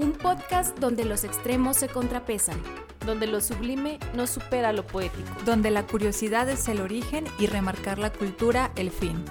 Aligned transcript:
Un 0.00 0.12
podcast 0.12 0.78
donde 0.78 1.04
los 1.04 1.24
extremos 1.24 1.76
se 1.76 1.86
contrapesan. 1.86 2.58
donde 3.04 3.26
lo 3.26 3.42
sublime 3.42 3.98
no 4.14 4.26
supera 4.26 4.72
lo 4.72 4.86
poético. 4.86 5.28
donde 5.44 5.70
la 5.70 5.86
curiosidad 5.86 6.48
es 6.48 6.68
el 6.68 6.80
origen 6.80 7.26
y 7.38 7.46
remarcar 7.46 7.98
la 7.98 8.10
cultura 8.10 8.72
el 8.76 8.90
fin. 8.90 9.22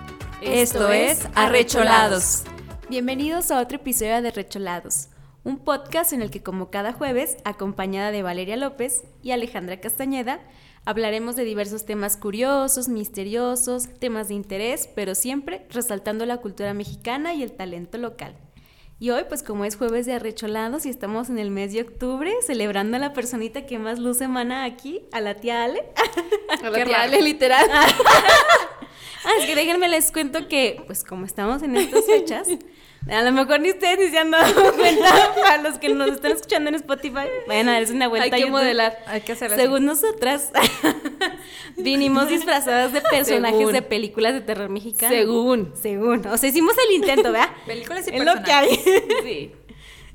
Esto 0.44 0.92
es 0.92 1.28
Arrecholados. 1.34 2.44
Bienvenidos 2.88 3.50
a 3.50 3.60
otro 3.62 3.78
episodio 3.78 4.22
de 4.22 4.28
Arrecholados, 4.28 5.08
un 5.44 5.58
podcast 5.58 6.14
en 6.14 6.22
el 6.22 6.30
que 6.30 6.44
como 6.44 6.70
cada 6.70 6.94
jueves, 6.94 7.38
acompañada 7.46 8.12
de 8.12 8.22
Valeria 8.22 8.56
López 8.56 9.02
y 9.24 9.32
Alejandra 9.32 9.80
Castañeda, 9.80 10.40
hablaremos 10.86 11.36
de 11.36 11.46
diversos 11.46 11.88
temas 11.88 12.16
curiosos, 12.16 12.90
misteriosos, 12.90 13.90
temas 13.98 14.28
de 14.28 14.36
interés, 14.36 14.88
pero 14.96 15.16
siempre 15.16 15.66
resaltando 15.72 16.28
la 16.28 16.38
cultura 16.38 16.76
mexicana 16.76 17.34
y 17.34 17.42
el 17.42 17.54
talento 17.54 17.98
local. 17.98 18.36
Y 19.02 19.12
hoy, 19.12 19.24
pues 19.30 19.44
como 19.44 19.64
es 19.64 19.78
jueves 19.78 20.06
de 20.06 20.14
arrecholados 20.14 20.86
y 20.86 20.90
estamos 20.90 21.30
en 21.30 21.40
el 21.40 21.52
mes 21.52 21.72
de 21.72 21.82
octubre, 21.82 22.34
celebrando 22.46 22.98
a 22.98 23.00
la 23.00 23.14
personita 23.14 23.66
que 23.66 23.80
más 23.80 23.98
luz 23.98 24.20
emana 24.20 24.66
aquí, 24.66 25.04
a 25.14 25.22
la 25.22 25.36
tía 25.36 25.64
Ale. 25.64 25.86
A 26.62 26.70
la 26.70 26.84
tía 26.84 27.02
Ale, 27.04 27.22
literal. 27.22 27.66
Ah, 29.26 29.32
es 29.38 29.48
que 29.48 29.54
déjenme 29.54 29.90
les 29.90 30.14
cuento 30.14 30.48
que, 30.48 30.82
pues 30.88 31.04
como 31.04 31.26
estamos 31.26 31.62
en 31.62 31.76
estas 31.76 32.06
fechas, 32.06 32.48
a 33.08 33.22
lo 33.24 33.32
mejor 33.32 33.60
ni 33.60 33.70
ustedes 33.70 34.00
ni 34.00 34.08
se 34.10 34.20
han 34.20 34.32
dado 34.32 34.74
cuenta, 34.76 35.34
para 35.42 35.62
los 35.62 35.78
que 35.80 35.90
nos 35.90 36.10
están 36.10 36.32
escuchando 36.34 36.70
en 36.70 36.76
Spotify, 36.76 37.28
vayan 37.48 37.70
a 37.70 37.74
darse 37.74 37.94
una 37.94 38.08
vuelta 38.08 38.26
Hay 38.26 38.30
a 38.30 38.36
que 38.36 38.40
YouTube. 38.42 38.52
modelar. 38.52 38.98
Hay 39.08 39.22
que 39.22 39.32
hacer 39.32 39.52
así. 39.52 39.62
Según 39.62 39.86
nosotras, 39.86 40.52
vinimos 41.78 42.28
disfrazadas 42.30 42.94
de 42.94 43.02
personajes 43.02 43.58
Según. 43.58 43.74
de 43.74 43.82
películas 43.82 44.34
de 44.34 44.42
terror 44.42 44.70
mexicano. 44.70 45.14
Según. 45.14 45.74
Según. 45.82 46.26
O 46.28 46.38
sea, 46.38 46.50
hicimos 46.50 46.74
el 46.88 46.96
intento, 46.96 47.32
¿verdad? 47.32 47.50
Películas 47.66 48.08
y 48.08 48.16
es 48.16 48.24
lo 48.26 48.44
que 48.44 48.52
hay. 48.52 48.76
Sí. 49.24 49.52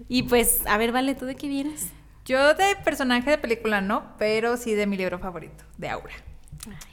Y 0.09 0.25
pues, 0.25 0.61
a 0.67 0.77
ver, 0.79 0.93
Vale, 0.93 1.15
¿tú 1.15 1.25
de 1.27 1.35
qué 1.35 1.49
vienes? 1.49 1.89
Yo 2.25 2.55
de 2.55 2.77
personaje 2.85 3.31
de 3.31 3.39
película 3.39 3.81
no, 3.81 4.15
pero 4.19 4.57
sí 4.57 4.75
de 4.75 4.87
mi 4.87 4.97
libro 4.97 5.19
favorito, 5.19 5.65
de 5.77 5.89
Aura. 5.89 6.15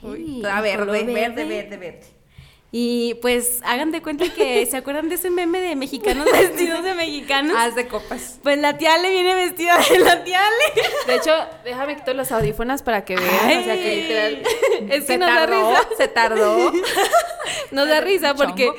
Ay, 0.02 0.42
a 0.44 0.60
ver, 0.60 0.80
color 0.80 0.92
verde, 0.92 1.14
verde, 1.14 1.44
verde, 1.44 1.76
verde. 1.78 2.06
Y 2.74 3.14
pues 3.20 3.60
hagan 3.64 3.92
de 3.92 4.00
cuenta 4.00 4.24
que 4.32 4.64
se 4.70 4.78
acuerdan 4.78 5.10
de 5.10 5.16
ese 5.16 5.28
meme 5.28 5.60
de 5.60 5.76
mexicanos 5.76 6.24
vestidos 6.32 6.82
de 6.82 6.94
mexicanos. 6.94 7.54
Haz 7.56 7.74
de 7.74 7.86
copas. 7.86 8.40
Pues 8.42 8.58
la 8.58 8.78
tía 8.78 8.94
Ale 8.94 9.10
viene 9.10 9.34
vestida 9.34 9.76
de 9.78 9.98
la 9.98 10.24
tía 10.24 10.40
Ale. 10.40 10.82
De 11.06 11.16
hecho, 11.16 11.32
déjame 11.64 11.96
quitar 11.96 12.16
los 12.16 12.32
audífonos 12.32 12.82
para 12.82 13.04
que 13.04 13.16
vean. 13.16 13.60
O 13.60 13.64
sea, 13.64 13.74
que 13.74 13.96
literal. 13.96 14.42
Es 14.88 15.00
que 15.00 15.06
se 15.06 15.18
nos 15.18 15.28
da 15.28 15.34
tardó, 15.46 15.70
risa. 15.70 15.88
se 15.98 16.08
tardó. 16.08 16.72
Nos 17.72 17.88
da 17.88 18.00
risa 18.00 18.34
porque 18.34 18.70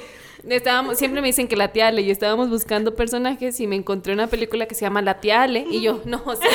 estábamos, 0.47 0.97
siempre 0.97 1.21
me 1.21 1.27
dicen 1.27 1.47
que 1.47 1.55
la 1.55 1.69
tía 1.69 1.87
Ale 1.87 2.01
y 2.01 2.11
estábamos 2.11 2.49
buscando 2.49 2.95
personajes 2.95 3.59
y 3.59 3.67
me 3.67 3.75
encontré 3.75 4.13
una 4.13 4.27
película 4.27 4.67
que 4.67 4.75
se 4.75 4.81
llama 4.81 5.01
La 5.01 5.19
tía 5.19 5.43
Ale 5.43 5.65
y 5.69 5.81
yo, 5.81 6.01
no, 6.05 6.21
o 6.25 6.35
sea, 6.35 6.49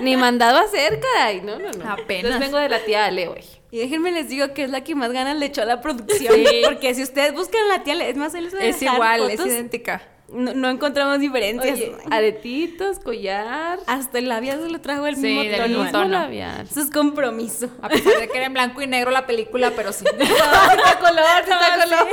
ni 0.00 0.16
mandado 0.16 0.58
a 0.58 0.62
hacer, 0.62 1.00
caray, 1.00 1.40
no, 1.42 1.58
no, 1.58 1.70
no. 1.72 1.90
Apenas. 1.90 2.24
Entonces 2.24 2.40
vengo 2.40 2.58
de 2.58 2.68
la 2.68 2.84
tía 2.84 3.04
Ale 3.06 3.28
hoy. 3.28 3.44
Y 3.72 3.78
déjenme 3.78 4.12
les 4.12 4.28
digo 4.28 4.52
que 4.54 4.62
es 4.64 4.70
la 4.70 4.84
que 4.84 4.94
más 4.94 5.10
ganas 5.12 5.36
le 5.36 5.46
echó 5.46 5.62
a 5.62 5.64
la 5.64 5.80
producción. 5.80 6.34
Sí. 6.34 6.60
Porque 6.64 6.94
si 6.94 7.02
ustedes 7.02 7.32
buscan 7.32 7.62
a 7.64 7.78
la 7.78 7.82
tía 7.82 7.94
es 8.06 8.16
más, 8.16 8.34
él 8.34 8.44
les 8.44 8.52
voy 8.52 8.62
a 8.62 8.66
Es 8.66 8.78
dejar 8.78 8.94
igual, 8.96 9.30
es 9.30 9.40
idéntica. 9.44 10.02
No, 10.28 10.54
no 10.54 10.68
encontramos 10.70 11.18
diferencias. 11.20 11.74
Oye, 11.78 11.94
aretitos, 12.10 12.98
collar. 12.98 13.78
Hasta 13.86 14.18
el 14.18 14.28
labial 14.28 14.60
se 14.62 14.68
lo 14.70 14.80
trajo 14.80 15.06
el 15.06 15.16
Sí, 15.16 15.22
mismo 15.22 15.42
del 15.42 15.56
tono. 15.72 15.84
mismo 15.84 16.04
labial. 16.04 16.66
Eso 16.70 16.80
es 16.80 16.90
compromiso. 16.90 17.68
A 17.82 17.88
pesar 17.88 18.18
de 18.20 18.28
que 18.28 18.36
era 18.36 18.46
en 18.46 18.52
blanco 18.54 18.80
y 18.82 18.86
negro 18.86 19.10
la 19.10 19.26
película, 19.26 19.72
pero 19.74 19.92
sí. 19.92 20.04
está 20.18 20.98
color, 21.00 21.24
está 21.42 21.58
color. 21.84 22.08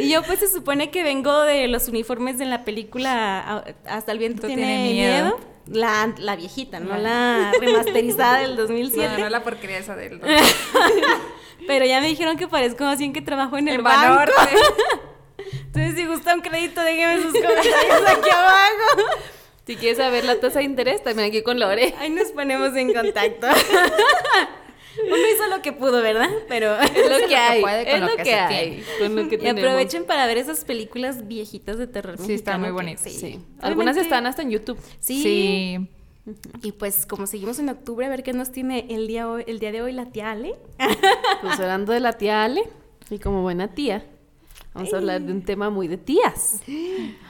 Y 0.00 0.10
yo 0.10 0.22
pues 0.22 0.40
se 0.40 0.48
supone 0.48 0.90
que 0.90 1.02
vengo 1.04 1.42
de 1.42 1.68
los 1.68 1.88
uniformes 1.88 2.38
de 2.38 2.46
la 2.46 2.64
película 2.64 3.64
Hasta 3.86 4.12
el 4.12 4.18
viento 4.18 4.46
tiene, 4.46 4.62
tienes 4.62 4.92
miedo. 4.92 5.24
miedo. 5.24 5.49
La, 5.70 6.12
la 6.18 6.34
viejita, 6.34 6.80
no 6.80 6.96
la 6.96 7.52
remasterizada 7.60 8.40
del 8.40 8.56
2007. 8.56 9.12
No, 9.12 9.18
no 9.18 9.28
la 9.30 9.44
porquería 9.44 9.78
esa 9.78 9.94
del... 9.94 10.20
Pero 11.66 11.84
ya 11.84 12.00
me 12.00 12.08
dijeron 12.08 12.36
que 12.36 12.48
parezco 12.48 12.82
más 12.82 12.98
bien 12.98 13.12
que 13.12 13.22
trabajo 13.22 13.56
en 13.56 13.68
el 13.68 13.76
En 13.76 13.84
banco. 13.84 14.00
Banorte. 14.00 14.32
Entonces 15.52 15.94
si 15.94 16.06
gusta 16.06 16.34
un 16.34 16.40
crédito, 16.40 16.80
déjenme 16.80 17.22
sus 17.22 17.32
comentarios 17.32 18.02
aquí 18.08 18.30
abajo. 18.30 19.20
Si 19.64 19.76
quieres 19.76 19.98
saber 19.98 20.24
la 20.24 20.40
tasa 20.40 20.58
de 20.58 20.64
interés, 20.64 21.04
también 21.04 21.28
aquí 21.28 21.42
con 21.42 21.60
Lore. 21.60 21.94
Ahí 22.00 22.10
nos 22.10 22.28
ponemos 22.28 22.74
en 22.76 22.92
contacto. 22.92 23.46
Uno 25.06 25.16
hizo 25.34 25.46
lo 25.54 25.62
que 25.62 25.72
pudo, 25.72 26.02
¿verdad? 26.02 26.28
Pero... 26.48 26.76
Es 26.80 27.10
lo 27.10 27.18
que 27.18 27.26
que 27.28 27.36
hay, 27.36 27.60
puede 27.62 27.84
con 27.84 27.94
es 27.94 28.00
lo 28.00 28.06
lo 28.08 28.16
que 28.16 28.34
hay, 28.34 28.84
con 28.98 29.16
lo 29.16 29.28
que 29.28 29.38
Y 29.42 29.46
aprovechen 29.48 30.04
para 30.04 30.26
ver 30.26 30.38
esas 30.38 30.64
películas 30.64 31.26
viejitas 31.28 31.78
de 31.78 31.86
terror 31.86 32.16
Sí, 32.18 32.34
están 32.34 32.60
muy 32.60 32.70
bonitas. 32.70 33.12
Sí. 33.12 33.40
Algunas 33.60 33.96
están 33.96 34.26
hasta 34.26 34.42
en 34.42 34.50
YouTube. 34.50 34.78
Sí. 34.98 35.22
Sí. 35.22 35.88
Y 36.62 36.72
pues 36.72 37.06
como 37.06 37.26
seguimos 37.26 37.58
en 37.58 37.68
octubre, 37.70 38.06
a 38.06 38.08
ver 38.08 38.22
qué 38.22 38.32
nos 38.32 38.52
tiene 38.52 38.86
el 38.90 39.06
día, 39.06 39.28
hoy- 39.28 39.44
el 39.46 39.58
día 39.58 39.72
de 39.72 39.82
hoy 39.82 39.92
la 39.92 40.06
tía 40.06 40.30
Ale. 40.32 40.54
Pues 41.40 41.58
hablando 41.58 41.92
de 41.92 42.00
la 42.00 42.12
tía 42.12 42.44
Ale, 42.44 42.62
y 43.10 43.18
como 43.18 43.42
buena 43.42 43.68
tía, 43.74 44.04
vamos 44.74 44.92
a 44.92 44.96
hablar 44.98 45.20
de 45.22 45.32
un 45.32 45.42
tema 45.42 45.68
muy 45.70 45.88
de 45.88 45.96
tías. 45.96 46.60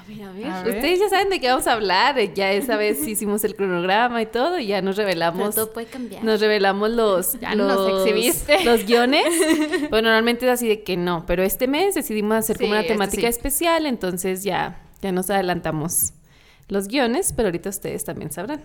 A 0.00 0.04
ver, 0.12 0.22
a 0.24 0.32
ver. 0.32 0.46
A 0.46 0.62
ver. 0.64 0.74
Ustedes 0.76 0.98
ya 0.98 1.08
saben 1.08 1.28
de 1.30 1.38
qué 1.40 1.48
vamos 1.48 1.66
a 1.68 1.72
hablar. 1.74 2.18
eh, 2.18 2.32
Ya 2.34 2.50
esa 2.52 2.76
vez 2.76 3.06
hicimos 3.06 3.44
el 3.44 3.54
cronograma 3.54 4.20
y 4.20 4.26
todo, 4.26 4.58
y 4.58 4.66
ya 4.66 4.82
nos 4.82 4.96
Pero 4.96 5.06
revelamos. 5.06 5.54
todo 5.54 5.72
puede 5.72 5.86
cambiar. 5.86 6.24
Nos 6.24 6.40
revelamos 6.40 6.90
los, 6.90 7.38
Ya 7.38 7.54
los, 7.54 7.68
nos 7.68 8.06
exhibiste. 8.06 8.64
los 8.64 8.84
guiones. 8.86 9.24
Pues 9.90 10.02
normalmente 10.02 10.46
es 10.46 10.52
así 10.52 10.66
de 10.68 10.82
que 10.82 10.96
no, 10.96 11.24
pero 11.26 11.42
este 11.44 11.68
mes 11.68 11.94
decidimos 11.94 12.36
hacer 12.38 12.56
como 12.58 12.70
una 12.70 12.80
este 12.80 12.92
temática 12.94 13.22
sí. 13.22 13.28
especial, 13.28 13.86
entonces 13.86 14.42
ya, 14.42 14.82
ya 15.00 15.12
nos 15.12 15.30
adelantamos 15.30 16.12
los 16.68 16.88
guiones, 16.88 17.32
pero 17.32 17.48
ahorita 17.48 17.68
ustedes 17.70 18.04
también 18.04 18.30
sabrán. 18.32 18.62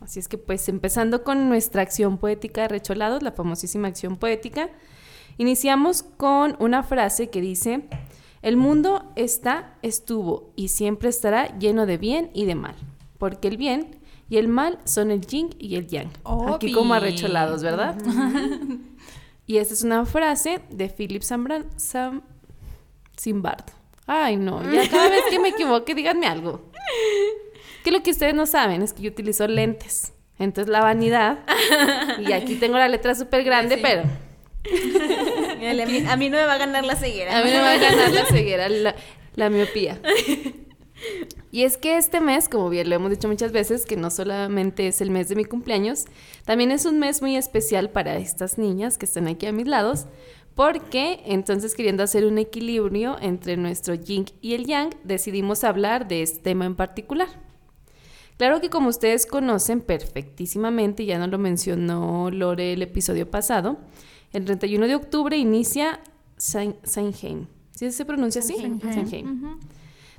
Así 0.00 0.18
es 0.20 0.28
que 0.28 0.38
pues 0.38 0.68
empezando 0.68 1.22
con 1.24 1.48
nuestra 1.48 1.82
acción 1.82 2.18
poética 2.18 2.62
de 2.62 2.68
Recholados, 2.68 3.22
la 3.22 3.32
famosísima 3.32 3.88
acción 3.88 4.16
poética, 4.16 4.68
iniciamos 5.38 6.02
con 6.02 6.56
una 6.58 6.82
frase 6.82 7.28
que 7.30 7.40
dice, 7.40 7.82
el 8.42 8.56
mundo 8.56 9.12
está, 9.16 9.74
estuvo 9.82 10.52
y 10.56 10.68
siempre 10.68 11.08
estará 11.08 11.56
lleno 11.58 11.86
de 11.86 11.98
bien 11.98 12.30
y 12.34 12.44
de 12.44 12.54
mal, 12.54 12.74
porque 13.18 13.48
el 13.48 13.56
bien 13.56 13.98
y 14.28 14.38
el 14.38 14.48
mal 14.48 14.78
son 14.84 15.10
el 15.10 15.20
yin 15.26 15.50
y 15.58 15.76
el 15.76 15.86
yang. 15.88 16.10
Aquí 16.54 16.72
como 16.72 16.94
arrecholados, 16.94 17.62
¿verdad? 17.62 17.96
y 19.46 19.58
esta 19.58 19.74
es 19.74 19.82
una 19.82 20.04
frase 20.06 20.60
de 20.70 20.88
Philip 20.88 21.22
Zambran, 21.22 21.66
Sam, 21.76 22.22
Simbard. 23.16 23.64
Ay, 24.06 24.36
no, 24.36 24.62
ya 24.72 24.88
cada 24.90 25.08
vez 25.08 25.22
que 25.30 25.38
me 25.38 25.48
equivoque, 25.48 25.94
díganme 25.94 26.26
algo. 26.26 26.62
Que 27.84 27.90
lo 27.92 28.02
que 28.02 28.10
ustedes 28.10 28.34
no 28.34 28.46
saben 28.46 28.82
es 28.82 28.92
que 28.92 29.02
yo 29.02 29.10
utilizo 29.10 29.46
lentes. 29.46 30.12
Entonces 30.38 30.70
la 30.72 30.80
vanidad. 30.80 31.40
Y 32.20 32.32
aquí 32.32 32.56
tengo 32.56 32.76
la 32.78 32.88
letra 32.88 33.14
súper 33.14 33.44
grande, 33.44 33.76
Sí. 33.76 33.80
pero 33.82 34.02
A 35.62 35.86
mí, 35.86 36.04
a 36.06 36.16
mí 36.16 36.28
no 36.28 36.36
me 36.36 36.44
va 36.44 36.54
a 36.54 36.58
ganar 36.58 36.84
la 36.84 36.96
ceguera. 36.96 37.38
a 37.38 37.44
mí 37.44 37.50
no 37.50 37.58
me 37.58 37.62
va 37.62 37.72
a 37.72 37.78
ganar 37.78 38.10
la 38.10 38.26
ceguera, 38.26 38.68
la, 38.68 38.94
la 39.34 39.50
miopía. 39.50 40.00
Y 41.50 41.64
es 41.64 41.76
que 41.76 41.98
este 41.98 42.20
mes, 42.20 42.48
como 42.48 42.70
bien 42.70 42.88
lo 42.88 42.96
hemos 42.96 43.10
dicho 43.10 43.28
muchas 43.28 43.52
veces, 43.52 43.84
que 43.84 43.96
no 43.96 44.10
solamente 44.10 44.86
es 44.86 45.00
el 45.00 45.10
mes 45.10 45.28
de 45.28 45.36
mi 45.36 45.44
cumpleaños, 45.44 46.06
también 46.44 46.70
es 46.70 46.86
un 46.86 46.98
mes 46.98 47.20
muy 47.20 47.36
especial 47.36 47.90
para 47.90 48.16
estas 48.16 48.56
niñas 48.56 48.96
que 48.96 49.04
están 49.04 49.28
aquí 49.28 49.46
a 49.46 49.52
mis 49.52 49.66
lados, 49.66 50.06
porque 50.54 51.20
entonces 51.26 51.74
queriendo 51.74 52.02
hacer 52.02 52.24
un 52.24 52.38
equilibrio 52.38 53.16
entre 53.20 53.56
nuestro 53.56 53.94
yin 53.94 54.26
y 54.40 54.54
el 54.54 54.64
yang, 54.64 54.94
decidimos 55.04 55.64
hablar 55.64 56.08
de 56.08 56.22
este 56.22 56.40
tema 56.40 56.64
en 56.64 56.74
particular. 56.74 57.28
Claro 58.38 58.60
que 58.60 58.70
como 58.70 58.88
ustedes 58.88 59.26
conocen 59.26 59.82
perfectísimamente, 59.82 61.04
ya 61.04 61.18
nos 61.18 61.28
lo 61.28 61.38
mencionó 61.38 62.30
Lore 62.30 62.72
el 62.72 62.82
episodio 62.82 63.30
pasado, 63.30 63.78
el 64.32 64.44
31 64.44 64.86
de 64.86 64.94
octubre 64.94 65.36
inicia 65.36 66.00
Sein- 66.38 66.76
Samhain. 66.84 67.48
¿Sí 67.72 67.90
se 67.92 68.04
pronuncia 68.04 68.40
así? 68.40 68.54
Samhain. 68.94 69.58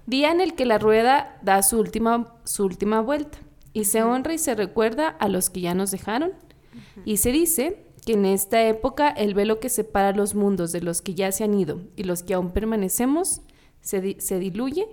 Día 0.05 0.31
en 0.31 0.41
el 0.41 0.53
que 0.53 0.65
la 0.65 0.77
rueda 0.79 1.39
da 1.43 1.63
su 1.63 1.79
última, 1.79 2.35
su 2.43 2.65
última 2.65 3.01
vuelta 3.01 3.37
y 3.71 3.85
se 3.85 4.03
honra 4.03 4.33
y 4.33 4.37
se 4.37 4.53
recuerda 4.55 5.07
a 5.07 5.29
los 5.29 5.49
que 5.49 5.61
ya 5.61 5.73
nos 5.73 5.91
dejaron. 5.91 6.31
Y 7.05 7.17
se 7.17 7.31
dice 7.31 7.85
que 8.05 8.13
en 8.13 8.25
esta 8.25 8.61
época 8.67 9.09
el 9.09 9.33
velo 9.33 9.59
que 9.59 9.69
separa 9.69 10.11
los 10.11 10.35
mundos 10.35 10.71
de 10.73 10.81
los 10.81 11.01
que 11.01 11.13
ya 11.13 11.31
se 11.31 11.43
han 11.45 11.53
ido 11.53 11.81
y 11.95 12.03
los 12.03 12.21
que 12.23 12.33
aún 12.33 12.51
permanecemos 12.51 13.41
se, 13.81 14.01
di- 14.01 14.17
se 14.19 14.39
diluye, 14.39 14.87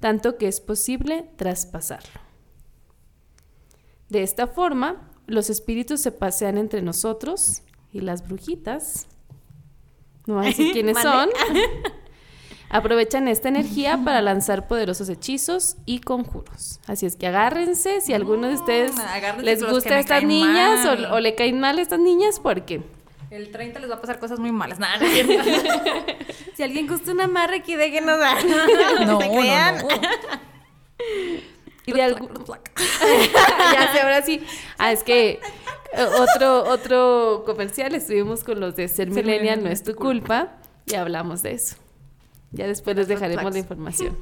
tanto 0.00 0.38
que 0.38 0.48
es 0.48 0.60
posible 0.60 1.28
traspasarlo. 1.36 2.20
De 4.08 4.22
esta 4.22 4.46
forma, 4.46 5.10
los 5.26 5.50
espíritus 5.50 6.00
se 6.00 6.12
pasean 6.12 6.56
entre 6.58 6.82
nosotros 6.82 7.62
y 7.94 8.00
las 8.00 8.26
brujitas, 8.26 9.06
no 10.26 10.34
voy 10.34 10.46
a 10.46 10.48
decir 10.48 10.72
quiénes 10.72 10.98
son, 11.00 11.30
aprovechan 12.68 13.28
esta 13.28 13.48
energía 13.48 14.00
para 14.04 14.20
lanzar 14.20 14.66
poderosos 14.66 15.08
hechizos 15.08 15.76
y 15.86 16.00
conjuros. 16.00 16.80
Así 16.86 17.06
es 17.06 17.14
que 17.16 17.28
agárrense, 17.28 18.00
si 18.00 18.12
a 18.12 18.16
alguno 18.16 18.48
de 18.48 18.54
ustedes 18.54 18.94
Mm, 18.96 19.00
agárrense 19.00 19.44
les 19.44 19.62
gusta 19.62 19.90
me 19.90 20.00
estas 20.00 20.24
niñas 20.24 20.84
o, 20.86 21.14
o 21.14 21.20
le 21.20 21.34
caen 21.36 21.60
mal 21.60 21.78
estas 21.78 22.00
niñas, 22.00 22.40
porque 22.40 22.82
El 23.30 23.50
30 23.50 23.78
les 23.78 23.90
va 23.90 23.94
a 23.94 24.00
pasar 24.00 24.18
cosas 24.18 24.40
muy 24.40 24.50
malas. 24.52 24.78
Nada, 24.78 24.98
no. 24.98 25.06
Si 26.56 26.62
alguien 26.62 26.86
gusta 26.86 27.10
una 27.10 27.24
amarre, 27.24 27.62
que 27.62 27.76
déjenos 27.76 28.18
dar. 28.18 28.44
No, 28.44 29.04
no, 29.06 29.18
crean. 29.18 29.78
no. 29.78 29.88
Y 31.86 31.92
de 31.92 32.02
algún... 32.02 32.28
ya 33.72 33.92
sé, 33.92 34.00
ahora 34.00 34.22
sí. 34.22 34.40
Ah, 34.78 34.92
es 34.92 35.02
que 35.02 35.40
otro, 36.18 36.64
otro 36.68 37.42
comercial 37.46 37.94
estuvimos 37.94 38.44
con 38.44 38.60
los 38.60 38.76
de 38.76 38.88
Ser 38.88 39.10
Millennial 39.10 39.62
no 39.62 39.70
es 39.70 39.82
tu 39.82 39.94
culpa 39.94 40.52
y 40.86 40.94
hablamos 40.94 41.42
de 41.42 41.52
eso. 41.52 41.76
Ya 42.52 42.66
después 42.66 42.96
les 42.96 43.08
dejaremos 43.08 43.52
la 43.52 43.58
información. 43.58 44.16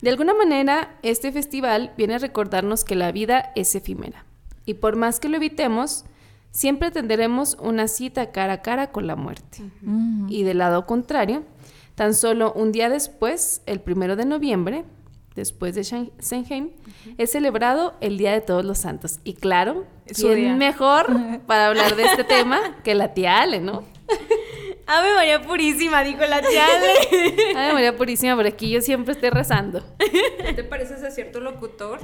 De 0.00 0.10
alguna 0.10 0.34
manera, 0.34 0.98
este 1.02 1.30
festival 1.30 1.92
viene 1.96 2.14
a 2.14 2.18
recordarnos 2.18 2.84
que 2.84 2.96
la 2.96 3.12
vida 3.12 3.52
es 3.54 3.74
efímera. 3.74 4.24
Y 4.66 4.74
por 4.74 4.96
más 4.96 5.20
que 5.20 5.28
lo 5.28 5.36
evitemos, 5.36 6.04
siempre 6.50 6.90
tendremos 6.90 7.56
una 7.60 7.88
cita 7.88 8.32
cara 8.32 8.54
a 8.54 8.62
cara 8.62 8.90
con 8.90 9.06
la 9.06 9.16
muerte. 9.16 9.62
Y 10.28 10.42
del 10.42 10.58
lado 10.58 10.86
contrario, 10.86 11.44
tan 11.94 12.14
solo 12.14 12.52
un 12.52 12.72
día 12.72 12.88
después, 12.88 13.62
el 13.66 13.80
primero 13.80 14.16
de 14.16 14.24
noviembre, 14.24 14.84
después 15.34 15.74
de 15.74 15.82
Shan- 15.82 16.10
Samhain, 16.18 16.72
es 17.18 17.32
celebrado 17.32 17.94
el 18.00 18.18
Día 18.18 18.32
de 18.32 18.40
Todos 18.40 18.64
los 18.64 18.78
Santos. 18.78 19.18
Y 19.24 19.34
claro, 19.34 19.86
¿quién 20.14 20.34
día. 20.36 20.54
mejor 20.56 21.06
para 21.46 21.68
hablar 21.68 21.96
de 21.96 22.04
este 22.04 22.24
tema 22.24 22.76
que 22.84 22.94
la 22.94 23.14
tía 23.14 23.40
Ale, 23.40 23.60
¿no? 23.60 23.84
Ave 24.86 25.14
María 25.14 25.40
Purísima, 25.42 26.02
dijo 26.02 26.20
la 26.26 26.40
tía 26.42 26.66
Ale. 26.66 27.34
Ay, 27.56 27.72
María 27.72 27.96
Purísima, 27.96 28.34
por 28.36 28.46
aquí 28.46 28.70
yo 28.70 28.80
siempre 28.80 29.14
estoy 29.14 29.30
rezando. 29.30 29.82
¿Te 30.54 30.64
pareces 30.64 31.02
a 31.02 31.10
cierto 31.10 31.40
locutor 31.40 32.00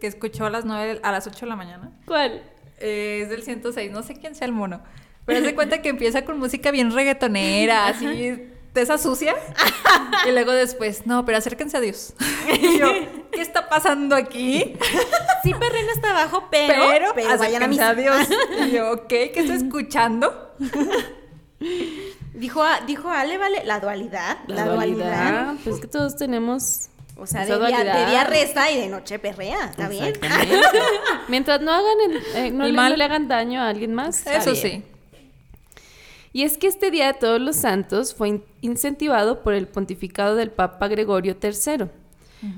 que 0.00 0.06
escuchó 0.06 0.46
a 0.46 0.50
las 0.50 0.64
9, 0.64 1.00
a 1.02 1.12
las 1.12 1.26
8 1.26 1.40
de 1.40 1.46
la 1.46 1.56
mañana? 1.56 1.92
¿Cuál? 2.06 2.42
Eh, 2.80 3.20
es 3.22 3.28
del 3.30 3.42
106, 3.42 3.92
no 3.92 4.02
sé 4.02 4.14
quién 4.18 4.34
sea 4.34 4.46
el 4.46 4.52
mono. 4.52 4.82
Pero 5.24 5.44
se 5.44 5.54
cuenta 5.54 5.82
que 5.82 5.90
empieza 5.90 6.24
con 6.24 6.38
música 6.40 6.72
bien 6.72 6.90
reggaetonera, 6.92 7.86
así, 7.86 8.42
de 8.74 8.82
esa 8.82 8.98
sucia. 8.98 9.34
Y 10.26 10.30
luego 10.30 10.52
después, 10.52 11.04
no, 11.06 11.24
pero 11.24 11.38
acérquense 11.38 11.76
a 11.76 11.80
Dios. 11.80 12.14
Y 12.48 12.78
yo, 12.78 12.86
¿qué 13.32 13.40
está 13.40 13.68
pasando 13.68 14.14
aquí? 14.16 14.76
Sí, 15.42 15.52
Perreno 15.54 15.90
está 15.92 16.10
abajo, 16.10 16.46
pero, 16.50 16.74
pero, 17.14 17.14
vayan 17.14 17.30
a 17.30 17.34
acérquense 17.34 17.68
misa. 17.68 17.88
a 17.90 17.94
Dios. 17.94 18.28
Y 18.66 18.70
yo, 18.70 18.92
ok, 18.92 19.08
¿qué 19.08 19.32
estoy 19.36 19.56
escuchando? 19.56 20.54
Dijo, 22.34 22.62
dijo 22.86 23.08
Ale, 23.10 23.38
vale, 23.38 23.64
la 23.64 23.80
dualidad. 23.80 24.38
La, 24.46 24.64
dualidad. 24.66 25.54
Pues 25.64 25.80
que 25.80 25.86
todos 25.86 26.16
tenemos. 26.16 26.88
O 27.16 27.26
sea, 27.26 27.40
de 27.42 27.46
día, 27.46 27.54
de 27.56 27.60
dualidad. 27.84 28.08
día 28.08 28.24
resta 28.24 28.70
y 28.70 28.80
de 28.80 28.88
noche 28.88 29.18
perrea. 29.18 29.66
¿Está 29.70 29.88
bien? 29.88 30.12
Mientras 31.28 31.60
no 31.60 31.70
hagan 31.72 32.00
el- 32.10 32.16
eh, 32.34 32.50
no, 32.50 32.64
El 32.64 32.72
le, 32.72 32.76
mal. 32.76 32.90
no 32.92 32.96
le 32.96 33.04
hagan 33.04 33.28
daño 33.28 33.60
a 33.60 33.68
alguien 33.68 33.94
más. 33.94 34.18
está 34.18 34.36
Eso 34.36 34.52
bien. 34.52 34.82
sí. 34.82 34.84
Y 36.32 36.42
es 36.44 36.56
que 36.58 36.66
este 36.66 36.90
Día 36.90 37.06
de 37.08 37.14
Todos 37.14 37.40
los 37.40 37.56
Santos 37.56 38.14
fue 38.14 38.28
in- 38.28 38.44
incentivado 38.62 39.42
por 39.42 39.52
el 39.54 39.68
pontificado 39.68 40.34
del 40.36 40.50
Papa 40.50 40.88
Gregorio 40.88 41.36
III, 41.42 41.86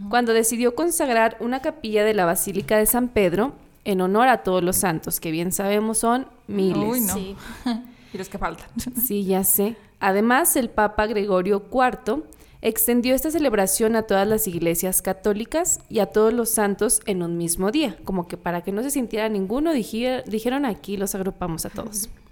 cuando 0.09 0.33
decidió 0.33 0.75
consagrar 0.75 1.37
una 1.41 1.61
capilla 1.61 2.05
de 2.05 2.15
la 2.15 2.25
Basílica 2.25 2.79
de 2.79 2.87
San 2.87 3.09
Pedro 3.09 3.53
en 3.85 4.01
honor 4.01 4.29
a 4.29 4.39
todos 4.43 4.63
los 4.63 4.77
santos, 4.77 5.21
que 5.21 5.31
bien 5.31 5.53
sabemos 5.53 5.99
son 5.99 6.27
miles. 6.47 6.79
Uy, 6.89 7.01
no. 7.01 7.15
Sí. 7.15 7.37
Y 8.15 8.19
los 8.19 8.29
que 8.29 8.39
faltan. 8.39 8.69
Sí, 9.05 9.25
ya 9.25 9.43
sé. 9.43 9.75
Además, 9.99 10.55
el 10.57 10.71
Papa 10.71 11.07
Gregorio 11.07 11.65
IV 11.73 12.23
extendió 12.63 13.13
esta 13.15 13.31
celebración 13.33 13.97
a 13.97 14.03
todas 14.03 14.27
las 14.27 14.47
iglesias 14.47 15.03
católicas 15.03 15.81
y 15.91 15.99
a 15.99 16.07
todos 16.07 16.33
los 16.33 16.49
santos 16.49 17.01
en 17.07 17.23
un 17.25 17.37
mismo 17.37 17.71
día, 17.73 17.97
como 18.05 18.29
que 18.29 18.37
para 18.37 18.63
que 18.63 18.71
no 18.73 18.83
se 18.85 18.91
sintiera 18.91 19.29
ninguno, 19.29 19.73
dije- 19.73 20.23
dijeron 20.27 20.65
aquí 20.65 20.97
los 20.97 21.15
agrupamos 21.17 21.67
a 21.67 21.71
todos. 21.71 22.09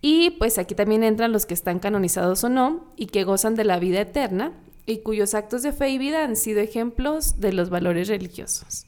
Y 0.00 0.30
pues 0.30 0.58
aquí 0.58 0.74
también 0.74 1.02
entran 1.02 1.32
los 1.32 1.44
que 1.46 1.54
están 1.54 1.80
canonizados 1.80 2.44
o 2.44 2.48
no 2.48 2.92
y 2.96 3.06
que 3.06 3.24
gozan 3.24 3.54
de 3.56 3.64
la 3.64 3.78
vida 3.78 4.00
eterna 4.00 4.52
y 4.86 4.98
cuyos 4.98 5.34
actos 5.34 5.62
de 5.62 5.72
fe 5.72 5.88
y 5.90 5.98
vida 5.98 6.22
han 6.24 6.36
sido 6.36 6.60
ejemplos 6.60 7.40
de 7.40 7.52
los 7.52 7.68
valores 7.68 8.08
religiosos. 8.08 8.86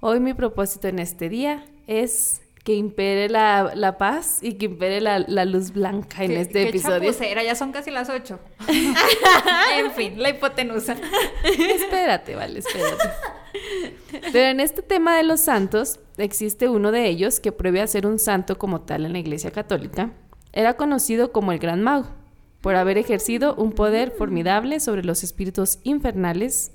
Hoy 0.00 0.18
mi 0.20 0.34
propósito 0.34 0.88
en 0.88 0.98
este 0.98 1.28
día 1.28 1.64
es 1.86 2.40
que 2.64 2.74
impere 2.74 3.28
la, 3.28 3.72
la 3.76 3.96
paz 3.96 4.38
y 4.42 4.54
que 4.54 4.66
impere 4.66 5.00
la, 5.00 5.20
la 5.20 5.44
luz 5.44 5.72
blanca 5.72 6.24
en 6.24 6.30
Qué- 6.32 6.40
este 6.40 6.62
qué 6.64 6.68
episodio. 6.70 7.12
chapucera, 7.12 7.44
ya 7.44 7.54
son 7.54 7.70
casi 7.70 7.90
las 7.92 8.08
8. 8.08 8.38
en 9.76 9.92
fin, 9.92 10.20
la 10.20 10.30
hipotenusa. 10.30 10.96
espérate, 11.44 12.34
vale, 12.34 12.58
espérate. 12.58 13.08
Pero 14.32 14.48
en 14.50 14.60
este 14.60 14.82
tema 14.82 15.16
de 15.16 15.22
los 15.22 15.40
santos, 15.40 16.00
existe 16.18 16.68
uno 16.68 16.90
de 16.92 17.06
ellos 17.06 17.38
que 17.40 17.52
pruebe 17.52 17.80
a 17.82 17.86
ser 17.86 18.06
un 18.06 18.18
santo 18.18 18.58
como 18.58 18.80
tal 18.80 19.04
en 19.06 19.12
la 19.12 19.18
Iglesia 19.20 19.50
Católica. 19.52 20.10
Era 20.56 20.74
conocido 20.74 21.32
como 21.32 21.52
el 21.52 21.58
Gran 21.58 21.82
Mago, 21.82 22.06
por 22.62 22.76
haber 22.76 22.96
ejercido 22.96 23.54
un 23.56 23.72
poder 23.72 24.10
formidable 24.10 24.80
sobre 24.80 25.04
los 25.04 25.22
espíritus 25.22 25.78
infernales 25.84 26.72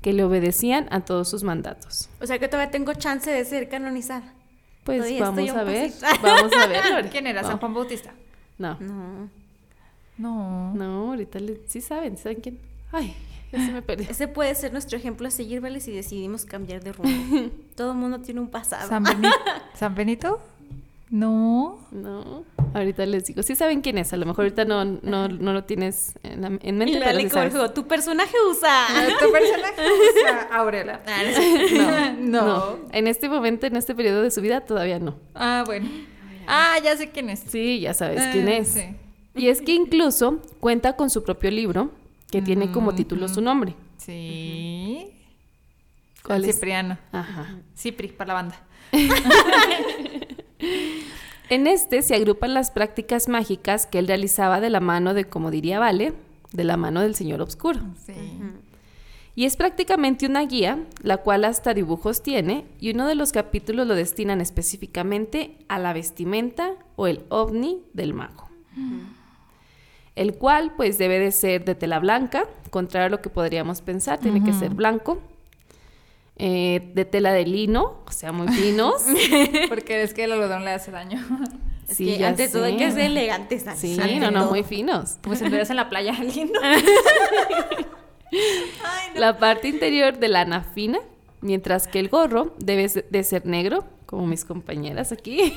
que 0.00 0.12
le 0.12 0.22
obedecían 0.22 0.86
a 0.92 1.00
todos 1.00 1.28
sus 1.28 1.42
mandatos. 1.42 2.08
O 2.20 2.26
sea 2.26 2.38
que 2.38 2.46
todavía 2.48 2.70
tengo 2.70 2.94
chance 2.94 3.28
de 3.30 3.44
ser 3.44 3.68
canonizada. 3.68 4.32
Pues 4.84 4.98
Todavía 4.98 5.20
vamos 5.24 5.50
a 5.50 5.64
ver, 5.64 5.90
vamos 6.22 6.52
a 6.54 6.66
ver. 6.68 6.88
Lore. 6.88 7.08
¿Quién 7.10 7.26
era? 7.26 7.42
No, 7.42 7.48
¿San 7.48 7.58
Juan 7.58 7.74
Bautista? 7.74 8.14
No, 8.58 8.78
No. 8.80 9.28
No. 10.16 10.74
no, 10.74 11.08
ahorita 11.10 11.38
le- 11.40 11.62
sí 11.66 11.80
saben, 11.80 12.16
¿saben 12.16 12.40
quién? 12.40 12.58
Ay, 12.92 13.14
ya 13.52 13.66
se 13.66 13.72
me 13.72 13.82
perdió. 13.82 14.08
Ese 14.08 14.28
puede 14.28 14.54
ser 14.54 14.72
nuestro 14.72 14.96
ejemplo 14.98 15.26
a 15.26 15.30
seguir, 15.32 15.60
¿vale? 15.60 15.80
Si 15.80 15.90
decidimos 15.92 16.44
cambiar 16.44 16.82
de 16.84 16.92
rumbo. 16.92 17.50
Todo 17.76 17.90
el 17.92 17.98
mundo 17.98 18.20
tiene 18.20 18.40
un 18.40 18.48
pasado. 18.48 18.88
¿San 18.88 19.02
Benito? 19.02 19.28
¿San 19.74 19.94
Benito? 19.94 20.40
No. 21.10 21.86
No, 21.90 22.44
ahorita 22.72 23.04
les 23.04 23.24
digo. 23.26 23.42
Sí 23.42 23.56
saben 23.56 23.80
quién 23.80 23.98
es, 23.98 24.12
a 24.12 24.16
lo 24.16 24.26
mejor 24.26 24.44
ahorita 24.44 24.64
no, 24.64 24.84
no, 24.84 25.26
no 25.28 25.52
lo 25.52 25.64
tienes 25.64 26.14
en, 26.22 26.40
la- 26.42 26.46
en 26.48 26.60
Y 26.62 26.72
mente, 26.72 27.00
la 27.00 27.06
pero 27.12 27.28
sabes. 27.30 27.74
tu 27.74 27.86
personaje 27.88 28.34
usa. 28.48 28.86
¿Tu 29.20 29.32
personaje 29.32 29.82
usa 30.20 30.48
Aurela? 30.52 31.00
No, 31.72 32.12
No. 32.42 32.42
no. 32.46 32.76
En 32.92 33.08
este 33.08 33.28
momento, 33.28 33.66
en 33.66 33.74
este 33.76 33.94
periodo 33.94 34.22
de 34.22 34.30
su 34.30 34.40
vida, 34.40 34.60
todavía 34.60 34.98
no. 35.00 35.16
Ah, 35.34 35.64
bueno. 35.66 35.88
Ah, 36.46 36.76
ya 36.82 36.96
sé 36.96 37.10
quién 37.10 37.28
es. 37.30 37.40
Sí, 37.40 37.80
ya 37.80 37.92
sabes 37.92 38.20
Ah, 38.20 38.30
quién 38.32 38.48
es. 38.48 38.68
sí. 38.68 38.82
Y 39.34 39.48
es 39.48 39.62
que 39.62 39.72
incluso 39.72 40.40
cuenta 40.60 40.94
con 40.96 41.10
su 41.10 41.22
propio 41.24 41.50
libro, 41.50 41.90
que 42.30 42.40
tiene 42.42 42.70
como 42.70 42.94
título 42.94 43.26
su 43.28 43.40
nombre. 43.40 43.74
Sí. 43.96 45.10
¿Cuál 46.24 46.44
es? 46.44 46.54
Cipriano. 46.54 46.98
Ajá. 47.12 47.58
Cipri, 47.76 48.08
para 48.08 48.28
la 48.28 48.34
banda. 48.34 48.60
En 51.48 51.66
este 51.66 52.02
se 52.02 52.14
agrupan 52.14 52.54
las 52.54 52.70
prácticas 52.70 53.28
mágicas 53.28 53.86
que 53.86 53.98
él 53.98 54.06
realizaba 54.06 54.60
de 54.60 54.70
la 54.70 54.80
mano 54.80 55.14
de, 55.14 55.24
como 55.24 55.50
diría 55.50 55.78
Vale, 55.78 56.12
de 56.52 56.64
la 56.64 56.76
mano 56.76 57.00
del 57.00 57.14
Señor 57.14 57.42
Obscuro. 57.42 57.80
Sí. 58.06 58.14
Y 59.34 59.44
es 59.44 59.56
prácticamente 59.56 60.26
una 60.26 60.42
guía, 60.42 60.84
la 61.02 61.18
cual 61.18 61.44
hasta 61.44 61.72
dibujos 61.72 62.22
tiene, 62.22 62.66
y 62.78 62.90
uno 62.90 63.06
de 63.06 63.14
los 63.14 63.32
capítulos 63.32 63.86
lo 63.86 63.94
destinan 63.94 64.40
específicamente 64.40 65.56
a 65.68 65.78
la 65.78 65.92
vestimenta 65.92 66.74
o 66.96 67.06
el 67.06 67.24
ovni 67.28 67.82
del 67.94 68.12
mago. 68.12 68.48
El 70.16 70.34
cual 70.34 70.74
pues 70.76 70.98
debe 70.98 71.18
de 71.18 71.32
ser 71.32 71.64
de 71.64 71.74
tela 71.74 72.00
blanca, 72.00 72.44
contrario 72.70 73.06
a 73.06 73.10
lo 73.10 73.22
que 73.22 73.30
podríamos 73.30 73.80
pensar, 73.80 74.18
tiene 74.18 74.44
que 74.44 74.52
ser 74.52 74.74
blanco. 74.74 75.20
Eh, 76.42 76.90
de 76.94 77.04
tela 77.04 77.32
de 77.32 77.44
lino, 77.44 78.02
o 78.06 78.10
sea, 78.12 78.32
muy 78.32 78.48
finos. 78.48 79.02
Porque 79.68 80.02
es 80.02 80.14
que 80.14 80.24
el 80.24 80.32
algodón 80.32 80.64
le 80.64 80.70
hace 80.72 80.90
daño. 80.90 81.20
Es 81.88 81.96
Sí, 81.96 82.16
que 82.16 82.24
ante 82.24 82.48
todo 82.48 82.64
hay 82.64 82.76
que 82.76 82.86
sé. 82.90 82.92
ser 82.96 83.04
elegantes. 83.06 83.64
Sí, 83.76 83.98
Ante 84.00 84.20
no, 84.20 84.30
no, 84.30 84.46
muy 84.46 84.62
finos. 84.62 85.18
Como 85.22 85.34
si 85.34 85.42
estuvieras 85.44 85.70
en 85.70 85.76
la 85.76 85.88
playa 85.88 86.14
alguien. 86.18 86.50
¿no? 86.52 86.60
La 89.14 89.38
parte 89.38 89.68
interior 89.68 90.18
de 90.18 90.28
lana 90.28 90.62
fina, 90.62 90.98
mientras 91.40 91.88
que 91.88 91.98
el 91.98 92.08
gorro 92.08 92.54
debe 92.58 92.86
de 92.88 93.24
ser 93.24 93.44
negro, 93.44 93.84
como 94.06 94.26
mis 94.26 94.44
compañeras 94.44 95.10
aquí. 95.12 95.52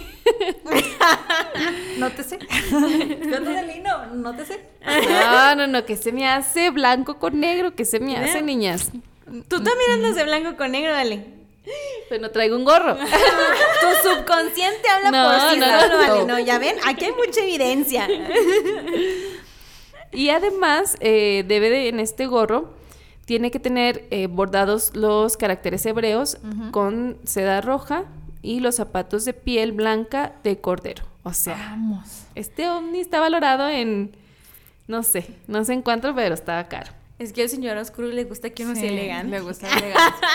Nótese. 1.99 2.39
Gato 2.39 3.45
de 3.51 3.63
lino, 3.63 4.05
nótese. 4.15 4.59
No, 5.09 5.55
no, 5.55 5.67
no, 5.67 5.85
que 5.85 5.95
se 5.97 6.11
me 6.11 6.27
hace 6.27 6.71
blanco 6.71 7.19
con 7.19 7.39
negro, 7.39 7.75
que 7.75 7.85
se 7.85 7.99
me 7.99 8.17
hace, 8.17 8.41
niñas. 8.41 8.91
Tú 9.25 9.63
también 9.63 9.91
andas 9.93 10.15
de 10.15 10.23
blanco 10.23 10.57
con 10.57 10.71
negro, 10.71 10.91
dale. 10.91 11.25
Pero 12.09 12.21
no 12.21 12.29
traigo 12.31 12.57
un 12.57 12.65
gorro. 12.65 12.95
Tu 12.95 14.09
subconsciente 14.09 14.87
habla 14.89 15.11
No, 15.11 15.31
por 15.31 15.51
sí 15.51 15.59
no, 15.59 15.81
solo, 15.81 16.17
no. 16.17 16.25
No, 16.25 16.39
ya 16.39 16.59
ven, 16.59 16.75
aquí 16.85 17.05
hay 17.05 17.13
mucha 17.13 17.41
evidencia. 17.41 18.07
Y 20.13 20.29
además, 20.29 20.95
eh, 20.99 21.43
debe 21.47 21.71
de, 21.71 21.89
en 21.89 21.99
este 21.99 22.27
gorro, 22.27 22.75
tiene 23.25 23.49
que 23.49 23.59
tener 23.59 24.05
eh, 24.11 24.27
bordados 24.27 24.95
los 24.95 25.37
caracteres 25.37 25.85
hebreos 25.85 26.37
con 26.71 27.17
seda 27.23 27.61
roja 27.61 28.05
y 28.43 28.59
los 28.59 28.75
zapatos 28.75 29.25
de 29.25 29.33
piel 29.33 29.71
blanca 29.71 30.33
de 30.43 30.59
cordero. 30.59 31.03
O 31.23 31.33
sea, 31.33 31.55
Vamos. 31.55 32.25
este 32.35 32.69
ovni 32.69 32.99
está 32.99 33.19
valorado 33.19 33.69
en, 33.69 34.15
no 34.87 35.01
sé, 35.01 35.25
no 35.47 35.63
sé 35.63 35.73
en 35.73 35.81
cuánto, 35.81 36.13
pero 36.13 36.35
estaba 36.35 36.65
caro. 36.67 36.91
Es 37.19 37.31
que 37.33 37.43
al 37.43 37.49
señor 37.49 37.77
oscuro 37.77 38.07
le 38.07 38.23
gusta 38.23 38.49
que 38.49 38.63
uno 38.65 38.73
Sí, 38.75 38.81
sea 38.81 38.89
elegante. 38.89 39.29
Le 39.31 39.39
gusta 39.41 39.67
la 39.69 39.77
elegancia. 39.77 40.27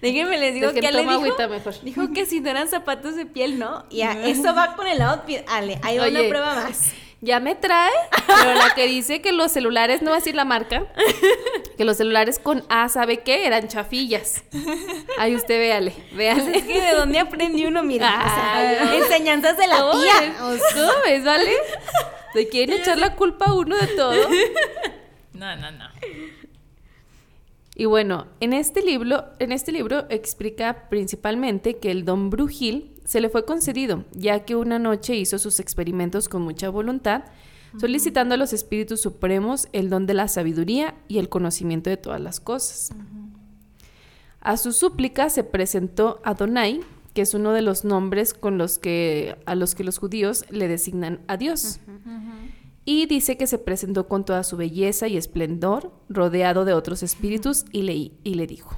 Déjenme 0.00 0.38
les 0.38 0.54
digo 0.54 0.72
que 0.72 0.80
le 0.80 0.98
dijo, 1.00 1.10
agüita 1.10 1.46
mejor. 1.48 1.74
dijo 1.82 2.12
que 2.14 2.24
si 2.24 2.40
no 2.40 2.48
eran 2.50 2.68
zapatos 2.68 3.16
de 3.16 3.26
piel, 3.26 3.58
¿no? 3.58 3.84
Y 3.90 4.00
a- 4.02 4.26
eso 4.26 4.54
va 4.54 4.74
con 4.76 4.86
el 4.86 5.02
outfit. 5.02 5.40
Ale, 5.48 5.78
una 5.82 6.02
Oye. 6.02 6.28
prueba 6.28 6.54
más. 6.54 6.92
Ya 7.20 7.40
me 7.40 7.56
trae, 7.56 7.90
pero 8.28 8.54
la 8.54 8.74
que 8.76 8.86
dice 8.86 9.20
que 9.20 9.32
los 9.32 9.50
celulares, 9.50 10.02
no 10.02 10.10
va 10.10 10.18
a 10.18 10.20
decir 10.20 10.36
la 10.36 10.44
marca, 10.44 10.86
que 11.76 11.84
los 11.84 11.96
celulares 11.96 12.38
con 12.38 12.64
A, 12.68 12.88
¿sabe 12.88 13.24
qué? 13.24 13.44
Eran 13.44 13.66
chafillas. 13.66 14.44
Ahí 15.18 15.34
usted 15.34 15.58
véale, 15.58 15.92
véale. 16.12 16.56
Es 16.58 16.62
que 16.62 16.80
de 16.80 16.92
dónde 16.92 17.18
aprendí 17.18 17.66
uno, 17.66 17.82
mira. 17.82 18.06
o 18.06 18.22
sea, 18.22 18.52
Ah, 18.54 18.94
enseñanzas 18.94 19.56
de 19.56 19.66
la 19.66 19.78
¿Cómo 19.78 20.00
tía. 20.00 20.36
¿Cómo 20.38 20.92
ves, 21.06 21.24
vale? 21.24 21.50
¿De 22.34 22.48
quieren 22.48 22.80
echar 22.80 22.98
la 22.98 23.16
culpa 23.16 23.46
a 23.46 23.54
uno 23.54 23.76
de 23.76 23.86
todo? 23.88 24.14
No, 25.38 25.56
no, 25.56 25.70
no. 25.70 25.84
Y 27.76 27.84
bueno, 27.84 28.26
en 28.40 28.52
este 28.52 28.82
libro, 28.82 29.24
en 29.38 29.52
este 29.52 29.70
libro 29.70 30.06
explica 30.10 30.88
principalmente 30.88 31.78
que 31.78 31.92
el 31.92 32.04
don 32.04 32.28
Brujil 32.28 32.92
se 33.04 33.20
le 33.20 33.28
fue 33.28 33.44
concedido, 33.44 34.04
ya 34.12 34.44
que 34.44 34.56
una 34.56 34.80
noche 34.80 35.14
hizo 35.14 35.38
sus 35.38 35.60
experimentos 35.60 36.28
con 36.28 36.42
mucha 36.42 36.70
voluntad, 36.70 37.22
solicitando 37.78 38.34
a 38.34 38.38
los 38.38 38.52
espíritus 38.52 39.00
supremos 39.00 39.68
el 39.72 39.90
don 39.90 40.06
de 40.06 40.14
la 40.14 40.26
sabiduría 40.26 40.96
y 41.06 41.18
el 41.18 41.28
conocimiento 41.28 41.88
de 41.88 41.96
todas 41.96 42.20
las 42.20 42.40
cosas. 42.40 42.90
A 44.40 44.56
su 44.56 44.72
súplica 44.72 45.30
se 45.30 45.44
presentó 45.44 46.20
Adonai, 46.24 46.80
que 47.14 47.22
es 47.22 47.32
uno 47.32 47.52
de 47.52 47.62
los 47.62 47.84
nombres 47.84 48.34
con 48.34 48.58
los 48.58 48.78
que 48.78 49.36
a 49.46 49.54
los 49.54 49.76
que 49.76 49.84
los 49.84 49.98
judíos 49.98 50.44
le 50.50 50.66
designan 50.66 51.20
a 51.28 51.36
Dios. 51.36 51.78
Y 52.90 53.04
dice 53.04 53.36
que 53.36 53.46
se 53.46 53.58
presentó 53.58 54.08
con 54.08 54.24
toda 54.24 54.42
su 54.44 54.56
belleza 54.56 55.08
y 55.08 55.18
esplendor, 55.18 55.92
rodeado 56.08 56.64
de 56.64 56.72
otros 56.72 57.02
espíritus, 57.02 57.66
y 57.70 57.82
le, 57.82 57.92
y 58.24 58.34
le 58.34 58.46
dijo, 58.46 58.74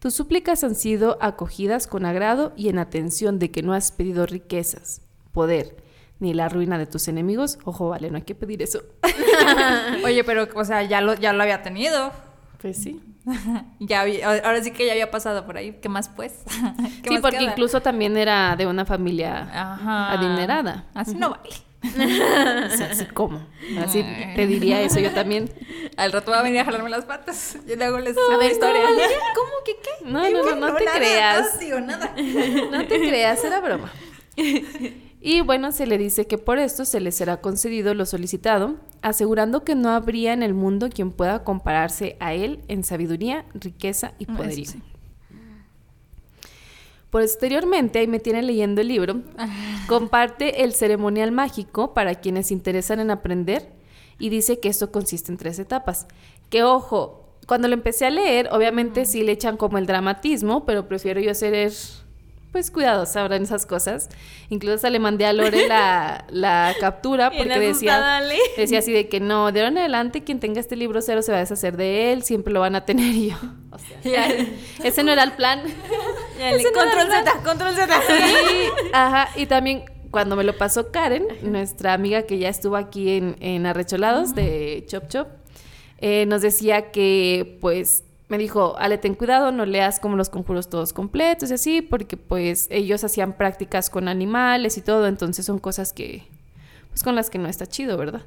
Tus 0.00 0.14
súplicas 0.14 0.64
han 0.64 0.74
sido 0.74 1.16
acogidas 1.20 1.86
con 1.86 2.04
agrado 2.04 2.52
y 2.56 2.70
en 2.70 2.78
atención 2.80 3.38
de 3.38 3.52
que 3.52 3.62
no 3.62 3.72
has 3.72 3.92
pedido 3.92 4.26
riquezas, 4.26 5.00
poder, 5.32 5.76
ni 6.18 6.34
la 6.34 6.48
ruina 6.48 6.76
de 6.76 6.86
tus 6.86 7.06
enemigos. 7.06 7.60
Ojo, 7.64 7.88
vale, 7.90 8.10
no 8.10 8.16
hay 8.16 8.22
que 8.24 8.34
pedir 8.34 8.62
eso. 8.62 8.82
Oye, 10.04 10.24
pero, 10.24 10.48
o 10.56 10.64
sea, 10.64 10.82
ya 10.82 11.00
lo, 11.00 11.14
ya 11.14 11.32
lo 11.32 11.42
había 11.44 11.62
tenido. 11.62 12.10
Pues 12.60 12.78
sí. 12.82 13.00
Ya 13.78 14.00
había- 14.00 14.26
ahora 14.26 14.60
sí 14.64 14.72
que 14.72 14.86
ya 14.86 14.92
había 14.92 15.12
pasado 15.12 15.46
por 15.46 15.56
ahí. 15.56 15.78
¿Qué 15.80 15.88
más, 15.88 16.08
pues? 16.08 16.42
¿Qué 17.02 17.10
Sí, 17.10 17.14
más 17.14 17.20
porque 17.22 17.38
queda? 17.38 17.50
incluso 17.52 17.80
también 17.80 18.16
era 18.16 18.56
de 18.56 18.66
una 18.66 18.84
familia 18.84 19.48
Ajá. 19.52 20.10
adinerada. 20.14 20.86
Así 20.94 21.14
no 21.14 21.30
vale. 21.30 21.50
O 21.82 22.76
sea, 22.76 22.88
así 22.90 23.04
como. 23.06 23.40
Así 23.78 24.04
te 24.34 24.46
diría 24.46 24.80
eso 24.82 24.98
yo 25.00 25.12
también. 25.12 25.50
Al 25.96 26.12
rato 26.12 26.30
va 26.32 26.40
a 26.40 26.42
venir 26.42 26.60
a 26.60 26.64
jalarme 26.64 26.90
las 26.90 27.04
patas. 27.04 27.56
Yo 27.66 27.76
le 27.76 27.84
hago 27.84 27.98
les 27.98 28.16
A 28.16 28.36
ver, 28.36 28.52
historia. 28.52 28.82
¿Cómo 29.34 29.50
que 29.64 29.76
qué? 29.82 30.04
No, 30.10 30.28
no, 30.30 30.42
no, 30.56 30.68
no 30.68 30.74
te 30.74 30.84
nada, 30.84 30.98
creas. 30.98 31.54
No 31.54 31.58
digo 31.60 31.80
nada. 31.80 32.14
No 32.72 32.86
te 32.86 32.98
creas, 32.98 33.44
era 33.44 33.60
broma. 33.60 33.92
Y 35.20 35.40
bueno, 35.40 35.72
se 35.72 35.86
le 35.86 35.98
dice 35.98 36.26
que 36.26 36.38
por 36.38 36.58
esto 36.58 36.84
se 36.84 37.00
le 37.00 37.10
será 37.10 37.40
concedido 37.40 37.92
lo 37.94 38.06
solicitado, 38.06 38.76
asegurando 39.02 39.64
que 39.64 39.74
no 39.74 39.90
habría 39.90 40.32
en 40.32 40.42
el 40.44 40.54
mundo 40.54 40.90
quien 40.90 41.10
pueda 41.10 41.42
compararse 41.42 42.16
a 42.20 42.34
él 42.34 42.60
en 42.68 42.84
sabiduría, 42.84 43.44
riqueza 43.54 44.12
y 44.18 44.24
Eso 44.24 44.34
poderío. 44.36 44.64
sí. 44.66 44.82
Posteriormente, 47.10 47.98
ahí 48.00 48.06
me 48.06 48.20
tienen 48.20 48.46
leyendo 48.46 48.80
el 48.80 48.88
libro, 48.88 49.22
comparte 49.88 50.64
el 50.64 50.74
ceremonial 50.74 51.32
mágico 51.32 51.94
para 51.94 52.16
quienes 52.16 52.48
se 52.48 52.54
interesan 52.54 53.00
en 53.00 53.10
aprender 53.10 53.70
y 54.18 54.28
dice 54.28 54.60
que 54.60 54.68
esto 54.68 54.92
consiste 54.92 55.32
en 55.32 55.38
tres 55.38 55.58
etapas. 55.58 56.06
Que 56.50 56.64
ojo, 56.64 57.24
cuando 57.46 57.68
lo 57.68 57.74
empecé 57.74 58.06
a 58.06 58.10
leer, 58.10 58.48
obviamente 58.52 59.06
sí 59.06 59.22
le 59.22 59.32
echan 59.32 59.56
como 59.56 59.78
el 59.78 59.86
dramatismo, 59.86 60.66
pero 60.66 60.86
prefiero 60.86 61.20
yo 61.20 61.34
ser 61.34 61.54
pues 62.52 62.70
cuidadosa 62.70 63.22
ahora 63.22 63.36
en 63.36 63.42
esas 63.42 63.66
cosas. 63.66 64.08
Incluso 64.48 64.76
hasta 64.76 64.90
le 64.90 64.98
mandé 64.98 65.26
a 65.26 65.32
Lore 65.32 65.68
la, 65.68 66.24
la 66.30 66.74
captura 66.80 67.30
porque 67.30 67.58
decía, 67.58 68.22
decía 68.56 68.78
así 68.78 68.92
de 68.92 69.08
que 69.08 69.20
no, 69.20 69.52
de 69.52 69.60
ahora 69.60 69.70
en 69.70 69.78
adelante 69.78 70.24
quien 70.24 70.40
tenga 70.40 70.60
este 70.60 70.76
libro 70.76 71.00
cero 71.02 71.22
se 71.22 71.32
va 71.32 71.38
a 71.38 71.40
deshacer 71.40 71.76
de 71.76 72.12
él, 72.12 72.22
siempre 72.22 72.52
lo 72.52 72.60
van 72.60 72.74
a 72.74 72.84
tener 72.84 73.14
y 73.14 73.28
yo. 73.30 73.36
O 73.70 73.78
sea, 73.78 74.28
ese 74.82 75.02
no 75.02 75.12
era 75.12 75.22
el 75.22 75.32
plan. 75.32 75.62
Era 76.38 76.58
Control. 76.72 77.10
Z, 77.10 77.42
control 77.44 77.74
Z. 77.74 78.02
Sí, 78.06 78.68
ajá, 78.92 79.28
y 79.36 79.46
también 79.46 79.84
cuando 80.10 80.36
me 80.36 80.44
lo 80.44 80.56
pasó 80.56 80.90
Karen, 80.90 81.26
nuestra 81.42 81.92
amiga 81.92 82.22
que 82.22 82.38
ya 82.38 82.48
estuvo 82.48 82.76
aquí 82.76 83.10
en, 83.10 83.36
en 83.40 83.66
Arrecholados 83.66 84.34
de 84.34 84.84
Chop 84.88 85.08
Chop, 85.08 85.28
eh, 85.98 86.26
nos 86.26 86.42
decía 86.42 86.90
que 86.90 87.58
pues 87.60 88.04
me 88.28 88.38
dijo, 88.38 88.76
Ale, 88.78 88.98
ten 88.98 89.14
cuidado, 89.14 89.52
no 89.52 89.64
leas 89.64 90.00
como 90.00 90.16
los 90.16 90.28
conjuros 90.28 90.68
todos 90.68 90.92
completos 90.92 91.50
y 91.50 91.54
así, 91.54 91.82
porque 91.82 92.16
pues 92.16 92.68
ellos 92.70 93.02
hacían 93.02 93.32
prácticas 93.32 93.88
con 93.90 94.06
animales 94.06 94.76
y 94.76 94.82
todo, 94.82 95.06
entonces 95.06 95.46
son 95.46 95.58
cosas 95.58 95.92
que, 95.92 96.26
pues 96.90 97.02
con 97.02 97.14
las 97.14 97.30
que 97.30 97.38
no 97.38 97.48
está 97.48 97.66
chido, 97.66 97.96
¿verdad? 97.96 98.22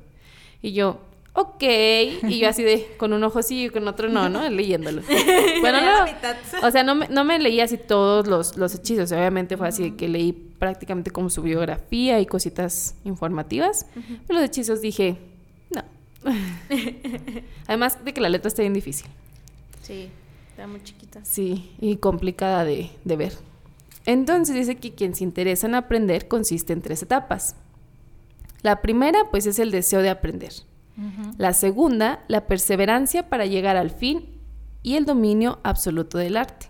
Y 0.62 0.74
yo, 0.74 1.00
ok, 1.34 1.64
y 1.64 2.40
yo 2.40 2.50
así 2.50 2.64
de, 2.64 2.88
con 2.98 3.14
un 3.14 3.24
ojo 3.24 3.42
sí 3.42 3.66
y 3.66 3.70
con 3.70 3.88
otro 3.88 4.10
no, 4.10 4.30
¿no? 4.30 4.50
Leyéndolo. 4.50 5.02
Bueno, 5.62 5.80
no, 5.82 6.68
o 6.68 6.72
sea, 6.72 6.84
no 6.84 6.96
me, 6.96 7.08
no 7.08 7.24
me 7.24 7.40
leí 7.40 7.60
así 7.62 7.78
todos 7.78 8.28
los, 8.28 8.58
los 8.58 8.76
hechizos, 8.76 9.12
obviamente 9.12 9.58
fue 9.58 9.68
así 9.68 9.84
de 9.84 9.96
que 9.96 10.08
leí 10.08 10.34
prácticamente 10.34 11.12
como 11.12 11.30
su 11.30 11.42
biografía 11.42 12.20
y 12.20 12.26
cositas 12.26 12.96
informativas, 13.04 13.86
pero 14.28 14.40
los 14.40 14.44
hechizos 14.44 14.82
dije, 14.82 15.18
no. 15.70 15.84
Además 17.68 18.04
de 18.04 18.14
que 18.14 18.22
la 18.22 18.30
letra 18.30 18.48
está 18.48 18.62
bien 18.62 18.74
difícil. 18.74 19.08
Sí, 19.82 20.10
está 20.50 20.68
muy 20.68 20.84
chiquita. 20.84 21.22
Sí, 21.24 21.72
y 21.80 21.98
complicada 21.98 22.66
de, 22.66 22.92
de 23.04 23.16
ver. 23.16 23.34
Entonces 24.06 24.56
dice 24.56 24.76
que 24.76 24.94
quien 24.94 25.16
se 25.16 25.24
interesa 25.24 25.68
en 25.68 25.76
aprender 25.76 26.28
consiste 26.28 26.74
en 26.74 26.82
tres 26.82 27.04
etapas. 27.04 27.56
La 28.62 28.82
primera, 28.82 29.30
pues, 29.32 29.46
es 29.46 29.60
el 29.60 29.72
deseo 29.72 30.02
de 30.02 30.10
aprender. 30.10 30.52
La 31.38 31.54
segunda, 31.54 32.24
la 32.28 32.46
perseverancia 32.46 33.30
para 33.30 33.46
llegar 33.46 33.78
al 33.78 33.90
fin 33.90 34.30
y 34.84 34.96
el 34.96 35.06
dominio 35.06 35.60
absoluto 35.64 36.18
del 36.18 36.38
arte. 36.38 36.68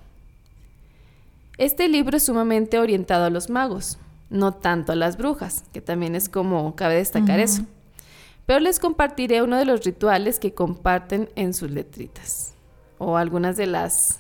Este 1.58 1.88
libro 1.90 2.18
es 2.18 2.24
sumamente 2.24 2.80
orientado 2.80 3.26
a 3.26 3.30
los 3.30 3.50
magos, 3.50 3.98
no 4.30 4.54
tanto 4.54 4.94
a 4.94 4.96
las 4.96 5.18
brujas, 5.18 5.66
que 5.74 5.82
también 5.82 6.16
es 6.16 6.30
como 6.30 6.76
cabe 6.76 6.96
destacar 6.96 7.40
eso. 7.40 7.64
Pero 8.46 8.60
les 8.60 8.80
compartiré 8.80 9.42
uno 9.44 9.58
de 9.58 9.66
los 9.66 9.84
rituales 9.84 10.40
que 10.40 10.54
comparten 10.54 11.30
en 11.36 11.54
sus 11.54 11.70
letritas 11.70 12.54
o 12.98 13.18
algunas 13.18 13.58
de 13.58 13.68
las 13.68 14.20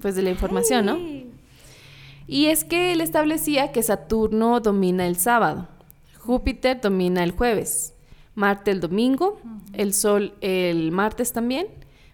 pues 0.00 0.14
de 0.14 0.22
la 0.22 0.30
información, 0.30 0.86
¿no? 0.86 0.98
Y 2.26 2.46
es 2.46 2.64
que 2.64 2.92
él 2.92 3.00
establecía 3.00 3.72
que 3.72 3.82
Saturno 3.82 4.60
domina 4.60 5.06
el 5.06 5.16
sábado, 5.16 5.66
Júpiter 6.18 6.80
domina 6.80 7.24
el 7.24 7.32
jueves, 7.32 7.94
Marte 8.38 8.70
el 8.70 8.78
domingo, 8.78 9.40
el 9.72 9.92
Sol 9.92 10.32
el 10.40 10.92
martes 10.92 11.32
también, 11.32 11.66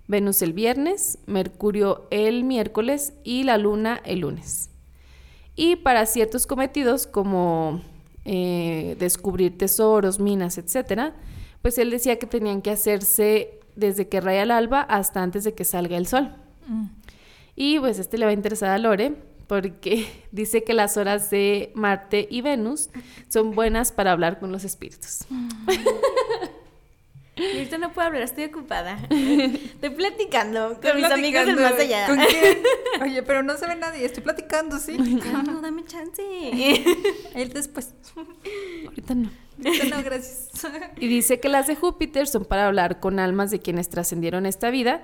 Venus 0.09 0.40
el 0.40 0.54
viernes, 0.54 1.19
Mercurio 1.26 2.09
el 2.11 2.45
miércoles 2.45 3.12
y 3.25 3.43
la 3.43 3.59
Luna 3.59 4.00
el 4.07 4.21
lunes. 4.21 4.71
Y 5.54 5.76
para 5.76 6.07
ciertos 6.07 6.47
cometidos 6.47 7.07
como 7.07 7.83
eh, 8.25 8.97
descubrir 8.99 9.59
tesoros, 9.59 10.19
minas, 10.19 10.57
etcétera, 10.57 11.14
pues 11.61 11.76
él 11.76 11.90
decía 11.90 12.19
que 12.19 12.26
tenían 12.26 12.62
que 12.62 12.71
hacerse 12.71 13.61
desde 13.76 14.09
que 14.09 14.23
raya 14.23 14.45
el 14.45 14.50
alba 14.50 14.81
hasta 14.81 15.23
antes 15.23 15.45
de 15.45 15.52
que 15.52 15.64
salga 15.66 15.99
el 15.99 16.07
sol. 16.07 16.35
Mm. 16.66 16.87
Y 17.54 17.78
pues 17.81 17.99
este 17.99 18.16
le 18.16 18.25
va 18.25 18.31
a 18.31 18.35
interesar 18.35 18.71
a 18.71 18.78
Lore 18.78 19.14
porque 19.47 20.07
dice 20.33 20.65
que 20.65 20.75
las 20.75 20.97
horas 20.97 21.31
de 21.31 21.73
Marte 21.75 22.27
y 22.31 22.41
Venus 22.41 22.91
son 23.29 23.53
buenas 23.53 23.93
para 23.93 24.13
hablar 24.13 24.39
con 24.39 24.53
los 24.53 24.65
espíritus. 24.65 25.25
Y 27.37 27.57
ahorita 27.57 27.79
no 27.79 27.93
puedo 27.93 28.07
hablar, 28.07 28.23
estoy 28.23 28.45
ocupada. 28.45 28.97
Estoy 29.11 29.91
platicando 29.91 30.69
con 30.81 30.87
Estoy 30.87 31.03
mis 31.03 31.11
amigos 31.11 31.47
del 31.47 31.57
platicando. 31.57 31.77
más 31.77 31.81
allá. 31.81 32.07
¿Con 32.07 32.19
quién? 32.19 32.59
Oye, 33.03 33.23
pero 33.25 33.43
no 33.43 33.57
se 33.57 33.67
ve 33.67 33.75
nadie. 33.75 34.05
Estoy 34.05 34.23
platicando, 34.23 34.79
sí. 34.79 34.97
No, 34.97 35.43
no, 35.43 35.61
dame 35.61 35.85
chance. 35.85 36.23
Él 37.35 37.53
después. 37.53 37.93
Ahorita 38.87 39.17
no. 39.17 39.31
Ahorita 39.65 39.97
no, 39.97 40.03
gracias. 40.05 40.51
Y 40.97 41.09
dice 41.09 41.41
que 41.41 41.49
las 41.49 41.67
de 41.67 41.75
Júpiter 41.75 42.29
son 42.29 42.45
para 42.45 42.69
hablar 42.69 43.01
con 43.01 43.19
almas 43.19 43.51
de 43.51 43.59
quienes 43.59 43.89
trascendieron 43.89 44.47
esta 44.47 44.71
vida 44.71 45.03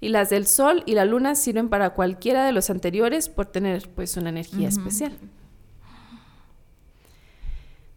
y 0.00 0.08
las 0.10 0.30
del 0.30 0.46
Sol 0.46 0.82
y 0.86 0.94
la 0.94 1.04
Luna 1.04 1.34
sirven 1.34 1.68
para 1.68 1.90
cualquiera 1.90 2.44
de 2.44 2.52
los 2.52 2.70
anteriores 2.70 3.28
por 3.28 3.46
tener 3.46 3.88
pues 3.88 4.16
una 4.16 4.28
energía 4.30 4.68
especial. 4.68 5.12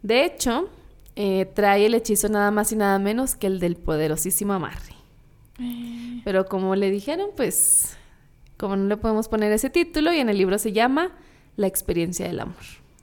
De 0.02 0.24
hecho, 0.24 0.70
eh, 1.16 1.46
trae 1.54 1.86
el 1.86 1.94
hechizo 1.94 2.28
nada 2.28 2.50
más 2.50 2.72
y 2.72 2.76
nada 2.76 2.98
menos 2.98 3.34
que 3.34 3.46
el 3.46 3.60
del 3.60 3.76
poderosísimo 3.76 4.52
amarre. 4.54 4.94
Pero 6.24 6.46
como 6.46 6.74
le 6.74 6.90
dijeron, 6.90 7.30
pues 7.36 7.96
como 8.56 8.76
no 8.76 8.86
le 8.88 8.96
podemos 8.96 9.28
poner 9.28 9.52
ese 9.52 9.68
título 9.68 10.12
y 10.12 10.18
en 10.18 10.28
el 10.30 10.38
libro 10.38 10.58
se 10.58 10.72
llama 10.72 11.12
La 11.56 11.66
experiencia 11.66 12.26
del 12.26 12.40
amor. 12.40 12.56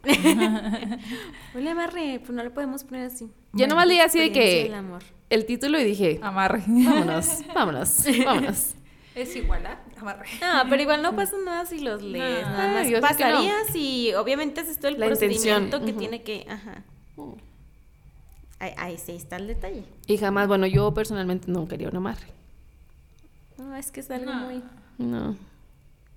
Hola, 1.55 1.75
Marre, 1.75 2.19
pues 2.19 2.31
no 2.31 2.43
le 2.43 2.49
podemos 2.49 2.83
poner 2.83 3.07
así. 3.07 3.25
Yo 3.25 3.31
Bueno, 3.53 3.69
nomás 3.75 3.87
leí 3.87 3.99
así 3.99 4.19
de 4.19 4.31
que 4.31 4.71
el 5.29 5.45
título 5.45 5.79
y 5.79 5.83
dije, 5.83 6.19
Amarre. 6.21 6.63
vámonos, 6.67 7.27
vámonos, 7.53 8.03
vámonos. 8.25 8.73
Es 9.17 9.35
igual 9.35 9.65
a 9.65 9.81
amarre. 9.99 10.27
No, 10.41 10.69
pero 10.69 10.81
igual 10.81 11.01
no 11.01 11.15
pasa 11.15 11.35
nada 11.43 11.65
si 11.65 11.79
los 11.79 12.01
lees. 12.01 12.43
No. 12.45 12.51
nada 12.51 12.69
Ah, 12.71 12.73
más 12.75 12.87
yo 12.89 12.97
no. 12.97 13.01
pasarías 13.01 13.75
y 13.75 14.13
obviamente 14.13 14.61
haces 14.61 14.77
todo 14.77 14.89
el 14.89 14.99
La 14.99 15.07
intención, 15.07 15.69
procedimiento 15.69 15.85
que 15.85 15.93
tiene 15.93 16.21
que. 16.23 16.45
Ajá. 16.49 16.83
Ahí, 18.59 18.71
ahí 18.77 18.97
sí 18.97 19.11
está 19.13 19.35
el 19.37 19.47
detalle. 19.47 19.83
Y 20.07 20.17
jamás, 20.17 20.47
bueno, 20.47 20.65
yo 20.67 20.93
personalmente 20.93 21.51
no 21.51 21.67
quería 21.67 21.89
un 21.89 21.97
amarre. 21.97 22.27
No, 23.57 23.75
es 23.75 23.91
que 23.91 23.99
es 24.01 24.09
algo 24.11 24.31
No. 24.31 24.45
muy... 24.45 24.63
No. 24.97 25.35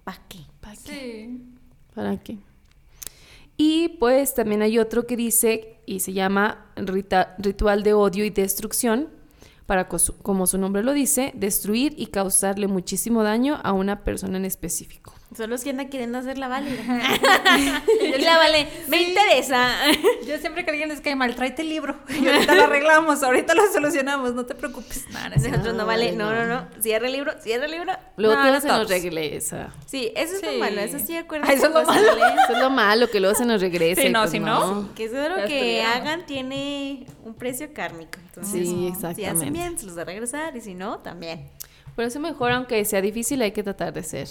¿Para 0.04 0.18
qué? 0.28 0.38
¿Para 0.60 0.74
qué? 0.76 0.80
Sí. 1.28 1.42
¿Para 1.94 2.16
qué? 2.18 2.38
Y 3.56 3.88
pues 3.98 4.34
también 4.34 4.62
hay 4.62 4.78
otro 4.78 5.06
que 5.06 5.16
dice, 5.16 5.76
y 5.84 6.00
se 6.00 6.14
llama 6.14 6.66
rita- 6.76 7.34
ritual 7.38 7.82
de 7.82 7.92
odio 7.92 8.24
y 8.24 8.30
destrucción, 8.30 9.08
para, 9.70 9.86
como 9.86 10.48
su 10.48 10.58
nombre 10.58 10.82
lo 10.82 10.92
dice, 10.92 11.30
destruir 11.36 11.94
y 11.96 12.06
causarle 12.06 12.66
muchísimo 12.66 13.22
daño 13.22 13.60
a 13.62 13.72
una 13.72 14.02
persona 14.02 14.36
en 14.36 14.44
específico. 14.44 15.12
Son 15.36 15.48
los 15.48 15.62
que 15.62 15.70
andan 15.70 15.88
queriendo 15.88 16.18
hacer 16.18 16.38
la 16.38 16.48
Vale. 16.48 16.70
y 18.18 18.20
la 18.20 18.36
Vale, 18.36 18.66
me 18.88 19.00
interesa. 19.02 19.68
Yo 20.26 20.36
siempre 20.38 20.64
que 20.64 20.70
alguien 20.72 20.88
les 20.88 21.00
cae 21.00 21.14
mal, 21.14 21.34
tráete 21.36 21.62
el 21.62 21.68
libro. 21.68 21.96
Y 22.08 22.26
ahorita 22.28 22.54
lo 22.56 22.64
arreglamos, 22.64 23.22
ahorita 23.22 23.54
lo 23.54 23.62
solucionamos, 23.72 24.34
no 24.34 24.44
te 24.44 24.54
preocupes. 24.56 25.04
No. 25.10 25.28
Nosotros 25.28 25.74
no 25.74 25.86
vale, 25.86 26.06
Ay, 26.10 26.16
no, 26.16 26.32
no, 26.34 26.46
no. 26.46 26.60
no. 26.62 26.82
Cierra 26.82 27.06
el 27.06 27.12
libro, 27.12 27.32
cierra 27.40 27.66
el 27.66 27.70
libro. 27.70 27.92
Luego 28.16 28.34
No, 28.34 28.42
todo 28.42 28.52
no 28.54 28.60
se 28.60 28.68
nos 28.68 28.88
regresa. 28.88 29.72
Sí, 29.86 30.12
eso 30.16 30.34
es 30.34 30.40
Sí. 30.40 30.46
lo 30.46 30.52
malo, 30.58 30.80
eso 30.80 30.98
sí 30.98 31.12
de 31.12 31.18
acuerdo. 31.18 31.46
Ah, 31.48 31.52
eso 31.52 31.66
es 31.68 31.74
lo 31.74 31.84
malo. 31.84 32.08
Vale. 32.18 32.34
Eso 32.44 32.52
es 32.54 32.58
lo 32.58 32.70
malo, 32.70 33.10
que 33.10 33.20
luego 33.20 33.36
se 33.36 33.44
nos 33.46 33.60
regresa. 33.60 34.02
Sí, 34.02 34.08
no, 34.08 34.20
pues 34.22 34.30
si 34.32 34.40
no. 34.40 34.88
Que 34.96 35.08
todo 35.08 35.28
lo 35.28 35.46
que 35.46 35.82
hagan 35.82 36.26
tiene 36.26 37.06
un 37.24 37.34
precio 37.34 37.72
kármico. 37.72 38.18
Entonces, 38.26 38.52
Sí, 38.52 38.66
Si 38.66 38.86
exactamente. 38.88 39.26
hacen 39.28 39.52
bien, 39.52 39.78
se 39.78 39.86
los 39.86 39.96
va 39.96 40.02
a 40.02 40.06
regresar. 40.06 40.56
Y 40.56 40.60
si 40.60 40.74
no, 40.74 40.98
también. 40.98 41.48
Por 41.94 42.04
eso 42.04 42.18
mejor, 42.18 42.50
aunque 42.52 42.84
sea 42.84 43.00
difícil, 43.00 43.40
hay 43.42 43.52
que 43.52 43.62
tratar 43.62 43.92
de 43.92 44.02
ser. 44.02 44.26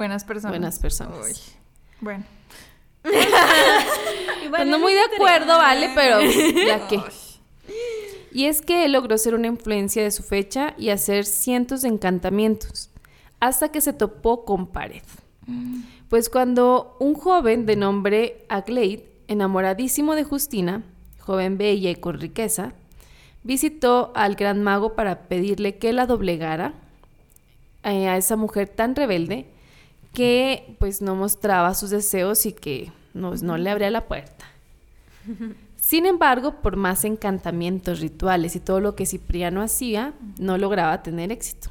Buenas 0.00 0.24
personas. 0.24 0.52
Buenas 0.52 0.78
personas. 0.78 1.18
Uy. 1.22 1.34
Bueno. 2.00 2.24
Pues 4.40 4.48
bueno, 4.48 4.70
no 4.70 4.78
muy 4.78 4.94
de 4.94 5.02
acuerdo, 5.02 5.58
vale, 5.58 5.90
pero 5.94 6.22
ya 6.66 6.88
que. 6.88 7.00
Y 8.32 8.46
es 8.46 8.62
que 8.62 8.86
él 8.86 8.92
logró 8.92 9.18
ser 9.18 9.34
una 9.34 9.46
influencia 9.46 10.02
de 10.02 10.10
su 10.10 10.22
fecha 10.22 10.74
y 10.78 10.88
hacer 10.88 11.26
cientos 11.26 11.82
de 11.82 11.88
encantamientos, 11.88 12.88
hasta 13.38 13.70
que 13.70 13.82
se 13.82 13.92
topó 13.92 14.46
con 14.46 14.66
pared. 14.66 15.02
Pues 16.08 16.30
cuando 16.30 16.96
un 16.98 17.14
joven 17.14 17.66
de 17.66 17.76
nombre 17.76 18.46
Aglaid, 18.48 19.00
enamoradísimo 19.28 20.14
de 20.14 20.24
Justina, 20.24 20.82
joven 21.20 21.58
bella 21.58 21.90
y 21.90 21.96
con 21.96 22.18
riqueza, 22.18 22.72
visitó 23.44 24.10
al 24.16 24.34
gran 24.34 24.62
mago 24.62 24.94
para 24.94 25.28
pedirle 25.28 25.76
que 25.76 25.92
la 25.92 26.06
doblegara 26.06 26.72
eh, 27.84 28.08
a 28.08 28.16
esa 28.16 28.36
mujer 28.36 28.68
tan 28.68 28.96
rebelde 28.96 29.46
que 30.12 30.76
pues 30.78 31.02
no 31.02 31.14
mostraba 31.14 31.74
sus 31.74 31.90
deseos 31.90 32.46
y 32.46 32.52
que 32.52 32.92
no, 33.14 33.34
no 33.36 33.56
le 33.56 33.70
abría 33.70 33.90
la 33.90 34.06
puerta. 34.06 34.46
Sin 35.76 36.06
embargo, 36.06 36.56
por 36.62 36.76
más 36.76 37.04
encantamientos, 37.04 38.00
rituales 38.00 38.56
y 38.56 38.60
todo 38.60 38.80
lo 38.80 38.94
que 38.94 39.06
Cipriano 39.06 39.62
hacía, 39.62 40.14
no 40.38 40.58
lograba 40.58 41.02
tener 41.02 41.32
éxito. 41.32 41.70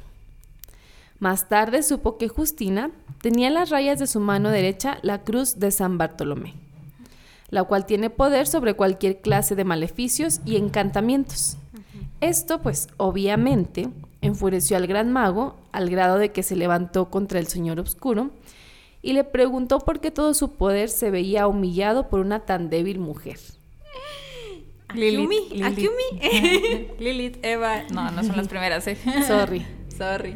Más 1.20 1.50
tarde 1.50 1.84
supo 1.84 2.18
que 2.18 2.30
Justina 2.30 2.92
tenía 3.22 3.48
en 3.48 3.54
las 3.54 3.70
rayas 3.70 4.00
de 4.00 4.08
su 4.08 4.20
mano 4.20 4.50
derecha 4.50 5.00
la 5.02 5.24
cruz 5.24 5.60
de 5.60 5.72
San 5.72 5.98
Bartolomé, 5.98 6.54
la 7.50 7.64
cual 7.66 7.86
tiene 7.86 8.10
poder 8.10 8.48
sobre 8.48 8.74
cualquier 8.74 9.20
clase 9.20 9.56
de 9.56 9.66
maleficios 9.66 10.40
y 10.46 10.56
encantamientos. 10.56 11.58
Esto, 12.22 12.62
pues, 12.62 12.88
obviamente, 12.98 13.90
enfureció 14.22 14.78
al 14.78 14.88
gran 14.88 15.12
mago 15.12 15.56
al 15.72 15.90
grado 15.90 16.18
de 16.18 16.32
que 16.32 16.44
se 16.44 16.56
levantó 16.56 17.10
contra 17.10 17.40
el 17.40 17.48
señor 17.48 17.80
oscuro 17.80 18.32
y 19.02 19.14
le 19.14 19.24
preguntó 19.24 19.80
por 19.80 20.00
qué 20.02 20.12
todo 20.12 20.34
su 20.34 20.54
poder 20.54 20.90
se 20.90 21.10
veía 21.10 21.48
humillado 21.48 22.10
por 22.10 22.20
una 22.20 22.42
tan 22.42 22.70
débil 22.70 23.00
mujer. 23.00 23.38
Akumi, 24.90 25.62
Akumi. 25.64 26.88
Lilith, 27.00 27.38
Eva. 27.44 27.84
No, 27.94 28.10
no 28.12 28.24
son 28.24 28.36
las 28.36 28.48
primeras, 28.48 28.88
¿eh? 28.88 28.98
Sorry. 29.26 29.66
Sorry. 29.96 30.36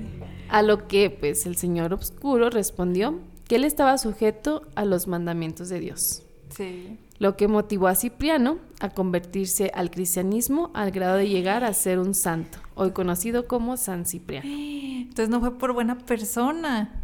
A 0.50 0.62
lo 0.62 0.88
que, 0.88 1.10
pues, 1.10 1.46
el 1.46 1.56
señor 1.56 1.94
oscuro 1.94 2.50
respondió 2.50 3.20
que 3.48 3.56
él 3.56 3.64
estaba 3.64 3.98
sujeto 3.98 4.62
a 4.76 4.86
los 4.86 5.08
mandamientos 5.08 5.70
de 5.70 5.80
Dios, 5.80 6.24
Sí. 6.50 6.98
Lo 7.24 7.38
que 7.38 7.48
motivó 7.48 7.88
a 7.88 7.96
Cipriano 7.96 8.58
a 8.82 8.90
convertirse 8.90 9.72
al 9.74 9.90
cristianismo 9.90 10.72
al 10.74 10.92
grado 10.92 11.16
de 11.16 11.30
llegar 11.30 11.64
a 11.64 11.74
ser 11.74 11.98
un 12.00 12.14
santo, 12.14 12.58
hoy 12.76 12.92
conocido 12.92 13.48
como 13.48 13.78
San 13.78 14.06
Cipriano. 14.06 14.46
Entonces 14.50 15.30
no 15.30 15.40
fue 15.40 15.58
por 15.58 15.72
buena 15.72 15.98
persona. 15.98 17.00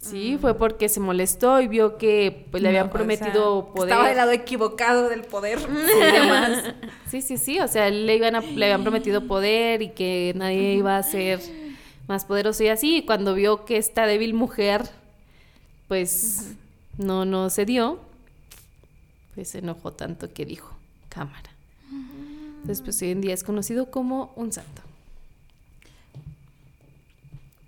Sí, 0.00 0.38
fue 0.40 0.54
porque 0.54 0.88
se 0.88 1.00
molestó 1.00 1.60
y 1.60 1.66
vio 1.66 1.96
que 1.98 2.46
pues, 2.52 2.62
le 2.62 2.68
habían 2.68 2.86
No, 2.86 2.90
o 2.90 2.92
prometido 2.92 3.62
sea, 3.64 3.72
poder. 3.74 3.88
Estaba 3.90 4.08
del 4.08 4.16
lado 4.18 4.30
equivocado 4.32 5.08
del 5.08 5.22
poder. 5.22 5.58
Sí, 7.10 7.20
sí, 7.22 7.36
sí, 7.38 7.58
o 7.60 7.66
sea, 7.68 7.90
le, 7.90 8.14
iban 8.14 8.34
a- 8.36 8.40
le 8.42 8.64
habían 8.66 8.82
prometido 8.82 9.26
poder 9.26 9.82
y 9.82 9.88
que 9.90 10.32
nadie 10.36 10.74
iba 10.74 10.96
a 10.98 11.02
ser 11.02 11.40
más 12.06 12.24
poderoso 12.24 12.62
y 12.64 12.68
así. 12.68 12.96
Y 12.98 13.02
cuando 13.06 13.34
vio 13.34 13.64
que 13.64 13.76
esta 13.76 14.04
débil 14.06 14.34
mujer, 14.34 14.82
pues, 15.88 16.52
no, 16.98 17.24
no 17.24 17.50
se 17.50 17.64
dio, 17.64 17.98
pues 19.34 19.48
se 19.50 19.58
enojó 19.58 19.92
tanto 19.92 20.32
que 20.32 20.44
dijo, 20.44 20.74
cámara. 21.08 21.50
Entonces, 22.60 22.82
pues 22.82 23.00
hoy 23.02 23.10
en 23.10 23.20
día 23.20 23.34
es 23.34 23.44
conocido 23.44 23.90
como 23.90 24.32
un 24.36 24.52
santo. 24.52 24.82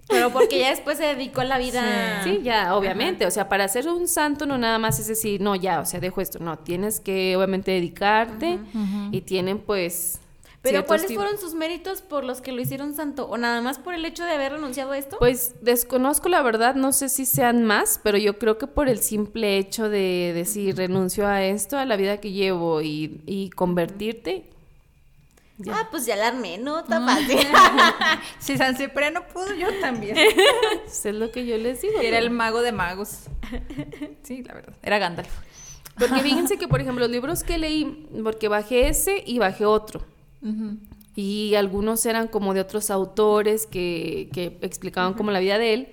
Pero 0.08 0.30
porque 0.30 0.60
ya 0.60 0.70
después 0.70 0.98
se 0.98 1.04
dedicó 1.04 1.40
a 1.40 1.44
la 1.44 1.58
vida. 1.58 2.22
Sí, 2.22 2.40
ya, 2.42 2.74
obviamente. 2.76 3.26
O 3.26 3.30
sea, 3.30 3.48
para 3.48 3.66
ser 3.68 3.88
un 3.88 4.06
santo 4.06 4.46
no 4.46 4.56
nada 4.56 4.78
más 4.78 5.00
es 5.00 5.08
decir, 5.08 5.40
no, 5.40 5.56
ya, 5.56 5.80
o 5.80 5.86
sea, 5.86 6.00
dejo 6.00 6.20
esto. 6.20 6.38
No, 6.38 6.58
tienes 6.58 7.00
que 7.00 7.36
obviamente 7.36 7.72
dedicarte 7.72 8.58
y 9.10 9.20
tienen 9.22 9.58
pues... 9.58 10.20
Pero 10.70 10.86
¿cuáles 10.86 11.12
fueron 11.14 11.38
sus 11.38 11.54
méritos 11.54 12.02
por 12.02 12.24
los 12.24 12.40
que 12.40 12.52
lo 12.52 12.60
hicieron 12.60 12.94
santo? 12.94 13.26
¿O 13.28 13.36
nada 13.38 13.60
más 13.60 13.78
por 13.78 13.94
el 13.94 14.04
hecho 14.04 14.24
de 14.24 14.32
haber 14.32 14.52
renunciado 14.52 14.92
a 14.92 14.98
esto? 14.98 15.16
Pues 15.18 15.54
desconozco 15.60 16.28
la 16.28 16.42
verdad, 16.42 16.74
no 16.74 16.92
sé 16.92 17.08
si 17.08 17.26
sean 17.26 17.64
más, 17.64 18.00
pero 18.02 18.18
yo 18.18 18.38
creo 18.38 18.58
que 18.58 18.66
por 18.66 18.88
el 18.88 19.00
simple 19.00 19.58
hecho 19.58 19.88
de 19.88 20.32
decir 20.34 20.76
renuncio 20.76 21.26
a 21.26 21.42
esto, 21.44 21.78
a 21.78 21.84
la 21.84 21.96
vida 21.96 22.18
que 22.18 22.32
llevo 22.32 22.82
y, 22.82 23.20
y 23.26 23.50
convertirte, 23.50 24.44
ya. 25.58 25.74
Ah, 25.74 25.88
pues 25.90 26.04
ya 26.04 26.16
la 26.16 26.28
armé, 26.28 26.58
¿no? 26.58 26.80
Está 26.80 27.00
fácil. 27.04 27.38
Si 28.38 28.56
San 28.58 28.76
Cipriano 28.76 29.26
pudo, 29.26 29.54
yo 29.54 29.68
también. 29.80 30.16
es 30.86 31.04
lo 31.06 31.30
que 31.30 31.46
yo 31.46 31.56
les 31.56 31.80
digo. 31.80 31.94
Era 31.94 32.02
pero- 32.02 32.26
el 32.26 32.30
mago 32.30 32.60
de 32.62 32.72
magos. 32.72 33.20
Sí, 34.22 34.42
la 34.42 34.54
verdad. 34.54 34.74
Era 34.82 34.98
Gandalf. 34.98 35.30
Porque 35.98 36.20
fíjense 36.20 36.58
que, 36.58 36.68
por 36.68 36.82
ejemplo, 36.82 37.04
los 37.04 37.10
libros 37.10 37.42
que 37.42 37.56
leí, 37.56 38.06
porque 38.22 38.48
bajé 38.48 38.88
ese 38.88 39.22
y 39.24 39.38
bajé 39.38 39.64
otro. 39.64 40.02
Y 41.14 41.54
algunos 41.54 42.04
eran 42.04 42.28
como 42.28 42.52
de 42.54 42.60
otros 42.60 42.90
autores 42.90 43.66
que, 43.66 44.28
que 44.32 44.58
explicaban 44.60 45.14
como 45.14 45.30
la 45.30 45.40
vida 45.40 45.58
de 45.58 45.74
él. 45.74 45.88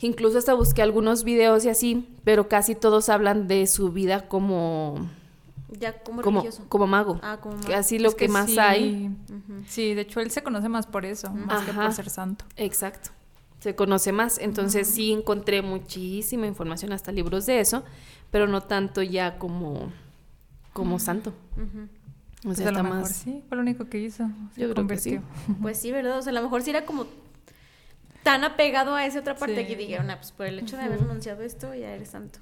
Incluso 0.00 0.38
hasta 0.38 0.54
busqué 0.54 0.82
algunos 0.82 1.24
videos 1.24 1.64
y 1.64 1.68
así, 1.68 2.08
pero 2.24 2.48
casi 2.48 2.74
todos 2.74 3.08
hablan 3.08 3.46
de 3.48 3.66
su 3.66 3.92
vida 3.92 4.28
como, 4.28 5.08
ya 5.78 6.02
como 6.02 6.22
como, 6.22 6.40
religioso. 6.40 6.64
como 6.68 6.86
mago. 6.86 7.20
Ah, 7.22 7.38
como 7.40 7.56
mago. 7.56 7.74
así 7.74 7.98
lo 7.98 8.08
Es 8.08 8.14
que, 8.14 8.26
más 8.28 8.50
sí. 8.50 8.58
hay. 8.58 9.14
Sí, 9.68 9.94
de 9.94 10.00
hecho 10.02 10.20
él 10.20 10.30
se 10.30 10.42
conoce 10.42 10.68
más 10.70 10.86
por 10.86 11.04
eso, 11.04 11.30
más 11.30 11.64
que 11.64 11.72
por 11.72 11.92
ser 11.92 12.08
santo. 12.08 12.46
Exacto. 12.56 13.10
Se 13.60 13.74
conoce 13.74 14.10
más. 14.10 14.38
Entonces 14.38 14.88
sí 14.88 15.12
encontré 15.12 15.60
muchísima 15.60 16.46
información, 16.46 16.92
hasta 16.92 17.12
libros 17.12 17.44
de 17.44 17.60
eso, 17.60 17.84
pero 18.30 18.46
no 18.46 18.62
tanto 18.62 19.02
ya 19.02 19.38
como, 19.38 19.92
como 20.72 20.98
santo. 20.98 21.34
O 22.40 22.42
Pues 22.44 22.58
sea, 22.58 22.68
a 22.68 22.72
lo 22.72 22.82
mejor 22.82 23.00
más. 23.00 23.12
sí, 23.16 23.42
fue 23.48 23.56
lo 23.56 23.62
único 23.62 23.88
que 23.88 23.98
hizo. 23.98 24.28
Se 24.54 24.62
Yo 24.62 24.72
creo 24.72 24.86
que 24.86 24.96
sí. 24.98 25.16
convirtió. 25.16 25.56
Pues 25.62 25.78
sí, 25.78 25.92
¿verdad? 25.92 26.18
O 26.18 26.22
sea, 26.22 26.30
a 26.30 26.34
lo 26.34 26.42
mejor 26.42 26.62
sí 26.62 26.70
era 26.70 26.84
como 26.86 27.06
tan 28.22 28.44
apegado 28.44 28.94
a 28.94 29.04
esa 29.06 29.20
otra 29.20 29.34
parte 29.34 29.62
Sí. 29.62 29.66
que 29.66 29.76
dijeron, 29.76 30.10
ah, 30.10 30.16
pues 30.16 30.32
por 30.32 30.46
el 30.46 30.58
hecho 30.58 30.76
de 30.76 30.82
haber 30.84 31.00
renunciado 31.00 31.42
a 31.42 31.46
esto, 31.46 31.74
ya 31.74 31.92
eres 31.92 32.10
santo. 32.10 32.38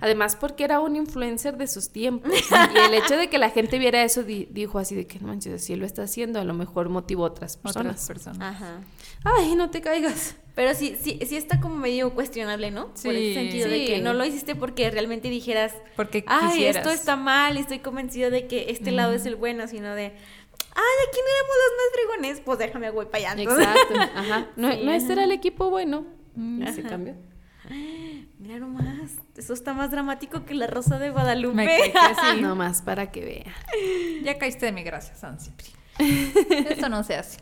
Además, 0.00 0.36
porque 0.36 0.64
era 0.64 0.80
un 0.80 0.96
influencer 0.96 1.56
de 1.56 1.66
sus 1.66 1.90
tiempos. 1.90 2.32
y 2.74 2.78
el 2.78 2.94
hecho 2.94 3.16
de 3.16 3.28
que 3.28 3.38
la 3.38 3.50
gente 3.50 3.78
viera 3.78 4.02
eso, 4.02 4.22
di- 4.22 4.48
dijo 4.50 4.78
así 4.78 4.94
de 4.94 5.06
que 5.06 5.18
no 5.20 5.28
manches, 5.28 5.62
si 5.64 5.76
lo 5.76 5.84
está 5.86 6.02
haciendo, 6.04 6.40
a 6.40 6.44
lo 6.44 6.54
mejor 6.54 6.88
motivó 6.88 7.24
a 7.24 7.28
otras 7.28 7.56
personas. 7.56 7.92
Otras 7.92 8.06
personas. 8.06 8.54
Ajá. 8.54 8.80
Ay, 9.24 9.54
no 9.56 9.68
te 9.70 9.80
caigas. 9.82 10.36
Pero 10.54 10.74
sí, 10.74 10.96
sí, 11.00 11.18
sí 11.26 11.36
está 11.36 11.60
como 11.60 11.76
medio 11.76 12.12
cuestionable, 12.14 12.70
¿no? 12.70 12.88
Por 12.88 12.96
Sí. 12.98 13.08
ese 13.10 13.34
sentido 13.34 13.68
de 13.68 13.78
Sí. 13.80 13.86
que 13.86 13.98
no 14.00 14.12
lo 14.14 14.24
hiciste 14.24 14.54
porque 14.56 14.90
realmente 14.90 15.28
dijeras, 15.30 15.74
Porque 15.96 16.24
ay, 16.26 16.48
quisieras. 16.52 16.76
esto 16.78 16.90
está 16.90 17.16
mal 17.16 17.56
y 17.56 17.60
estoy 17.60 17.78
convencido 17.80 18.30
de 18.30 18.46
que 18.46 18.66
este 18.70 18.90
lado 18.90 19.12
es 19.12 19.26
el 19.26 19.36
bueno, 19.36 19.68
sino 19.68 19.94
de, 19.94 20.04
ay, 20.06 20.96
aquí 21.08 21.18
no 21.18 21.30
éramos 21.36 21.56
los 21.56 21.72
más 21.76 21.92
fregones, 21.94 22.40
pues 22.44 22.58
déjame 22.58 22.90
voy 22.90 23.06
para 23.06 23.30
allá. 23.30 23.42
entonces". 23.42 23.66
Exacto. 23.68 23.94
Ajá. 24.18 24.48
No, 24.56 24.72
Sí, 24.72 24.80
no 24.84 24.92
este 24.92 25.04
ajá. 25.04 25.12
era 25.12 25.24
el 25.24 25.32
equipo 25.32 25.70
bueno. 25.70 26.04
Mm. 26.34 26.66
Se 26.74 26.82
cambió. 26.82 27.14
Mira 28.40 28.58
nomás, 28.58 28.86
eso 29.36 29.52
está 29.52 29.74
más 29.74 29.90
dramático 29.90 30.46
que 30.46 30.54
la 30.54 30.66
Rosa 30.66 30.98
de 30.98 31.10
Guadalupe. 31.10 31.54
Me 31.54 31.66
que 31.66 31.92
sí. 31.92 32.40
No 32.40 32.56
más 32.56 32.80
para 32.80 33.12
que 33.12 33.22
vea. 33.22 33.54
Ya 34.24 34.38
caíste 34.38 34.64
de 34.64 34.72
mi 34.72 34.82
gracia, 34.82 35.14
San 35.14 35.38
Cipri. 35.38 35.68
Esto 36.70 36.88
no 36.88 37.04
se 37.04 37.16
hace. 37.16 37.38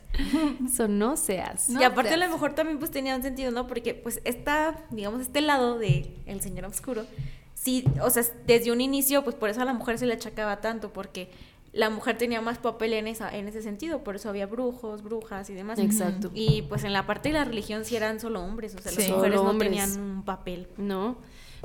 Eso 0.67 0.89
no 0.89 1.17
se 1.17 1.41
hace. 1.41 1.73
No 1.73 1.81
y 1.81 1.85
aparte 1.85 2.15
a 2.15 2.17
lo 2.17 2.29
mejor 2.29 2.55
también 2.55 2.81
pues 2.81 2.91
tenía 2.91 3.15
un 3.15 3.23
sentido, 3.23 3.53
¿no? 3.53 3.69
Porque 3.69 3.95
pues 3.95 4.21
esta, 4.25 4.75
digamos, 4.91 5.21
este 5.21 5.41
lado 5.41 5.79
de 5.79 6.17
el 6.27 6.41
señor 6.41 6.65
oscuro, 6.65 7.07
sí, 7.55 7.85
o 8.03 8.11
sea, 8.11 8.25
desde 8.49 8.73
un 8.73 8.81
inicio 8.81 9.23
pues 9.23 9.37
por 9.37 9.51
eso 9.51 9.63
a 9.63 9.65
la 9.65 9.75
mujer 9.75 9.99
se 9.99 10.07
le 10.07 10.15
achacaba 10.15 10.61
tanto, 10.61 10.93
porque 10.93 11.31
la 11.73 11.91
mujer 11.91 12.17
tenía 12.19 12.41
más 12.41 12.59
papel 12.59 12.93
en, 12.95 13.07
esa, 13.07 13.35
en 13.37 13.47
ese 13.49 13.63
sentido, 13.63 14.03
por 14.03 14.17
eso 14.17 14.29
había 14.29 14.47
brujos, 14.47 15.03
brujas 15.03 15.51
y 15.51 15.55
demás. 15.55 15.79
Exacto. 15.79 16.31
Y 16.35 16.63
pues 16.63 16.85
en 16.85 16.93
la 16.93 17.07
parte 17.07 17.29
de 17.29 17.35
la 17.35 17.45
religión 17.45 17.85
sí 17.85 17.95
eran 17.97 18.21
solo 18.21 18.43
hombres, 18.43 18.75
o 18.75 18.79
sea, 18.79 18.91
Sí. 18.93 19.03
las 19.03 19.11
mujeres 19.11 19.37
no 19.43 19.51
hombres. 19.51 19.71
tenían 19.71 20.01
un 20.01 20.23
papel. 20.25 20.67
No, 20.79 21.17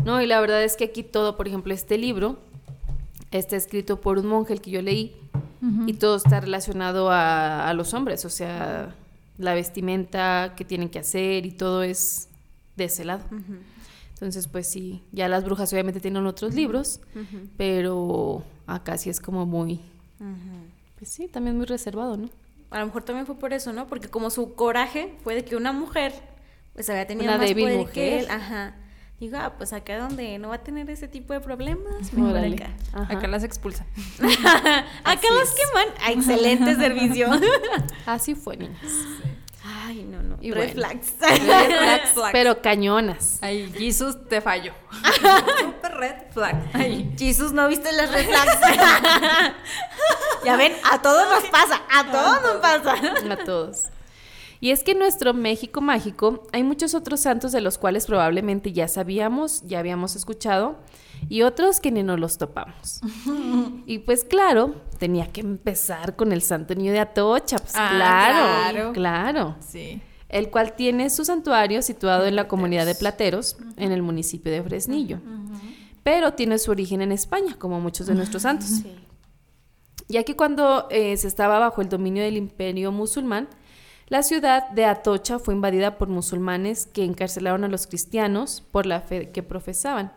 no, 0.03 0.21
y 0.21 0.27
la 0.27 0.39
verdad 0.41 0.63
es 0.63 0.75
que 0.75 0.85
aquí 0.85 1.03
todo, 1.03 1.37
por 1.37 1.47
ejemplo, 1.47 1.73
este 1.73 1.97
libro 1.97 2.37
está 3.31 3.55
escrito 3.55 4.01
por 4.01 4.17
un 4.19 4.27
monje, 4.27 4.53
el 4.53 4.61
que 4.61 4.71
yo 4.71 4.81
leí, 4.81 5.15
y 5.87 5.93
todo 5.93 6.17
está 6.17 6.41
relacionado 6.41 7.09
a, 7.09 7.69
a 7.69 7.73
los 7.73 7.93
hombres, 7.93 8.25
o 8.25 8.29
sea, 8.29 8.93
la 9.37 9.53
vestimenta 9.53 10.53
que 10.57 10.65
tienen 10.65 10.89
que 10.89 10.99
hacer 10.99 11.45
y 11.45 11.51
todo 11.51 11.83
es 11.83 12.27
de 12.75 12.83
ese 12.83 13.05
lado. 13.05 13.23
Entonces, 14.13 14.47
pues 14.49 14.67
sí, 14.67 15.01
ya 15.13 15.29
las 15.29 15.45
brujas 15.45 15.71
obviamente 15.71 16.01
tienen 16.01 16.25
otros 16.27 16.53
libros, 16.53 16.99
pero 17.57 18.43
acá 18.67 18.97
sí 18.97 19.09
es 19.09 19.19
como 19.19 19.45
muy, 19.45 19.79
pues 20.97 21.09
sí, 21.09 21.27
también 21.27 21.57
muy 21.57 21.65
reservado, 21.65 22.17
¿no? 22.17 22.29
A 22.71 22.79
lo 22.79 22.85
mejor 22.87 23.03
también 23.03 23.25
fue 23.25 23.35
por 23.37 23.53
eso, 23.53 23.71
¿no? 23.73 23.87
Porque 23.87 24.07
como 24.07 24.29
su 24.29 24.55
coraje 24.55 25.15
fue 25.23 25.35
de 25.35 25.45
que 25.45 25.55
una 25.55 25.71
mujer 25.73 26.13
pues 26.73 26.89
había 26.89 27.05
tenido 27.05 27.25
Una 27.29 27.37
más 27.37 27.47
débil 27.47 27.65
poder 27.65 27.77
mujer. 27.79 27.93
que 27.93 28.19
él, 28.19 28.27
ajá. 28.29 28.75
Digo, 29.19 29.37
ah, 29.39 29.53
pues 29.57 29.71
acá 29.73 29.99
donde 29.99 30.37
no 30.39 30.49
va 30.49 30.55
a 30.55 30.63
tener 30.63 30.89
ese 30.89 31.07
tipo 31.07 31.33
de 31.33 31.39
problemas, 31.39 32.11
mejor 32.13 32.31
Órale. 32.31 32.55
acá. 32.55 32.69
Ajá. 32.93 33.13
Acá 33.17 33.27
las 33.27 33.43
expulsan. 33.43 33.85
acá 34.19 34.85
Así 35.03 35.27
es. 35.43 35.51
queman. 35.55 35.87
Ah, 36.01 36.11
excelente 36.11 36.75
servicio. 36.75 37.27
Así 38.05 38.33
fue, 38.35 38.57
niñas. 38.57 38.81
Ay, 39.65 40.03
no, 40.03 40.21
no. 40.21 40.37
Y 40.41 40.51
Red 40.51 40.73
bueno. 40.73 40.73
flags. 40.73 41.13
Red 41.21 42.07
flags. 42.13 42.29
Pero 42.33 42.61
cañonas. 42.61 43.39
Ay, 43.41 43.71
Jesus 43.77 44.27
te 44.27 44.41
falló. 44.41 44.73
Super 45.59 45.93
red 45.93 46.15
flag. 46.33 46.69
Ay. 46.73 47.13
Jesus, 47.17 47.53
¿no 47.53 47.69
viste 47.69 47.91
las 47.93 48.11
red 48.11 48.25
flags? 48.25 48.57
ya 50.45 50.57
ven, 50.57 50.73
a 50.91 51.01
todos 51.01 51.29
nos 51.29 51.49
pasa, 51.49 51.81
a 51.89 52.11
todos 52.11 52.41
nos 52.41 52.55
pasa. 52.57 52.95
A 53.31 53.37
todos. 53.45 53.83
Y 54.63 54.71
es 54.71 54.81
que 54.85 54.91
en 54.91 54.99
nuestro 54.99 55.33
México 55.33 55.81
mágico 55.81 56.43
hay 56.53 56.63
muchos 56.63 56.95
otros 56.95 57.19
santos 57.19 57.51
de 57.51 57.59
los 57.59 57.77
cuales 57.77 58.05
probablemente 58.05 58.71
ya 58.71 58.87
sabíamos, 58.87 59.61
ya 59.63 59.79
habíamos 59.79 60.15
escuchado, 60.15 60.77
y 61.27 61.41
otros 61.41 61.81
que 61.81 61.91
ni 61.91 62.01
nos 62.01 62.17
los 62.17 62.37
topamos. 62.37 63.01
y 63.85 63.97
pues 63.99 64.23
claro, 64.23 64.75
tenía 64.99 65.27
que 65.27 65.41
empezar 65.41 66.15
con 66.15 66.31
el 66.31 66.41
Santo 66.41 66.75
Niño 66.75 66.93
de 66.93 66.99
Atocha, 67.01 67.57
pues 67.57 67.73
Ah, 67.75 67.91
claro, 67.93 68.71
claro. 68.71 68.93
claro, 68.93 69.55
Sí. 69.59 70.01
el 70.29 70.49
cual 70.49 70.77
tiene 70.77 71.09
su 71.09 71.25
santuario 71.25 71.81
situado 71.81 72.25
en 72.25 72.37
la 72.37 72.47
comunidad 72.47 72.85
de 72.85 72.95
Plateros, 72.95 73.57
en 73.75 73.91
el 73.91 74.01
municipio 74.01 74.49
de 74.49 74.63
Fresnillo. 74.63 75.19
Pero 76.03 76.35
tiene 76.35 76.57
su 76.57 76.71
origen 76.71 77.01
en 77.01 77.11
España, 77.11 77.57
como 77.59 77.81
muchos 77.81 78.07
de 78.07 78.15
nuestros 78.15 78.43
santos. 78.43 78.69
Sí. 78.69 78.95
Ya 80.07 80.23
que 80.23 80.37
cuando 80.37 80.87
eh, 80.89 81.17
se 81.17 81.27
estaba 81.27 81.59
bajo 81.59 81.81
el 81.81 81.89
dominio 81.89 82.23
del 82.23 82.37
imperio 82.37 82.93
musulmán, 82.93 83.49
la 84.07 84.21
ciudad 84.21 84.69
de 84.69 84.85
Atocha 84.85 85.39
fue 85.39 85.53
invadida 85.53 85.97
por 85.97 86.09
musulmanes 86.09 86.85
que 86.85 87.03
encarcelaron 87.03 87.63
a 87.63 87.69
los 87.69 87.87
cristianos 87.87 88.61
por 88.71 88.85
la 88.85 89.01
fe 89.01 89.31
que 89.31 89.43
profesaban, 89.43 90.11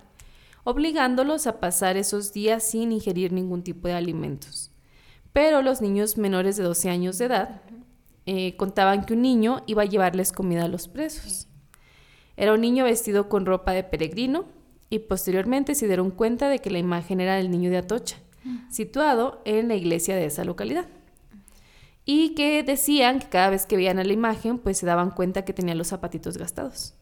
obligándolos 0.65 1.47
a 1.47 1.61
pasar 1.61 1.97
esos 1.97 2.33
días 2.33 2.65
sin 2.65 2.91
ingerir 2.91 3.33
ningún 3.33 3.63
tipo 3.63 3.87
de 3.87 3.95
alimentos. 3.95 4.73
Pero 5.33 5.63
los 5.63 5.81
niños 5.81 6.19
menores 6.19 6.57
de 6.57 6.65
12 6.65 6.91
años 6.91 7.19
de 7.19 7.27
edad 7.27 7.63
eh, 8.27 8.57
contaban 8.57 9.05
que 9.05 9.15
un 9.15 9.23
niño 9.23 9.63
iba 9.67 9.83
a 9.83 9.87
llevarles 9.87 10.33
comida 10.33 10.65
a 10.65 10.69
los 10.69 10.89
presos. 10.89 11.47
Era 12.37 12.53
un 12.53 12.61
niño 12.61 12.85
vestido 12.85 13.29
con 13.29 13.47
ropa 13.47 13.73
de 13.73 13.85
peregrino 13.85 14.47
y 14.91 14.99
posteriormente 15.01 15.75
se 15.75 15.87
dieron 15.87 16.11
cuenta 16.11 16.49
de 16.49 16.59
que 16.59 16.71
la 16.71 16.79
imagen 16.79 17.21
era 17.21 17.37
del 17.37 17.51
niño 17.51 17.71
de 17.71 17.79
Atocha, 17.79 18.17
situado 18.69 19.43
en 19.45 19.69
la 19.69 19.77
iglesia 19.77 20.17
de 20.17 20.27
esa 20.27 20.45
localidad. 20.45 20.87
Y 22.09 22.35
que 22.35 22.63
decían 22.63 23.19
que 23.19 23.29
cada 23.29 23.51
vez 23.51 23.67
que 23.67 23.77
veían 23.77 23.99
a 23.99 24.05
la 24.05 24.13
imagen, 24.13 24.59
pues 24.59 24.79
se 24.79 24.87
daban 24.87 25.11
cuenta 25.11 25.45
que 25.45 25.53
tenía 25.53 25.75
los 25.75 25.89
zapatitos 25.89 26.39
gastados. 26.39 26.95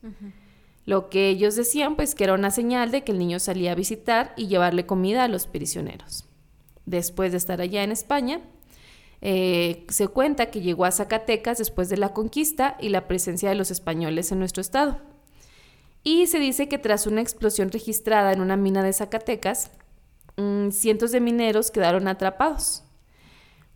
Lo 0.86 1.10
que 1.10 1.28
ellos 1.28 1.56
decían, 1.56 1.94
pues 1.94 2.14
que 2.14 2.24
era 2.24 2.32
una 2.32 2.50
señal 2.50 2.90
de 2.90 3.04
que 3.04 3.12
el 3.12 3.18
niño 3.18 3.38
salía 3.38 3.72
a 3.72 3.74
visitar 3.74 4.32
y 4.36 4.46
llevarle 4.46 4.86
comida 4.86 5.24
a 5.24 5.28
los 5.28 5.46
prisioneros. 5.46 6.24
Después 6.86 7.32
de 7.32 7.38
estar 7.38 7.60
allá 7.60 7.82
en 7.84 7.92
España, 7.92 8.40
eh, 9.20 9.86
se 9.88 10.08
cuenta 10.08 10.50
que 10.50 10.62
llegó 10.62 10.86
a 10.86 10.90
Zacatecas 10.90 11.58
después 11.58 11.90
de 11.90 11.98
la 11.98 12.14
conquista 12.14 12.76
y 12.80 12.88
la 12.88 13.06
presencia 13.06 13.48
de 13.50 13.54
los 13.54 13.70
españoles 13.70 14.32
en 14.32 14.38
nuestro 14.38 14.62
estado. 14.62 15.00
Y 16.02 16.26
se 16.26 16.38
dice 16.38 16.68
que 16.68 16.78
tras 16.78 17.06
una 17.06 17.22
explosión 17.22 17.70
registrada 17.70 18.32
en 18.32 18.42
una 18.42 18.56
mina 18.56 18.82
de 18.82 18.92
Zacatecas, 18.92 19.70
mm, 20.36 20.70
cientos 20.70 21.12
de 21.12 21.20
mineros 21.20 21.70
quedaron 21.70 22.08
atrapados, 22.08 22.83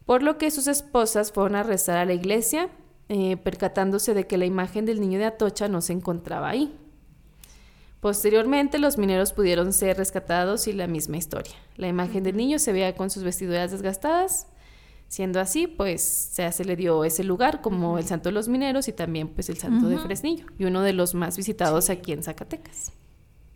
por 0.09 0.23
lo 0.23 0.39
que 0.39 0.51
sus 0.51 0.69
esposas 0.69 1.33
fueron 1.33 1.55
a 1.55 1.63
rezar 1.63 1.99
a 1.99 2.07
la 2.07 2.15
iglesia, 2.15 2.71
eh, 3.11 3.37
percatándose 3.37 4.15
de 4.15 4.27
que 4.27 4.39
la 4.39 4.47
imagen 4.47 4.87
del 4.87 5.03
niño 5.03 5.19
de 5.19 5.27
Atocha 5.27 5.69
no 5.69 5.83
se 5.83 5.93
encontraba 5.93 6.49
ahí. 6.49 6.75
Posteriormente, 8.01 8.79
los 8.79 8.97
mineros 8.97 9.35
pudieron 9.35 9.71
ser 9.75 9.99
rescatados 9.99 10.67
y 10.67 10.73
la 10.73 10.87
misma 10.87 11.19
historia. 11.19 11.53
La 11.77 11.89
imagen 11.89 12.25
del 12.25 12.39
niño 12.39 12.59
se 12.59 12.73
veía 12.73 12.95
con 12.95 13.11
sus 13.11 13.23
vestiduras 13.23 13.71
desgastadas. 13.71 14.47
Siendo 15.09 15.41
así, 15.41 15.67
pues 15.67 16.01
se, 16.01 16.65
le 16.65 16.75
dio 16.75 17.05
ese 17.05 17.23
lugar 17.23 17.61
como 17.61 17.99
el 17.99 18.07
santo 18.07 18.31
de 18.31 18.33
los 18.33 18.49
mineros 18.49 18.89
y 18.89 18.95
también 18.95 19.29
pues 19.29 19.51
el 19.51 19.59
santo 19.59 19.91
de. 19.91 19.99
Fresnillo 19.99 20.47
y 20.59 20.65
uno 20.65 20.81
de 20.81 20.95
los 20.95 21.15
más 21.15 21.37
visitados 21.37 21.91
aquí 21.91 22.13
en 22.13 22.23
Zacatecas. 22.23 22.93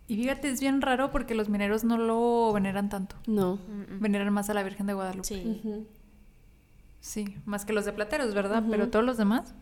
Y 0.07 0.17
fíjate, 0.17 0.51
es 0.51 0.61
bien 0.61 0.83
raro 0.83 1.09
porque 1.09 1.33
los 1.33 1.49
mineros 1.49 1.83
no 1.83 1.97
lo 1.97 2.53
veneran 2.53 2.89
tanto. 2.89 3.15
No. 3.25 3.57
Veneran 3.99 4.31
más 4.31 4.51
a 4.51 4.53
la 4.53 4.61
Virgen 4.61 4.85
de 4.85 4.93
Guadalupe. 4.93 5.27
Sí. 5.27 5.61
Sí, 7.03 7.35
más 7.45 7.65
que 7.65 7.73
los 7.73 7.83
de 7.83 7.91
plateros, 7.91 8.33
¿verdad? 8.33 8.63
Pero 8.71 8.87
todos 8.87 9.03
los 9.03 9.17
demás. 9.17 9.53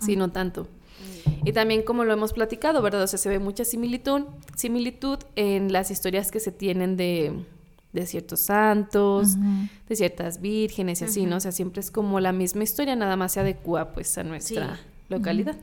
Sí, 0.00 0.14
no 0.14 0.30
tanto. 0.30 0.68
Y 1.44 1.52
también 1.52 1.82
como 1.82 2.04
lo 2.04 2.12
hemos 2.12 2.32
platicado, 2.32 2.80
¿verdad? 2.80 3.02
O 3.02 3.06
sea, 3.08 3.18
se 3.18 3.28
ve 3.28 3.40
mucha 3.40 3.64
similitud, 3.64 4.22
similitud 4.56 5.18
en 5.34 5.72
las 5.72 5.90
historias 5.90 6.30
que 6.30 6.38
se 6.38 6.52
tienen 6.52 6.96
de, 6.96 7.32
de 7.92 8.06
ciertos 8.06 8.38
santos, 8.38 9.34
de 9.88 9.96
ciertas 9.96 10.40
vírgenes 10.40 11.00
y 11.02 11.04
así, 11.06 11.26
¿no? 11.26 11.36
O 11.38 11.40
sea, 11.40 11.50
siempre 11.50 11.80
es 11.80 11.90
como 11.90 12.20
la 12.20 12.30
misma 12.32 12.62
historia, 12.62 12.94
nada 12.94 13.16
más 13.16 13.32
se 13.32 13.40
adecua 13.40 13.92
pues 13.92 14.16
a 14.16 14.22
nuestra 14.22 14.76
Sí. 14.76 14.82
localidad. 15.08 15.56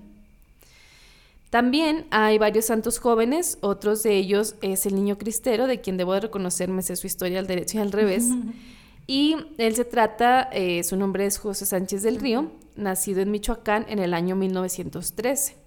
También 1.50 2.06
hay 2.12 2.38
varios 2.38 2.66
santos 2.66 3.00
jóvenes, 3.00 3.58
otros 3.62 4.04
de 4.04 4.18
ellos 4.18 4.56
es 4.62 4.86
el 4.86 4.96
niño 4.96 5.18
cristero, 5.18 5.68
de 5.68 5.80
quien 5.80 5.96
debo 5.96 6.14
de 6.14 6.20
reconocerme 6.22 6.82
sé 6.82 6.98
su 6.98 7.08
historia 7.08 7.40
al 7.40 7.48
derecho 7.48 7.78
y 7.78 7.82
al 7.82 7.94
revés. 7.94 8.26
Y 9.08 9.36
él 9.58 9.76
se 9.76 9.86
trata, 9.86 10.50
eh, 10.54 10.84
su 10.84 10.96
nombre 10.96 11.26
es 11.26 11.38
José 11.38 11.66
Sánchez 11.66 12.04
del 12.04 12.20
Río, 12.20 12.52
nacido 12.76 13.22
en 13.22 13.32
Michoacán 13.32 13.86
en 13.90 14.00
el 14.00 14.14
año 14.14 14.36
1913. 14.36 15.58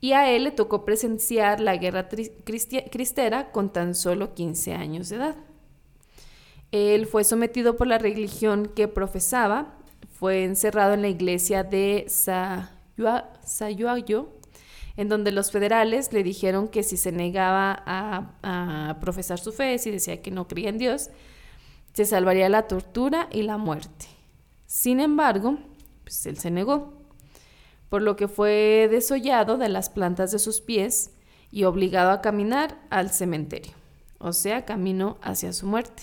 Y 0.00 0.12
a 0.12 0.30
él 0.30 0.44
le 0.44 0.50
tocó 0.50 0.84
presenciar 0.84 1.60
la 1.60 1.76
guerra 1.76 2.08
cristera 2.08 3.50
con 3.50 3.72
tan 3.72 3.94
solo 3.94 4.34
15 4.34 4.74
años 4.74 5.08
de 5.08 5.16
edad. 5.16 5.36
Él 6.72 7.06
fue 7.06 7.24
sometido 7.24 7.76
por 7.76 7.86
la 7.86 7.98
religión 7.98 8.70
que 8.74 8.88
profesaba, 8.88 9.74
fue 10.18 10.44
encerrado 10.44 10.94
en 10.94 11.02
la 11.02 11.08
iglesia 11.08 11.62
de 11.62 12.06
Sayua- 12.08 13.24
Sayuayo, 13.44 14.28
en 14.96 15.08
donde 15.08 15.30
los 15.30 15.50
federales 15.50 16.12
le 16.12 16.22
dijeron 16.22 16.68
que 16.68 16.82
si 16.82 16.96
se 16.96 17.12
negaba 17.12 17.82
a, 17.86 18.32
a 18.42 19.00
profesar 19.00 19.38
su 19.38 19.52
fe, 19.52 19.78
si 19.78 19.90
decía 19.90 20.22
que 20.22 20.30
no 20.30 20.48
creía 20.48 20.70
en 20.70 20.78
Dios, 20.78 21.10
se 21.96 22.04
salvaría 22.04 22.50
la 22.50 22.68
tortura 22.68 23.26
y 23.32 23.40
la 23.40 23.56
muerte. 23.56 24.04
Sin 24.66 25.00
embargo, 25.00 25.56
pues 26.04 26.26
él 26.26 26.36
se 26.36 26.50
negó, 26.50 26.92
por 27.88 28.02
lo 28.02 28.16
que 28.16 28.28
fue 28.28 28.86
desollado 28.90 29.56
de 29.56 29.70
las 29.70 29.88
plantas 29.88 30.30
de 30.30 30.38
sus 30.38 30.60
pies 30.60 31.12
y 31.50 31.64
obligado 31.64 32.10
a 32.10 32.20
caminar 32.20 32.78
al 32.90 33.08
cementerio, 33.08 33.72
o 34.18 34.34
sea, 34.34 34.66
camino 34.66 35.16
hacia 35.22 35.54
su 35.54 35.66
muerte. 35.66 36.02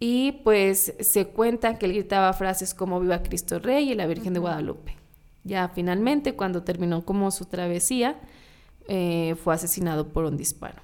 Y 0.00 0.40
pues 0.42 0.94
se 1.00 1.26
cuenta 1.26 1.78
que 1.78 1.84
él 1.84 1.92
gritaba 1.92 2.32
frases 2.32 2.72
como 2.72 2.98
Viva 2.98 3.22
Cristo 3.22 3.58
Rey 3.58 3.92
y 3.92 3.94
la 3.94 4.06
Virgen 4.06 4.32
de 4.32 4.40
Guadalupe. 4.40 4.96
Ya 5.44 5.68
finalmente, 5.68 6.34
cuando 6.34 6.62
terminó 6.62 7.04
como 7.04 7.30
su 7.30 7.44
travesía, 7.44 8.18
eh, 8.88 9.36
fue 9.44 9.52
asesinado 9.52 10.08
por 10.08 10.24
un 10.24 10.38
disparo. 10.38 10.80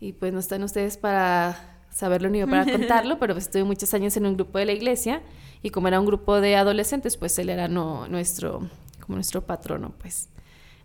Y 0.00 0.12
pues 0.12 0.32
no 0.32 0.38
están 0.38 0.62
ustedes 0.62 0.96
para 0.96 1.76
saberlo 1.90 2.28
ni 2.28 2.38
yo 2.38 2.46
para 2.48 2.64
contarlo, 2.70 3.18
pero 3.18 3.34
pues 3.34 3.46
estuve 3.46 3.64
muchos 3.64 3.92
años 3.94 4.16
en 4.16 4.26
un 4.26 4.34
grupo 4.36 4.58
de 4.58 4.66
la 4.66 4.72
iglesia 4.72 5.22
y 5.62 5.70
como 5.70 5.88
era 5.88 5.98
un 5.98 6.06
grupo 6.06 6.40
de 6.40 6.54
adolescentes, 6.56 7.16
pues 7.16 7.38
él 7.38 7.48
era 7.48 7.66
no, 7.68 8.06
nuestro, 8.08 8.68
como 9.00 9.16
nuestro 9.16 9.44
patrono, 9.44 9.92
pues. 9.98 10.28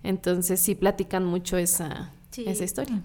Entonces 0.02 0.60
sí 0.60 0.76
platican 0.76 1.23
mucho 1.26 1.58
esa, 1.58 2.12
Sí. 2.32 2.43
esa 2.47 2.63
historia. 2.63 3.02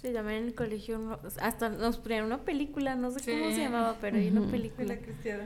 Sí, 0.00 0.12
también 0.12 0.38
en 0.42 0.44
el 0.46 0.54
colegio 0.54 1.18
hasta 1.40 1.68
nos 1.68 1.98
ponían 1.98 2.24
una 2.24 2.38
película, 2.38 2.94
no 2.94 3.10
sé 3.10 3.20
cómo 3.30 3.48
Sí. 3.50 3.56
se 3.56 3.60
llamaba, 3.62 3.96
pero 4.00 4.16
hay 4.16 4.28
una 4.28 4.48
película. 4.50 4.96
cristiana. 4.96 5.44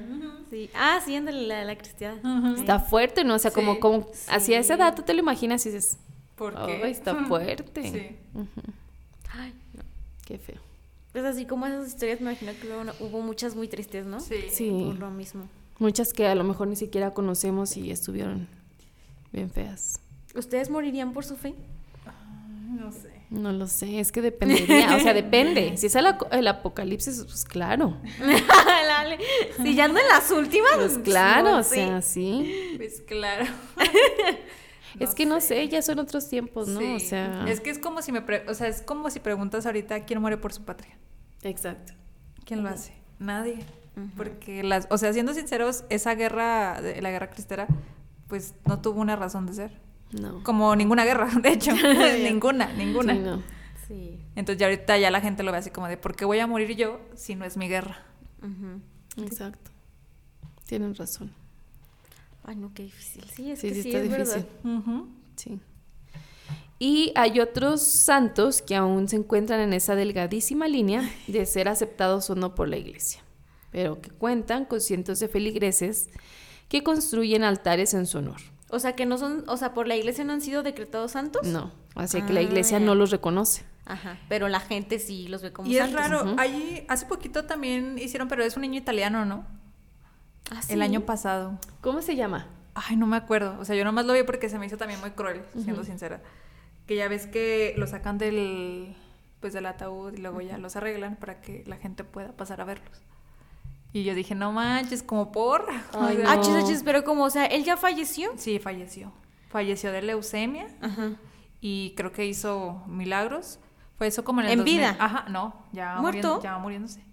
Sí. 0.50 0.70
Ah, 0.74 1.00
sí, 1.04 1.16
ándale, 1.16 1.46
la 1.46 1.58
de 1.60 1.64
la 1.64 1.76
cristiana. 1.76 2.54
Está 2.56 2.78
fuerte, 2.78 3.24
¿no? 3.24 3.34
O 3.34 3.38
sea, 3.38 3.50
como, 3.50 3.74
Sí. 3.74 3.80
como 3.80 4.06
hacia 4.28 4.58
esa 4.60 4.74
Sí. 4.76 4.80
edad 4.80 4.94
tú 4.94 5.02
te 5.02 5.14
lo 5.14 5.20
imaginas 5.20 5.64
y 5.66 5.70
dices, 5.70 5.96
¿Por 6.36 6.54
"Ay, 6.56 6.80
qué? 6.80 6.90
está 6.90 7.14
fuerte. 7.26 7.82
Sí. 7.82 8.16
Ay. 9.32 9.54
Qué 10.32 10.38
feo. 10.38 10.56
Pues 11.12 11.26
así 11.26 11.44
como 11.44 11.66
esas 11.66 11.88
historias, 11.88 12.22
me 12.22 12.32
imagino 12.32 12.52
que 12.58 13.04
hubo 13.04 13.20
muchas 13.20 13.54
muy 13.54 13.68
tristes, 13.68 14.06
¿no? 14.06 14.18
Sí. 14.18 14.36
Sí. 14.48 14.70
Por 14.86 14.98
lo 14.98 15.10
mismo. 15.10 15.46
Muchas 15.78 16.14
que 16.14 16.26
a 16.26 16.34
lo 16.34 16.42
mejor 16.42 16.68
ni 16.68 16.76
siquiera 16.76 17.12
conocemos 17.12 17.76
y 17.76 17.90
estuvieron 17.90 18.48
bien 19.30 19.50
feas. 19.50 20.00
¿Ustedes 20.34 20.70
morirían 20.70 21.12
por 21.12 21.26
su 21.26 21.36
fe? 21.36 21.54
No 22.70 22.90
sé. 22.92 23.12
No 23.28 23.52
lo 23.52 23.66
sé, 23.66 24.00
es 24.00 24.10
que 24.10 24.22
dependería, 24.22 24.96
o 24.96 25.00
sea, 25.00 25.12
depende. 25.12 25.74
Si 25.76 25.88
es 25.88 25.96
el, 25.96 26.48
apocalipsis, 26.48 27.24
pues 27.24 27.44
claro. 27.44 27.98
Dale. 28.18 29.18
si 29.62 29.74
ya 29.74 29.84
ando 29.84 30.00
en 30.00 30.08
las 30.08 30.30
últimas. 30.30 30.76
Pues 30.76 30.96
claro, 30.96 31.50
no 31.50 31.58
o 31.58 31.62
sea, 31.62 32.00
sí. 32.00 32.74
Pues 32.78 33.02
claro. 33.02 33.44
es 35.00 35.14
que 35.14 35.26
no 35.26 35.40
sé, 35.40 35.68
ya 35.68 35.82
son 35.82 35.98
otros 35.98 36.28
tiempos, 36.28 36.68
¿no? 36.68 36.80
Sí. 36.80 36.94
O 36.96 37.00
sea, 37.00 37.44
Es 37.48 37.60
que 37.60 37.70
es 37.70 37.78
como 37.78 38.02
si 38.02 38.12
me 38.12 38.22
pre- 38.22 38.44
o 38.48 38.54
sea, 38.54 38.68
es 38.68 38.82
como 38.82 39.10
si 39.10 39.20
preguntas 39.20 39.66
ahorita 39.66 40.04
quién 40.04 40.20
muere 40.20 40.36
por 40.36 40.52
su 40.52 40.64
patria. 40.64 40.96
exacto. 41.42 41.92
¿Quién 42.44 42.62
lo 42.62 42.68
hace? 42.70 42.92
Nadie. 43.18 43.58
Porque 44.16 44.62
las, 44.64 44.86
o 44.90 44.98
sea, 44.98 45.12
siendo 45.12 45.32
sinceros, 45.34 45.84
esa 45.90 46.14
guerra, 46.14 46.80
de- 46.80 47.00
la 47.02 47.10
guerra 47.10 47.30
cristera, 47.30 47.66
pues 48.26 48.54
no 48.66 48.80
tuvo 48.80 49.00
una 49.00 49.16
razón 49.16 49.46
de 49.46 49.52
ser. 49.54 49.80
No. 50.12 50.42
Como 50.42 50.74
ninguna 50.76 51.04
guerra, 51.04 51.26
de 51.42 51.48
hecho. 51.50 51.72
ninguna, 52.22 52.72
ninguna. 52.76 53.12
Sí, 53.14 53.18
no. 53.20 53.42
Sí. 53.88 54.18
Entonces 54.34 54.58
ya 54.58 54.66
ahorita 54.66 54.96
ya 54.98 55.10
la 55.10 55.20
gente 55.20 55.42
lo 55.42 55.52
ve 55.52 55.58
así 55.58 55.70
como 55.70 55.86
de, 55.88 55.96
¿por 55.98 56.16
qué 56.16 56.24
voy 56.24 56.38
a 56.38 56.46
morir 56.46 56.74
yo 56.76 57.00
si 57.14 57.34
no 57.34 57.44
es 57.44 57.56
mi 57.56 57.68
guerra? 57.68 57.98
Exacto. 59.18 59.70
Tienen 60.66 60.94
razón. 60.94 61.32
Ay, 62.44 62.56
no, 62.56 62.72
qué 62.74 62.84
difícil. 62.84 63.24
Sí, 63.34 63.50
es 63.52 63.60
Sí, 63.60 63.68
que 63.68 63.74
sí 63.74 63.82
sí, 63.82 63.88
está 63.90 63.98
es 63.98 64.10
difícil. 64.10 64.46
Sí. 65.36 65.60
Y 66.78 67.12
hay 67.14 67.38
otros 67.38 67.80
santos 67.82 68.60
que 68.60 68.74
aún 68.74 69.08
se 69.08 69.16
encuentran 69.16 69.60
en 69.60 69.72
esa 69.72 69.94
delgadísima 69.94 70.66
línea 70.66 71.08
de 71.28 71.46
ser 71.46 71.68
aceptados 71.68 72.28
o 72.30 72.34
no 72.34 72.54
por 72.56 72.68
la 72.68 72.76
iglesia, 72.76 73.22
pero 73.70 74.00
que 74.00 74.10
cuentan 74.10 74.64
con 74.64 74.80
cientos 74.80 75.20
de 75.20 75.28
feligreses 75.28 76.10
que 76.68 76.82
construyen 76.82 77.44
altares 77.44 77.94
en 77.94 78.06
su 78.06 78.18
honor. 78.18 78.40
O 78.70 78.78
sea, 78.80 78.96
que 78.96 79.06
no 79.06 79.18
son, 79.18 79.44
o 79.48 79.56
sea, 79.56 79.74
por 79.74 79.86
la 79.86 79.94
iglesia 79.96 80.24
no 80.24 80.32
han 80.32 80.40
sido 80.40 80.62
decretados 80.64 81.12
santos. 81.12 81.46
No, 81.46 81.70
así 81.94 82.20
que 82.22 82.32
la 82.32 82.40
Ah, 82.40 82.44
iglesia 82.44 82.80
no 82.80 82.94
los 82.94 83.10
reconoce. 83.10 83.64
Ajá, 83.84 84.18
pero 84.28 84.48
la 84.48 84.60
gente 84.60 84.98
sí 84.98 85.28
los 85.28 85.42
ve 85.42 85.52
como 85.52 85.68
Y 85.68 85.76
es 85.76 85.82
santos. 85.90 86.00
raro, 86.00 86.22
Ujú. 86.24 86.34
ahí 86.40 86.84
hace 86.88 87.04
poquito 87.06 87.44
también 87.44 87.98
hicieron, 87.98 88.28
pero 88.28 88.42
es 88.42 88.56
un 88.56 88.62
niño 88.62 88.78
italiano, 88.78 89.24
¿no? 89.24 89.46
Ah, 90.50 90.62
¿sí? 90.62 90.72
El 90.72 90.82
año 90.82 91.02
pasado. 91.02 91.58
¿Cómo 91.80 92.02
se 92.02 92.16
llama? 92.16 92.46
Ay, 92.74 92.96
no 92.96 93.06
me 93.06 93.16
acuerdo. 93.16 93.56
O 93.60 93.64
sea, 93.64 93.76
yo 93.76 93.84
nomás 93.84 94.06
lo 94.06 94.12
vi 94.12 94.22
porque 94.22 94.48
se 94.48 94.58
me 94.58 94.66
hizo 94.66 94.76
también 94.76 95.00
muy 95.00 95.10
cruel, 95.10 95.42
siendo 95.62 95.84
sincera. 95.84 96.20
Que 96.86 96.96
ya 96.96 97.08
ves 97.08 97.26
que 97.26 97.74
lo 97.76 97.86
sacan 97.86 98.18
del 98.18 98.96
pues 99.40 99.52
del 99.52 99.66
ataúd 99.66 100.12
y 100.14 100.18
luego 100.18 100.40
ya 100.40 100.56
los 100.56 100.76
arreglan 100.76 101.16
para 101.16 101.40
que 101.40 101.64
la 101.66 101.76
gente 101.76 102.04
pueda 102.04 102.32
pasar 102.32 102.60
a 102.60 102.64
verlos. 102.64 103.02
Y 103.92 104.04
yo 104.04 104.14
dije, 104.14 104.34
no 104.34 104.52
manches, 104.52 105.02
como 105.02 105.32
por. 105.32 105.66
Ay, 105.92 106.18
no. 106.22 106.30
Ah, 106.30 106.40
chis, 106.40 106.54
ah, 106.56 106.62
chis, 106.66 106.82
pero 106.84 107.04
como, 107.04 107.24
o 107.24 107.30
sea, 107.30 107.44
él 107.46 107.64
ya 107.64 107.76
falleció. 107.76 108.30
Sí, 108.36 108.58
falleció. 108.58 109.12
Falleció 109.50 109.92
de 109.92 110.00
leucemia 110.02 110.66
Ajá. 110.80 111.10
y 111.60 111.92
creo 111.96 112.12
que 112.12 112.24
hizo 112.24 112.82
milagros. 112.86 113.58
Fue 113.98 114.06
eso 114.06 114.24
como 114.24 114.40
en 114.40 114.46
el 114.46 114.52
¿En 114.52 114.58
2000. 114.60 114.76
vida? 114.78 114.96
Ajá, 114.98 115.26
no, 115.28 115.54
ya 115.72 115.96
¿Muerto? 116.00 116.36
muriendo- 116.38 116.42
ya 116.42 116.58
muriéndose. 116.58 117.04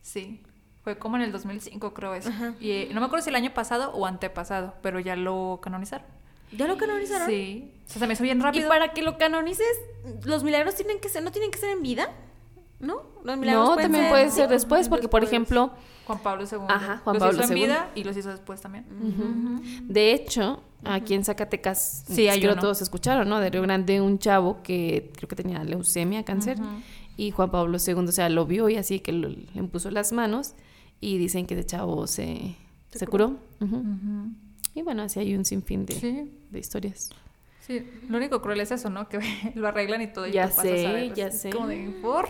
Sí. 0.00 0.42
Fue 0.84 0.98
como 0.98 1.16
en 1.16 1.22
el 1.22 1.32
2005, 1.32 1.94
creo 1.94 2.14
eso. 2.14 2.28
Ajá. 2.30 2.54
Y 2.60 2.70
eh, 2.72 2.90
no 2.92 3.00
me 3.00 3.06
acuerdo 3.06 3.22
si 3.24 3.30
el 3.30 3.36
año 3.36 3.54
pasado 3.54 3.92
o 3.92 4.04
antepasado, 4.06 4.74
pero 4.82 4.98
ya 5.00 5.14
lo 5.16 5.60
canonizaron. 5.62 6.06
¿Ya 6.56 6.66
lo 6.66 6.76
canonizaron? 6.76 7.28
Sí. 7.28 7.70
O 7.86 7.90
sea, 7.90 8.00
se 8.00 8.06
me 8.06 8.14
hizo 8.14 8.22
bien 8.24 8.38
Y 8.38 8.42
rápido. 8.42 8.68
para 8.68 8.92
que 8.92 9.02
lo 9.02 9.16
canonices, 9.16 9.66
los 10.24 10.42
milagros 10.44 10.74
tienen 10.74 10.98
que 11.00 11.08
ser, 11.08 11.22
no 11.22 11.30
tienen 11.30 11.50
que 11.50 11.58
ser 11.58 11.70
en 11.70 11.82
vida, 11.82 12.10
¿no? 12.80 13.02
Los 13.24 13.38
milagros 13.38 13.68
No, 13.70 13.76
también 13.76 14.04
ser- 14.04 14.10
puede 14.10 14.30
ser 14.30 14.46
sí, 14.48 14.52
después, 14.52 14.88
porque 14.88 15.08
por 15.08 15.22
ejemplo, 15.22 15.70
Juan 16.06 16.18
Pablo 16.18 16.44
II. 16.50 16.58
Ajá, 16.68 17.00
Juan 17.04 17.14
los 17.14 17.22
Pablo 17.22 17.42
hizo 17.44 17.52
en 17.52 17.56
II. 17.58 17.64
vida 17.64 17.90
y 17.94 18.02
los 18.04 18.16
hizo 18.16 18.30
después 18.30 18.60
también. 18.60 18.84
de 19.88 20.12
hecho, 20.12 20.62
aquí 20.84 21.14
en 21.14 21.24
Zacatecas, 21.24 22.04
Sí, 22.08 22.28
hay 22.28 22.40
creo 22.40 22.52
uno. 22.54 22.60
todos 22.60 22.82
escucharon, 22.82 23.28
¿no? 23.28 23.38
De 23.40 23.50
Río 23.50 23.62
Grande, 23.62 24.00
un 24.00 24.18
chavo 24.18 24.62
que 24.62 25.12
creo 25.16 25.28
que 25.28 25.36
tenía 25.36 25.62
leucemia, 25.64 26.24
cáncer, 26.24 26.58
y 27.16 27.30
Juan 27.30 27.50
Pablo 27.50 27.78
II, 27.78 27.94
o 27.94 28.12
sea, 28.12 28.28
lo 28.28 28.46
vio 28.46 28.68
y 28.68 28.76
así 28.76 29.00
que 29.00 29.12
lo- 29.12 29.28
le 29.28 29.46
impuso 29.54 29.90
las 29.90 30.12
manos 30.12 30.54
y 31.02 31.18
dicen 31.18 31.44
que 31.46 31.52
ese 31.54 31.66
chavo 31.66 32.06
se, 32.06 32.54
se, 32.90 33.06
curó. 33.06 33.36
Ujú. 33.60 33.76
Ujú. 33.76 34.32
Y 34.74 34.80
bueno, 34.82 35.02
así 35.02 35.20
hay 35.20 35.34
un 35.34 35.44
sinfín 35.44 35.84
de, 35.84 35.94
Sí. 35.96 36.30
de 36.50 36.58
historias. 36.58 37.10
Sí, 37.64 37.88
lo 38.08 38.16
único 38.16 38.42
cruel 38.42 38.60
es 38.60 38.72
eso, 38.72 38.90
¿no? 38.90 39.08
Que 39.08 39.20
lo 39.54 39.68
arreglan 39.68 40.02
y 40.02 40.08
todo 40.08 40.26
y 40.26 40.32
Ya 40.32 40.48
tú 40.48 40.56
pasas 40.56 40.70
sé, 40.72 40.86
a 41.10 41.14
ya 41.14 41.26
Es 41.28 41.40
sé. 41.42 41.50
Como 41.50 41.68
de, 41.68 41.96
¿por? 42.02 42.28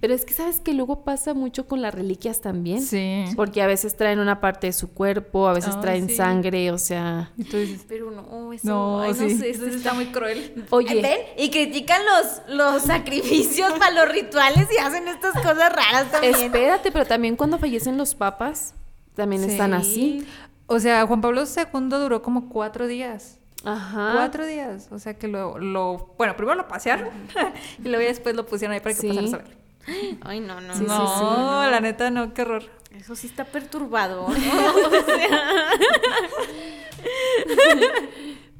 Pero 0.00 0.12
es 0.12 0.24
que 0.24 0.34
sabes 0.34 0.58
que 0.58 0.74
luego 0.74 1.04
pasa 1.04 1.34
mucho 1.34 1.68
con 1.68 1.82
las 1.82 1.94
reliquias 1.94 2.40
también. 2.40 2.82
Sí. 2.82 3.24
Porque 3.36 3.62
a 3.62 3.68
veces 3.68 3.96
traen 3.96 4.18
una 4.18 4.40
parte 4.40 4.66
de 4.66 4.72
su 4.72 4.92
cuerpo, 4.92 5.46
a 5.46 5.52
veces 5.52 5.80
traen 5.80 6.08
sí. 6.08 6.16
sangre, 6.16 6.72
o 6.72 6.78
sea... 6.78 7.30
Y 7.36 7.44
tú 7.44 7.58
dices, 7.58 7.84
Pero 7.88 8.10
no, 8.10 8.52
eso 8.52 8.66
no, 8.66 9.02
ay, 9.02 9.10
no 9.12 9.16
sé, 9.16 9.50
eso 9.50 9.66
está 9.66 9.94
muy 9.94 10.06
cruel. 10.06 10.64
Oye, 10.70 11.00
¿Ven? 11.00 11.18
Y 11.38 11.50
critican 11.50 12.02
los, 12.04 12.56
los 12.56 12.82
sacrificios 12.82 13.72
para 13.74 13.92
los 13.92 14.12
rituales 14.12 14.66
y 14.76 14.78
hacen 14.82 15.06
estas 15.06 15.34
cosas 15.34 15.72
raras 15.72 16.10
también. 16.10 16.34
espérate, 16.34 16.90
pero 16.90 17.06
también 17.06 17.36
cuando 17.36 17.58
fallecen 17.58 17.96
los 17.96 18.16
papas, 18.16 18.74
también 19.14 19.44
están 19.44 19.70
Sí. 19.84 20.20
así. 20.22 20.26
O 20.66 20.80
sea, 20.80 21.06
Juan 21.06 21.20
Pablo 21.20 21.44
II 21.44 21.80
duró 21.88 22.20
como 22.22 22.48
cuatro 22.48 22.88
días. 22.88 23.38
Ajá. 23.66 24.12
Cuatro 24.14 24.46
días. 24.46 24.88
O 24.90 24.98
sea 24.98 25.14
que 25.18 25.28
lo, 25.28 25.58
lo 25.58 26.14
bueno, 26.16 26.36
primero 26.36 26.56
lo 26.56 26.68
pasearon 26.68 27.10
y 27.84 27.88
luego 27.88 28.00
ya 28.02 28.08
después 28.08 28.34
lo 28.36 28.46
pusieron 28.46 28.72
ahí 28.74 28.80
para 28.80 28.94
que 28.94 29.00
Sí. 29.00 29.08
a 29.10 29.36
ver. 29.38 29.56
Ay, 30.22 30.40
no, 30.40 30.60
no. 30.60 30.72
Sí, 30.74 30.80
sí, 30.80 30.86
no, 30.88 31.64
sí. 31.64 31.70
la 31.70 31.80
neta 31.80 32.10
no, 32.10 32.34
qué 32.34 32.42
horror. 32.42 32.64
Eso 32.96 33.14
sí 33.14 33.26
está 33.26 33.44
perturbador. 33.44 34.30
¿no? 34.30 34.36
O 34.36 35.04
sea, 35.04 35.68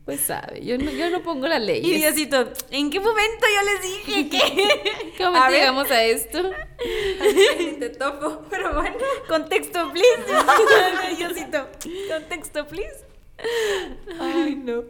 Pues 0.05 0.21
sabe, 0.21 0.65
yo 0.65 0.79
no, 0.79 0.89
yo 0.93 1.11
no 1.11 1.21
pongo 1.23 1.49
la 1.49 1.59
ley. 1.59 1.81
y 1.85 1.95
Diosito, 1.99 2.53
¿en 2.71 2.91
qué 2.91 3.01
momento 3.01 3.45
yo 3.57 3.63
les 3.73 3.83
dije 3.83 4.29
que 4.31 5.15
¿Cómo 5.19 5.37
A 5.37 5.49
ver. 5.51 5.59
llegamos 5.61 5.91
a 5.91 6.05
esto? 6.05 6.49
Te 7.81 7.89
topo, 7.91 8.43
pero 8.49 8.73
bueno. 8.75 8.97
contexto, 9.27 9.91
please? 9.93 11.17
Diosito, 11.17 11.67
contexto, 12.09 12.67
please. 12.69 13.05
Ay, 14.21 14.55
no. 14.57 14.83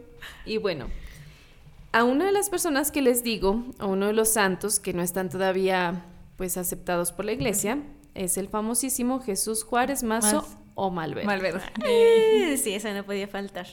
Y 0.45 0.57
bueno, 0.57 0.87
a 1.91 2.03
una 2.03 2.25
de 2.25 2.31
las 2.31 2.49
personas 2.49 2.91
que 2.91 3.01
les 3.01 3.23
digo, 3.23 3.63
a 3.79 3.85
uno 3.85 4.07
de 4.07 4.13
los 4.13 4.29
santos 4.29 4.79
que 4.79 4.93
no 4.93 5.01
están 5.01 5.29
todavía 5.29 6.05
pues 6.37 6.57
aceptados 6.57 7.11
por 7.11 7.25
la 7.25 7.31
iglesia, 7.31 7.79
es 8.13 8.37
el 8.37 8.47
famosísimo 8.49 9.19
Jesús 9.21 9.63
Juárez 9.63 10.03
Mazo 10.03 10.47
o 10.75 10.91
Malverde. 10.91 11.25
Malverde. 11.25 11.61
Sí, 12.57 12.73
esa 12.75 12.93
no 12.93 13.03
podía 13.03 13.27
faltar. 13.27 13.65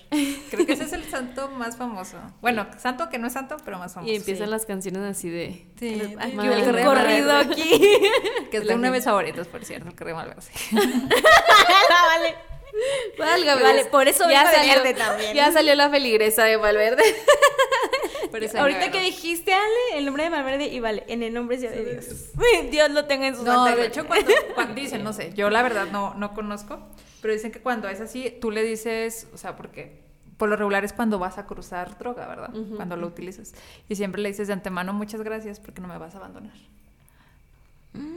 Creo 0.51 0.65
que 0.65 0.73
ese 0.73 0.85
es 0.85 0.93
el 0.95 1.05
santo 1.05 1.51
más 1.51 1.77
famoso. 1.77 2.17
Bueno, 2.41 2.67
santo 2.79 3.11
que 3.11 3.19
no 3.19 3.27
es 3.27 3.35
santo, 3.35 3.59
pero 3.65 3.79
más 3.79 3.93
famoso. 3.93 4.11
Y 4.11 4.17
empiezan 4.17 4.47
Sí. 4.47 4.51
las 4.51 4.65
canciones 4.65 5.03
así 5.03 5.29
de... 5.29 5.67
Sí, 5.79 6.01
Ay, 6.19 6.31
sí, 6.31 6.37
Malverde. 6.37 6.85
corrido 6.85 7.33
aquí. 7.37 7.81
Que 8.51 8.57
es 8.59 8.65
La 8.65 8.73
de 8.73 8.79
uno 8.79 8.87
de 8.87 8.93
mis 8.93 9.05
favoritos, 9.05 9.47
por 9.49 9.65
cierto, 9.67 9.89
el 9.89 9.95
corrido 9.97 10.17
Malverde. 10.17 10.43
vale. 10.73 12.35
Válgame, 13.19 13.63
Vale, 13.63 13.85
por 13.87 14.09
eso 14.09 14.27
de 14.27 14.35
verde 14.35 14.95
también. 14.95 15.35
Ya 15.35 15.53
salió 15.53 15.75
la 15.75 15.91
feligresa 15.91 16.45
de. 16.45 16.59
Por 18.31 18.43
eso 18.43 18.59
Ahorita 18.59 18.91
que 18.91 19.01
dijiste, 19.01 19.53
Ale, 19.53 19.99
el 19.99 20.07
nombre 20.07 20.25
de 20.25 20.31
Malverde, 20.31 20.67
y 20.67 20.81
vale, 20.81 21.05
en 21.07 21.23
el 21.23 21.33
nombre 21.33 21.57
sea 21.59 21.71
de 21.71 21.85
Dios. 21.85 22.31
Dios 22.69 22.91
lo 22.91 23.05
tenga 23.05 23.29
en 23.29 23.37
su 23.37 23.45
No, 23.45 23.65
de 23.65 23.87
hecho, 23.87 24.07
cuando, 24.09 24.33
cuando 24.55 24.75
dicen, 24.75 25.05
no 25.05 25.13
sé, 25.13 25.33
yo 25.35 25.51
la 25.51 25.63
verdad 25.63 25.87
no, 25.93 26.15
no 26.15 26.35
conozco, 26.35 26.81
pero 27.23 27.33
dicen 27.33 27.53
que 27.53 27.61
cuando 27.61 27.89
es 27.89 28.01
así, 28.01 28.37
tú 28.41 28.51
le 28.51 28.65
dices, 28.65 29.29
o 29.33 29.39
sea, 29.39 29.55
porque 29.55 30.03
por 30.37 30.49
lo 30.49 30.57
regular 30.57 30.85
es 30.85 30.93
cuando 30.93 31.21
vas 31.21 31.39
a 31.39 31.47
cruzar 31.47 31.97
droga, 31.97 32.27
¿verdad? 32.27 32.51
Cuando 32.75 32.97
lo 32.97 33.07
utilizas. 33.07 33.55
Y 33.89 33.95
siempre 33.95 34.21
le 34.21 34.31
dices 34.31 34.49
de 34.49 34.53
antemano, 34.53 34.93
muchas 34.93 35.23
gracias 35.23 35.61
porque 35.61 35.81
no 35.81 35.87
me 35.87 35.97
vas 35.99 36.15
a 36.15 36.19
abandonar. 36.19 36.57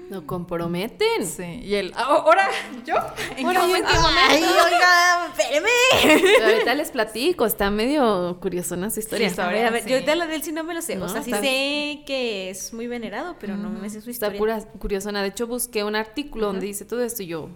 Lo 0.10 0.26
comprometen. 0.26 1.26
Sí, 1.26 1.44
y 1.44 1.76
él, 1.76 1.92
"Ah, 1.96 2.04
¿ahora? 2.26 2.48
¿Yo? 2.86 2.96
¿En 3.32 3.36
qué 3.36 3.44
¿yo 3.44 3.52
en 3.52 3.58
momento? 3.58 3.90
qué 3.92 3.98
Ay, 4.30 4.42
oiga, 4.44 5.28
espéreme. 5.38 6.46
Ahorita 6.54 6.74
les 6.76 6.92
platico, 6.92 7.46
está 7.46 7.70
medio 7.70 8.38
curiosona 8.40 8.90
su 8.90 9.02
historia. 9.02 9.30
Sí, 9.30 9.40
A 9.42 9.48
ver, 9.50 9.66
a 9.66 9.70
ver, 9.70 9.84
Sí. 9.84 9.90
yo 9.90 9.96
ahorita 9.96 10.16
la 10.16 10.26
de 10.28 10.36
él 10.36 10.44
sí 10.44 10.52
no 10.54 10.64
me 10.64 10.74
lo 10.74 10.82
sé. 10.82 10.96
No, 10.96 11.06
o 11.06 11.10
sea, 11.10 11.22
sí 11.24 11.32
está- 11.32 11.42
sé 11.44 12.04
que 12.08 12.50
es 12.50 12.74
muy 12.74 12.88
venerado, 12.88 13.36
pero 13.40 13.58
no 13.58 13.70
me 13.70 13.90
sé 13.90 14.02
su 14.02 14.10
Está 14.10 14.28
historia. 14.28 14.40
pura, 14.40 14.60
curiosona. 14.80 15.22
De 15.22 15.28
hecho, 15.28 15.46
busqué 15.46 15.84
un 15.84 15.96
artículo 15.96 16.48
donde 16.48 16.66
dice 16.66 16.86
todo 16.86 17.02
esto 17.04 17.22
y 17.24 17.28
yo... 17.28 17.50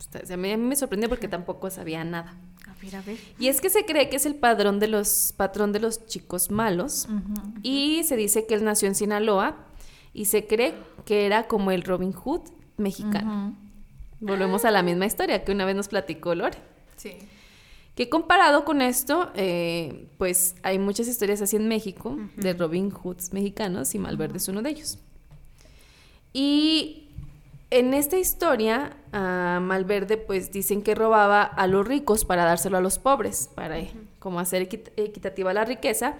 está- 0.00 0.20
o 0.22 0.26
sea, 0.26 0.34
a 0.34 0.38
mí 0.38 0.56
me 0.56 0.76
sorprendió 0.76 1.08
porque 1.10 1.28
tampoco 1.28 1.68
sabía 1.70 2.02
nada. 2.04 2.34
A 2.66 2.74
ver, 2.82 2.96
a 2.96 3.02
ver. 3.02 3.18
Y 3.38 3.48
es 3.48 3.60
que 3.60 3.68
se 3.68 3.84
cree 3.84 4.08
que 4.08 4.16
es 4.16 4.24
el 4.24 4.34
padrón 4.34 4.80
de 4.80 4.88
los, 4.88 5.34
patrón 5.36 5.72
de 5.72 5.80
los 5.80 6.06
chicos 6.06 6.50
malos. 6.50 7.06
Ujú. 7.10 7.52
Y 7.62 8.02
se 8.04 8.16
dice 8.16 8.46
que 8.46 8.54
él 8.54 8.64
nació 8.64 8.88
en 8.88 8.94
Sinaloa 8.94 9.56
y 10.18 10.24
se 10.24 10.46
cree 10.46 10.74
que 11.04 11.26
era 11.26 11.46
como 11.46 11.70
el 11.70 11.82
Robin 11.82 12.12
Hood 12.12 12.42
mexicano. 12.76 13.54
Volvemos 14.20 14.64
a 14.64 14.70
la 14.70 14.82
misma 14.82 15.06
historia 15.06 15.44
que 15.44 15.52
una 15.52 15.64
vez 15.64 15.76
nos 15.76 15.88
platicó 15.88 16.34
Lore. 16.34 16.58
Sí. 16.96 17.12
Que 17.94 18.08
comparado 18.08 18.64
con 18.64 18.80
esto, 18.82 19.30
eh, 19.34 20.08
pues 20.18 20.54
hay 20.62 20.78
muchas 20.78 21.06
historias 21.08 21.40
así 21.42 21.56
en 21.56 21.68
México 21.68 22.16
de 22.36 22.52
Robin 22.54 22.90
Hoods 22.90 23.32
mexicanos 23.32 23.94
y 23.94 23.98
Malverde 23.98 24.38
es 24.38 24.48
uno 24.48 24.62
de 24.62 24.70
ellos. 24.70 24.98
Y 26.32 27.08
en 27.70 27.94
esta 27.94 28.18
historia, 28.18 28.96
a 29.12 29.60
Malverde 29.62 30.16
pues 30.16 30.50
dicen 30.52 30.82
que 30.82 30.94
robaba 30.94 31.42
a 31.42 31.66
los 31.66 31.86
ricos 31.86 32.24
para 32.24 32.44
dárselo 32.44 32.76
a 32.76 32.80
los 32.80 32.98
pobres, 32.98 33.50
para 33.54 33.76
como 34.18 34.40
hacer 34.40 34.68
equit- 34.68 34.90
equitativa 34.96 35.52
la 35.52 35.64
riqueza. 35.64 36.14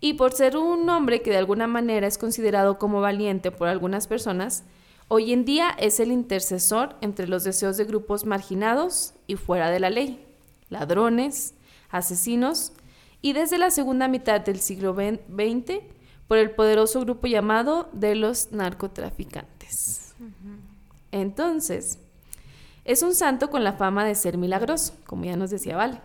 Y 0.00 0.14
por 0.14 0.32
ser 0.32 0.56
un 0.56 0.88
hombre 0.88 1.22
que 1.22 1.30
de 1.30 1.38
alguna 1.38 1.66
manera 1.66 2.06
es 2.06 2.18
considerado 2.18 2.78
como 2.78 3.00
valiente 3.00 3.50
por 3.50 3.68
algunas 3.68 4.06
personas, 4.06 4.64
hoy 5.08 5.32
en 5.32 5.44
día 5.44 5.70
es 5.78 6.00
el 6.00 6.12
intercesor 6.12 6.96
entre 7.00 7.28
los 7.28 7.44
deseos 7.44 7.76
de 7.76 7.84
grupos 7.84 8.24
marginados 8.26 9.14
y 9.26 9.36
fuera 9.36 9.70
de 9.70 9.80
la 9.80 9.90
ley, 9.90 10.24
ladrones, 10.68 11.54
asesinos, 11.90 12.72
y 13.22 13.32
desde 13.32 13.58
la 13.58 13.70
segunda 13.70 14.08
mitad 14.08 14.40
del 14.40 14.60
siglo 14.60 14.94
XX 14.94 15.80
por 16.28 16.38
el 16.38 16.50
poderoso 16.50 17.00
grupo 17.00 17.26
llamado 17.26 17.88
de 17.92 18.14
los 18.14 18.52
narcotraficantes. 18.52 20.14
Entonces, 21.12 21.98
es 22.84 23.02
un 23.02 23.14
santo 23.14 23.50
con 23.50 23.64
la 23.64 23.72
fama 23.72 24.04
de 24.04 24.14
ser 24.14 24.36
milagroso, 24.38 24.94
como 25.06 25.24
ya 25.24 25.36
nos 25.36 25.50
decía 25.50 25.76
Vale. 25.76 26.00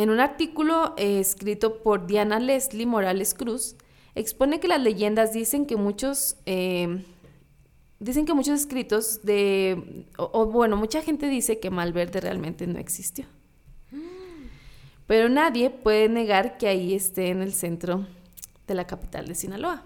En 0.00 0.08
un 0.08 0.18
artículo 0.18 0.94
eh, 0.96 1.20
escrito 1.20 1.82
por 1.82 2.06
Diana 2.06 2.40
Leslie 2.40 2.86
Morales 2.86 3.34
Cruz, 3.34 3.76
expone 4.14 4.58
que 4.58 4.66
las 4.66 4.80
leyendas 4.80 5.34
dicen 5.34 5.66
que 5.66 5.76
muchos 5.76 6.36
eh, 6.46 7.04
dicen 7.98 8.24
que 8.24 8.32
muchos 8.32 8.58
escritos 8.60 9.20
de 9.24 10.06
o, 10.16 10.30
o, 10.32 10.46
bueno, 10.46 10.78
mucha 10.78 11.02
gente 11.02 11.26
dice 11.28 11.60
que 11.60 11.68
Malverde 11.68 12.18
realmente 12.22 12.66
no 12.66 12.78
existió. 12.78 13.26
Pero 15.06 15.28
nadie 15.28 15.68
puede 15.68 16.08
negar 16.08 16.56
que 16.56 16.68
ahí 16.68 16.94
esté 16.94 17.28
en 17.28 17.42
el 17.42 17.52
centro 17.52 18.06
de 18.66 18.74
la 18.74 18.86
capital 18.86 19.26
de 19.26 19.34
Sinaloa. 19.34 19.82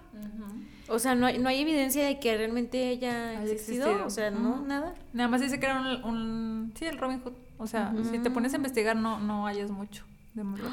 O 0.86 1.00
sea, 1.00 1.16
no 1.16 1.26
hay, 1.26 1.38
no 1.38 1.48
hay 1.48 1.60
evidencia 1.62 2.04
de 2.06 2.20
que 2.20 2.36
realmente 2.36 2.86
haya 2.88 3.30
Haya 3.30 3.52
existido. 3.52 3.86
existido. 3.86 4.06
O 4.06 4.10
sea, 4.10 4.30
no, 4.30 4.60
nada. 4.64 4.94
Nada 5.12 5.28
más 5.28 5.40
dice 5.40 5.58
que 5.58 5.66
era 5.66 5.80
un, 5.80 6.04
un- 6.04 6.72
sí, 6.78 6.84
el 6.84 6.98
Robin 6.98 7.20
Hood. 7.20 7.32
O 7.58 7.66
sea, 7.66 7.94
si 8.10 8.18
te 8.18 8.30
pones 8.30 8.52
a 8.52 8.56
investigar 8.56 8.96
no, 8.96 9.20
no 9.20 9.46
hayas 9.46 9.70
mucho 9.70 10.04
de 10.34 10.44
Malverde. 10.44 10.70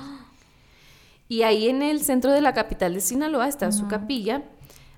Y 1.29 1.43
ahí 1.43 1.69
en 1.69 1.81
el 1.81 2.01
centro 2.01 2.31
de 2.31 2.41
la 2.41 2.53
capital 2.53 2.93
de 2.93 2.99
Sinaloa 2.99 3.47
está 3.47 3.71
su 3.71 3.87
capilla, 3.87 4.43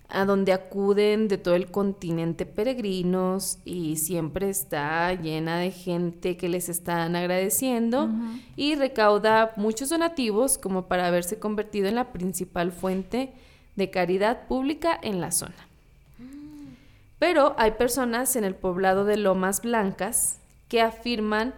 a 0.09 0.25
donde 0.25 0.53
acuden 0.53 1.27
de 1.27 1.37
todo 1.37 1.55
el 1.55 1.69
continente 1.69 2.45
peregrinos 2.45 3.59
y 3.65 3.97
siempre 3.97 4.49
está 4.49 5.13
llena 5.13 5.57
de 5.57 5.71
gente 5.71 6.37
que 6.37 6.49
les 6.49 6.69
están 6.69 7.15
agradeciendo 7.15 8.09
y 8.55 8.75
recauda 8.75 9.53
muchos 9.57 9.89
donativos 9.89 10.57
como 10.57 10.87
para 10.87 11.07
haberse 11.07 11.39
convertido 11.39 11.87
en 11.87 11.95
la 11.95 12.11
principal 12.11 12.71
fuente 12.71 13.33
de 13.75 13.89
caridad 13.89 14.47
pública 14.47 14.97
en 15.01 15.21
la 15.21 15.31
zona. 15.31 15.67
Pero 17.17 17.55
hay 17.57 17.71
personas 17.71 18.35
en 18.35 18.43
el 18.43 18.55
poblado 18.55 19.05
de 19.05 19.17
Lomas 19.17 19.61
Blancas 19.61 20.39
que 20.67 20.81
afirman 20.81 21.53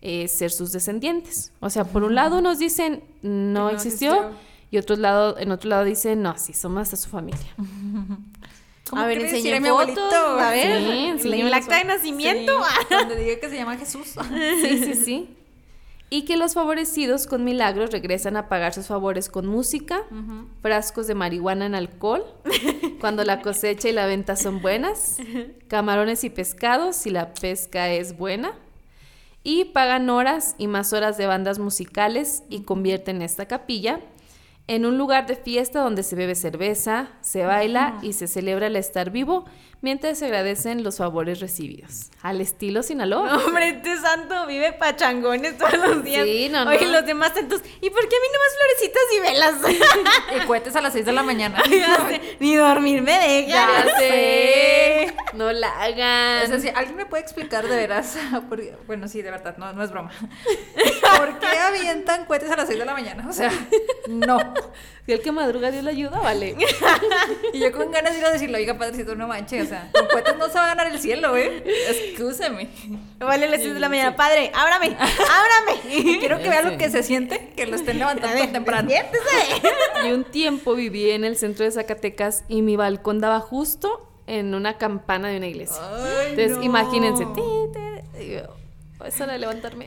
eh, 0.00 0.28
ser 0.28 0.50
sus 0.50 0.72
descendientes. 0.72 1.52
O 1.60 1.70
sea, 1.70 1.84
por 1.84 2.04
un 2.04 2.14
lado 2.14 2.40
nos 2.40 2.58
dicen 2.58 3.02
no, 3.22 3.64
no 3.64 3.70
existió, 3.70 4.12
existió. 4.12 4.38
y 4.70 4.78
otro 4.78 4.96
lado, 4.96 5.38
en 5.38 5.50
otro 5.50 5.70
lado 5.70 5.84
dicen 5.84 6.22
no, 6.22 6.36
sí, 6.38 6.52
somos 6.52 6.82
hasta 6.82 6.96
su 6.96 7.08
familia. 7.08 7.54
¿Cómo 8.88 9.02
A 9.02 9.06
ver, 9.06 9.18
enseñé 9.18 9.60
mi 9.60 9.68
abuelito. 9.68 10.00
A 10.00 10.50
ver, 10.50 11.20
Sí, 11.20 11.28
el 11.30 11.52
acta 11.52 11.76
de 11.76 11.84
nacimiento. 11.84 12.58
Sí, 12.88 12.94
donde 12.94 13.16
diga 13.16 13.40
que 13.40 13.50
se 13.50 13.56
llama 13.56 13.76
Jesús. 13.76 14.14
Sí, 14.62 14.84
sí, 14.84 14.94
sí. 14.94 15.34
Y 16.10 16.24
que 16.24 16.38
los 16.38 16.54
favorecidos 16.54 17.26
con 17.26 17.44
milagros 17.44 17.90
regresan 17.90 18.38
a 18.38 18.48
pagar 18.48 18.72
sus 18.72 18.86
favores 18.86 19.28
con 19.28 19.46
música, 19.46 20.04
frascos 20.62 21.06
de 21.06 21.14
marihuana 21.14 21.66
en 21.66 21.74
alcohol, 21.74 22.24
cuando 22.98 23.24
la 23.24 23.42
cosecha 23.42 23.90
y 23.90 23.92
la 23.92 24.06
venta 24.06 24.34
son 24.34 24.62
buenas, 24.62 25.18
camarones 25.68 26.24
y 26.24 26.30
pescados 26.30 26.96
si 26.96 27.10
la 27.10 27.34
pesca 27.34 27.90
es 27.90 28.16
buena, 28.16 28.54
y 29.48 29.64
pagan 29.64 30.10
horas 30.10 30.54
y 30.58 30.66
más 30.66 30.92
horas 30.92 31.16
de 31.16 31.26
bandas 31.26 31.58
musicales 31.58 32.42
y 32.50 32.64
convierten 32.64 33.22
esta 33.22 33.46
capilla 33.46 33.98
en 34.66 34.84
un 34.84 34.98
lugar 34.98 35.26
de 35.26 35.36
fiesta 35.36 35.80
donde 35.80 36.02
se 36.02 36.16
bebe 36.16 36.34
cerveza, 36.34 37.08
se 37.22 37.46
baila 37.46 37.98
y 38.02 38.12
se 38.12 38.26
celebra 38.26 38.66
el 38.66 38.76
estar 38.76 39.10
vivo 39.10 39.46
mientras 39.80 40.18
se 40.18 40.26
agradecen 40.26 40.82
los 40.82 40.98
favores 40.98 41.40
recibidos. 41.40 42.10
Al 42.22 42.40
estilo 42.40 42.82
Sinaloa. 42.82 43.30
No, 43.32 43.44
hombre, 43.46 43.68
este 43.70 43.96
santo 43.98 44.46
vive 44.46 44.72
pachangones 44.72 45.56
todos 45.56 45.74
los 45.74 46.04
días. 46.04 46.24
Sí, 46.24 46.48
no, 46.50 46.68
Oye, 46.68 46.86
no. 46.86 46.92
los 46.92 47.06
demás 47.06 47.32
santos, 47.34 47.60
¿y 47.80 47.90
por 47.90 48.08
qué 48.08 48.16
a 48.16 48.20
mí 48.20 48.26
nomás 48.32 48.56
florecitas 48.58 49.02
y 49.16 49.20
velas? 49.20 50.36
y 50.42 50.46
cohetes 50.46 50.74
a 50.76 50.80
las 50.80 50.92
6 50.92 51.06
de 51.06 51.12
la 51.12 51.22
mañana. 51.22 51.62
Ya 51.70 51.96
sé, 52.08 52.20
Ni 52.40 52.56
dormir 52.56 53.02
me 53.02 53.12
deja. 53.18 53.48
Ya 53.48 53.98
sé. 53.98 55.14
No 55.34 55.52
la 55.52 55.68
hagan. 55.82 56.44
O 56.44 56.46
sea, 56.48 56.58
si 56.60 56.68
alguien 56.68 56.96
me 56.96 57.06
puede 57.06 57.22
explicar 57.22 57.66
de 57.68 57.76
veras, 57.76 58.16
porque- 58.48 58.76
bueno, 58.86 59.06
sí, 59.08 59.22
de 59.22 59.30
verdad, 59.30 59.56
no, 59.58 59.72
no 59.72 59.82
es 59.84 59.90
broma. 59.90 60.10
¿Por 61.16 61.38
qué 61.38 61.46
avientan 61.58 62.24
cohetes 62.24 62.50
a 62.50 62.56
las 62.56 62.66
6 62.66 62.78
de 62.80 62.84
la 62.84 62.92
mañana? 62.94 63.26
O 63.28 63.32
sea, 63.32 63.52
no. 64.08 64.38
Si 65.08 65.12
el 65.14 65.22
que 65.22 65.32
madruga 65.32 65.70
Dios 65.70 65.84
le 65.84 65.92
ayuda, 65.92 66.20
vale. 66.20 66.54
Y 67.54 67.60
yo 67.60 67.72
con 67.72 67.90
ganas 67.90 68.12
de 68.12 68.18
ir 68.18 68.26
a 68.26 68.30
decirle, 68.30 68.58
oiga, 68.58 68.76
padrecito, 68.76 69.14
no 69.14 69.26
manches, 69.26 69.64
o 69.64 69.68
sea, 69.70 69.90
con 69.90 70.06
cohetes 70.06 70.36
no 70.36 70.48
se 70.48 70.58
va 70.58 70.64
a 70.64 70.68
ganar 70.74 70.88
el 70.88 71.00
cielo, 71.00 71.34
¿eh? 71.34 71.64
Excúseme. 71.88 72.68
Vale, 73.18 73.46
a 73.46 73.48
las 73.48 73.62
6 73.62 73.72
de 73.72 73.80
la 73.80 73.88
mañana. 73.88 74.14
Padre, 74.16 74.52
ábrame, 74.54 74.88
ábrame. 74.98 76.18
Quiero 76.18 76.36
que 76.36 76.50
vea 76.50 76.60
lo 76.60 76.76
que 76.76 76.90
se 76.90 77.02
siente, 77.02 77.54
que 77.56 77.64
lo 77.64 77.76
estén 77.76 77.98
levantando 77.98 78.38
tan 78.38 78.52
temprano. 78.52 78.90
Y 80.04 80.12
un 80.12 80.24
tiempo 80.24 80.74
viví 80.74 81.10
en 81.10 81.24
el 81.24 81.38
centro 81.38 81.64
de 81.64 81.70
Zacatecas 81.70 82.44
y 82.46 82.60
mi 82.60 82.76
balcón 82.76 83.22
daba 83.22 83.40
justo 83.40 84.06
en 84.26 84.54
una 84.54 84.76
campana 84.76 85.28
de 85.30 85.38
una 85.38 85.46
iglesia. 85.46 85.80
Ay, 85.90 86.32
Entonces, 86.32 86.58
no. 86.58 86.62
imagínense. 86.64 87.24
ti, 87.34 87.40
ti, 87.72 88.32
yo, 88.34 88.42
es 89.06 89.20
hora 89.20 89.32
de 89.34 89.38
levantarme. 89.38 89.86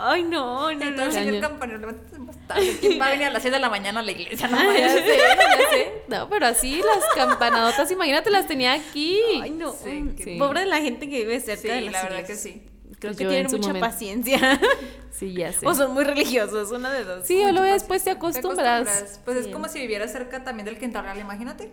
Ay, 0.00 0.22
no, 0.22 0.70
no, 0.72 0.74
no. 0.78 0.84
Entonces, 0.86 1.14
señor 1.24 1.40
campanero, 1.40 1.78
levántate 1.78 2.18
más 2.18 2.36
tarde. 2.46 2.76
¿Quién 2.80 3.00
va 3.00 3.06
a 3.08 3.10
venir 3.10 3.26
a 3.26 3.30
las 3.30 3.42
6 3.42 3.52
de 3.52 3.60
la 3.60 3.68
mañana 3.70 4.00
a 4.00 4.02
la 4.02 4.10
iglesia? 4.12 4.48
No, 4.48 4.56
ya 4.74 4.88
sé, 4.88 5.04
ya 5.06 5.70
sé. 5.70 5.92
No, 6.08 6.28
pero 6.28 6.46
así 6.46 6.76
las 6.78 7.04
campanadotas, 7.14 7.90
imagínate, 7.90 8.30
las 8.30 8.46
tenía 8.46 8.72
aquí. 8.72 9.18
Ay, 9.42 9.50
no. 9.50 9.72
Sí, 9.72 10.36
Pobre 10.38 10.60
de 10.60 10.66
la 10.66 10.80
gente 10.80 11.08
que 11.08 11.18
vive 11.20 11.40
cerca 11.40 11.62
Sí, 11.62 11.68
de 11.68 11.80
las 11.82 11.92
la 11.92 12.02
verdad 12.04 12.18
iglesias. 12.20 12.42
que 12.42 12.50
sí. 12.52 12.62
Creo 12.98 13.14
que 13.14 13.24
yo 13.24 13.28
tienen 13.30 13.50
mucha 13.52 13.68
momento. 13.68 13.86
paciencia. 13.86 14.60
Sí, 15.16 15.32
ya 15.32 15.50
sé. 15.50 15.66
o 15.66 15.72
son 15.74 15.94
muy 15.94 16.04
religiosos, 16.04 16.70
una 16.72 16.92
de 16.92 17.02
dos. 17.04 17.26
Sí, 17.26 17.42
o 17.42 17.50
luego 17.50 17.64
después 17.72 18.04
te 18.04 18.10
Te 18.10 18.16
acostumbras. 18.18 19.18
Pues 19.24 19.38
es 19.38 19.48
como 19.48 19.66
si 19.66 19.80
vivieras 19.80 20.12
cerca 20.12 20.44
también 20.44 20.66
del 20.66 20.78
Quintal 20.78 21.04
Real, 21.04 21.18
imagínate. 21.18 21.72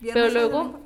Pero 0.00 0.14
Viernes, 0.14 0.32
luego-. 0.32 0.80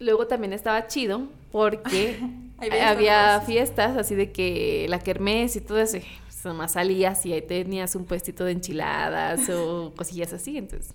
Luego 0.00 0.26
también 0.26 0.52
estaba 0.52 0.86
chido 0.86 1.22
porque 1.50 2.18
había 2.58 3.40
fiestas 3.40 3.96
así 3.96 4.14
de 4.14 4.32
que 4.32 4.86
la 4.88 4.98
kermés 4.98 5.56
y 5.56 5.60
todo 5.60 5.78
eso. 5.78 5.98
Pues 6.24 6.44
nomás 6.44 6.72
salías 6.72 7.24
y 7.26 7.32
ahí 7.32 7.42
tenías 7.42 7.94
un 7.94 8.04
puestito 8.04 8.44
de 8.44 8.52
enchiladas 8.52 9.48
o 9.50 9.92
cosillas 9.96 10.32
así. 10.32 10.56
Entonces, 10.58 10.92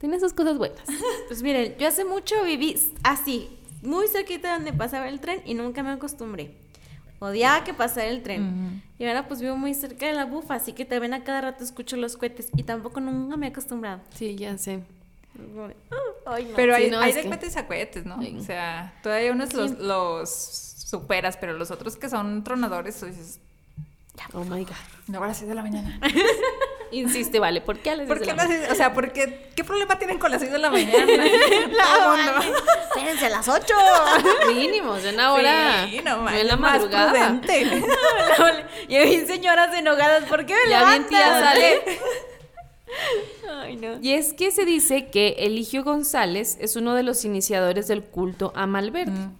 tiene 0.00 0.18
sus 0.20 0.32
cosas 0.32 0.58
buenas. 0.58 0.80
Pues 1.28 1.42
miren, 1.42 1.74
yo 1.78 1.88
hace 1.88 2.04
mucho 2.04 2.34
viví 2.44 2.76
así, 3.02 3.48
muy 3.82 4.06
cerquita 4.08 4.48
de 4.48 4.54
donde 4.54 4.72
pasaba 4.72 5.08
el 5.08 5.20
tren 5.20 5.40
y 5.44 5.54
nunca 5.54 5.82
me 5.82 5.90
acostumbré. 5.90 6.50
Odiaba 7.20 7.62
que 7.62 7.72
pasara 7.72 8.08
el 8.08 8.22
tren. 8.22 8.82
Y 8.98 9.04
ahora 9.06 9.28
pues 9.28 9.40
vivo 9.40 9.56
muy 9.56 9.74
cerca 9.74 10.06
de 10.06 10.12
la 10.12 10.24
bufa, 10.24 10.56
así 10.56 10.72
que 10.72 10.84
también 10.84 11.14
a 11.14 11.22
cada 11.22 11.40
rato 11.40 11.62
escucho 11.62 11.96
los 11.96 12.16
cohetes 12.16 12.48
y 12.56 12.64
tampoco 12.64 13.00
nunca 13.00 13.36
me 13.36 13.46
he 13.46 13.50
acostumbrado. 13.50 14.00
Sí, 14.14 14.34
ya 14.34 14.58
sé. 14.58 14.80
"Ah, 15.90 15.96
Ay, 16.26 16.44
no. 16.46 16.56
Pero 16.56 16.74
Sí, 16.76 16.82
hay, 16.84 16.90
no, 16.90 16.98
hay 17.00 17.12
de 17.12 17.22
que- 17.22 17.28
cohetes 17.28 17.56
a 17.56 17.66
cohetes, 17.68 18.04
¿no? 18.04 18.20
Sí. 18.20 18.36
O 18.38 18.42
sea, 18.42 18.92
todavía 19.04 19.30
unos 19.32 19.54
los, 19.54 19.78
los 19.78 20.71
superas, 20.92 21.36
pero 21.38 21.54
los 21.54 21.70
otros 21.72 21.96
que 21.96 22.08
son 22.08 22.44
tronadores, 22.44 23.00
tú 23.00 23.06
dices, 23.06 23.40
Oh 24.34 24.44
my 24.44 24.62
God. 24.64 24.74
no, 25.08 25.24
a 25.24 25.26
las 25.26 25.38
6 25.38 25.48
de 25.48 25.54
la 25.54 25.62
mañana. 25.62 25.98
Insiste, 26.92 27.38
vale. 27.40 27.62
¿Por 27.62 27.78
qué 27.78 27.90
a 27.92 27.96
las 27.96 28.06
¿Por 28.06 28.18
seis 28.18 28.28
qué 28.28 28.32
de 28.34 28.36
la 28.36 28.44
las 28.44 28.52
seis- 28.58 28.70
O 28.70 28.74
sea, 28.74 28.92
¿por 28.92 29.12
qué, 29.14 29.50
¿qué 29.56 29.64
problema 29.64 29.98
tienen 29.98 30.18
con 30.18 30.30
las 30.30 30.40
6 30.42 30.52
de 30.52 30.58
la 30.58 30.70
mañana? 30.70 31.06
No, 31.72 32.08
vale. 32.10 32.52
Espérense 32.94 33.26
a 33.26 33.30
las 33.30 33.48
8. 33.48 33.74
mañana? 33.74 34.30
Mínimo, 34.54 34.94
de 34.96 35.14
una 35.14 35.32
hora. 35.32 35.86
Sí, 35.88 36.00
no, 36.04 36.16
no 36.16 36.22
manches, 36.24 36.40
en 36.42 36.48
la 36.48 36.56
más 36.58 36.72
madrugada. 36.80 37.40
y 38.88 38.98
vi 38.98 39.26
señoras 39.26 39.74
enojadas, 39.74 40.24
¿por 40.24 40.44
qué 40.44 40.54
me 40.64 40.70
Ya 40.70 40.84
bien 40.90 41.02
levantan? 41.04 41.08
tía 41.08 41.40
sale. 41.40 41.82
Ay, 43.62 43.76
no. 43.76 43.98
Y 44.02 44.12
es 44.12 44.34
que 44.34 44.50
se 44.52 44.64
dice 44.66 45.06
que 45.08 45.36
Eligio 45.38 45.82
González 45.84 46.58
es 46.60 46.76
uno 46.76 46.94
de 46.94 47.02
los 47.02 47.24
iniciadores 47.24 47.88
del 47.88 48.02
culto 48.02 48.52
a 48.54 48.66
Malverde. 48.66 49.12
Mm, 49.12 49.36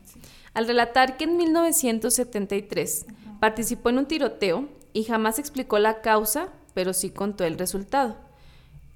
Al 0.54 0.66
relatar 0.66 1.16
que 1.16 1.24
en 1.24 1.36
1973 1.36 3.06
participó 3.40 3.90
en 3.90 3.98
un 3.98 4.06
tiroteo 4.06 4.68
y 4.92 5.04
jamás 5.04 5.38
explicó 5.38 5.78
la 5.78 6.00
causa, 6.02 6.48
pero 6.74 6.92
sí 6.92 7.10
contó 7.10 7.44
el 7.44 7.58
resultado. 7.58 8.16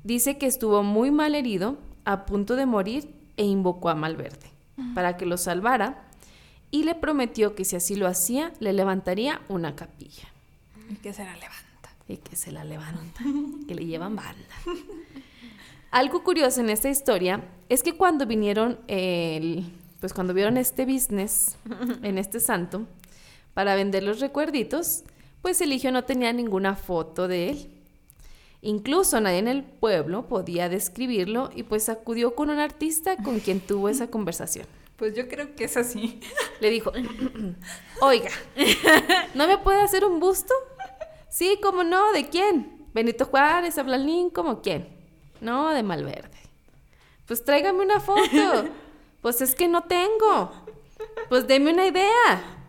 Dice 0.05 0.39
que 0.39 0.47
estuvo 0.47 0.83
muy 0.83 1.11
mal 1.11 1.35
herido, 1.35 1.79
a 2.05 2.27
punto 2.27 2.57
de 2.57 2.67
morir, 2.67 3.11
e 3.37 3.45
invocó 3.45 3.89
a 3.91 3.95
Malverde 3.95 4.51
para 4.95 5.17
que 5.17 5.27
lo 5.27 5.37
salvara 5.37 6.05
y 6.71 6.85
le 6.85 6.95
prometió 6.95 7.55
que 7.55 7.65
si 7.65 7.77
así 7.77 7.97
lo 7.97 8.07
hacía, 8.07 8.53
le 8.61 8.73
levantaría 8.73 9.41
una 9.49 9.75
capilla. 9.75 10.29
¿Y 10.91 10.95
qué 10.97 11.13
será 11.13 11.35
levanta? 11.35 11.57
Y 12.09 12.19
que 12.19 12.37
se 12.37 12.53
la 12.53 12.65
levanta, 12.65 13.21
que 13.67 13.75
le 13.75 13.85
llevan 13.87 14.15
banda. 14.17 14.55
Algo 15.91 16.23
curioso 16.23 16.61
en 16.61 16.71
esta 16.71 16.89
historia 16.91 17.43
es 17.69 17.83
que 17.83 17.95
cuando 17.97 18.27
vinieron 18.27 18.79
el- 18.87 19.65
pues 20.01 20.13
cuando 20.13 20.35
vieron 20.35 20.57
este 20.57 20.85
business 20.85 21.57
en 22.03 22.19
este 22.19 22.41
santo, 22.41 22.87
para 23.55 23.75
vender 23.75 24.03
los 24.03 24.21
recuerditos, 24.21 25.05
pues 25.43 25.61
Eligio 25.61 25.93
no 25.93 26.05
tenía 26.05 26.33
ninguna 26.33 26.77
foto 26.77 27.29
de 27.29 27.51
él. 27.51 27.71
Incluso 28.63 29.21
nadie 29.21 29.39
en 29.39 29.49
el 29.49 29.63
pueblo 29.63 30.27
podía 30.27 30.69
describirlo 30.69 31.51
y 31.55 31.63
pues 31.63 31.89
acudió 31.89 32.35
con 32.35 32.51
un 32.51 32.59
artista 32.59 33.17
con 33.17 33.41
quien 33.41 33.61
tuvo 33.61 33.89
esa 33.89 34.09
conversación. 34.09 34.67
Pues 34.97 35.15
yo 35.15 35.29
creo 35.29 35.55
que 35.55 35.65
es 35.65 35.77
así. 35.77 36.21
Le 36.61 36.71
dijo, 36.71 36.91
oiga, 38.01 38.31
¿no 39.35 39.47
me 39.47 39.59
puede 39.59 39.83
hacer 39.83 40.05
un 40.05 40.21
busto? 40.21 40.55
Sí, 41.29 41.59
¿cómo 41.63 41.85
no? 41.85 42.13
¿De 42.13 42.29
quién? 42.29 42.87
Benito 42.93 43.27
Juárez, 43.27 43.77
Ablalín, 43.77 44.31
¿cómo 44.31 44.63
quién? 44.63 44.89
No, 45.41 45.73
de 45.73 45.83
Malverde. 45.83 46.31
Pues 47.27 47.45
tráigame 47.45 47.85
una 47.85 48.01
foto. 48.01 48.69
Pues 49.27 49.41
es 49.41 49.57
que 49.57 49.67
no 49.67 49.83
tengo. 49.83 50.53
Pues 51.29 51.49
deme 51.49 51.73
una 51.73 51.85
idea. 51.85 52.61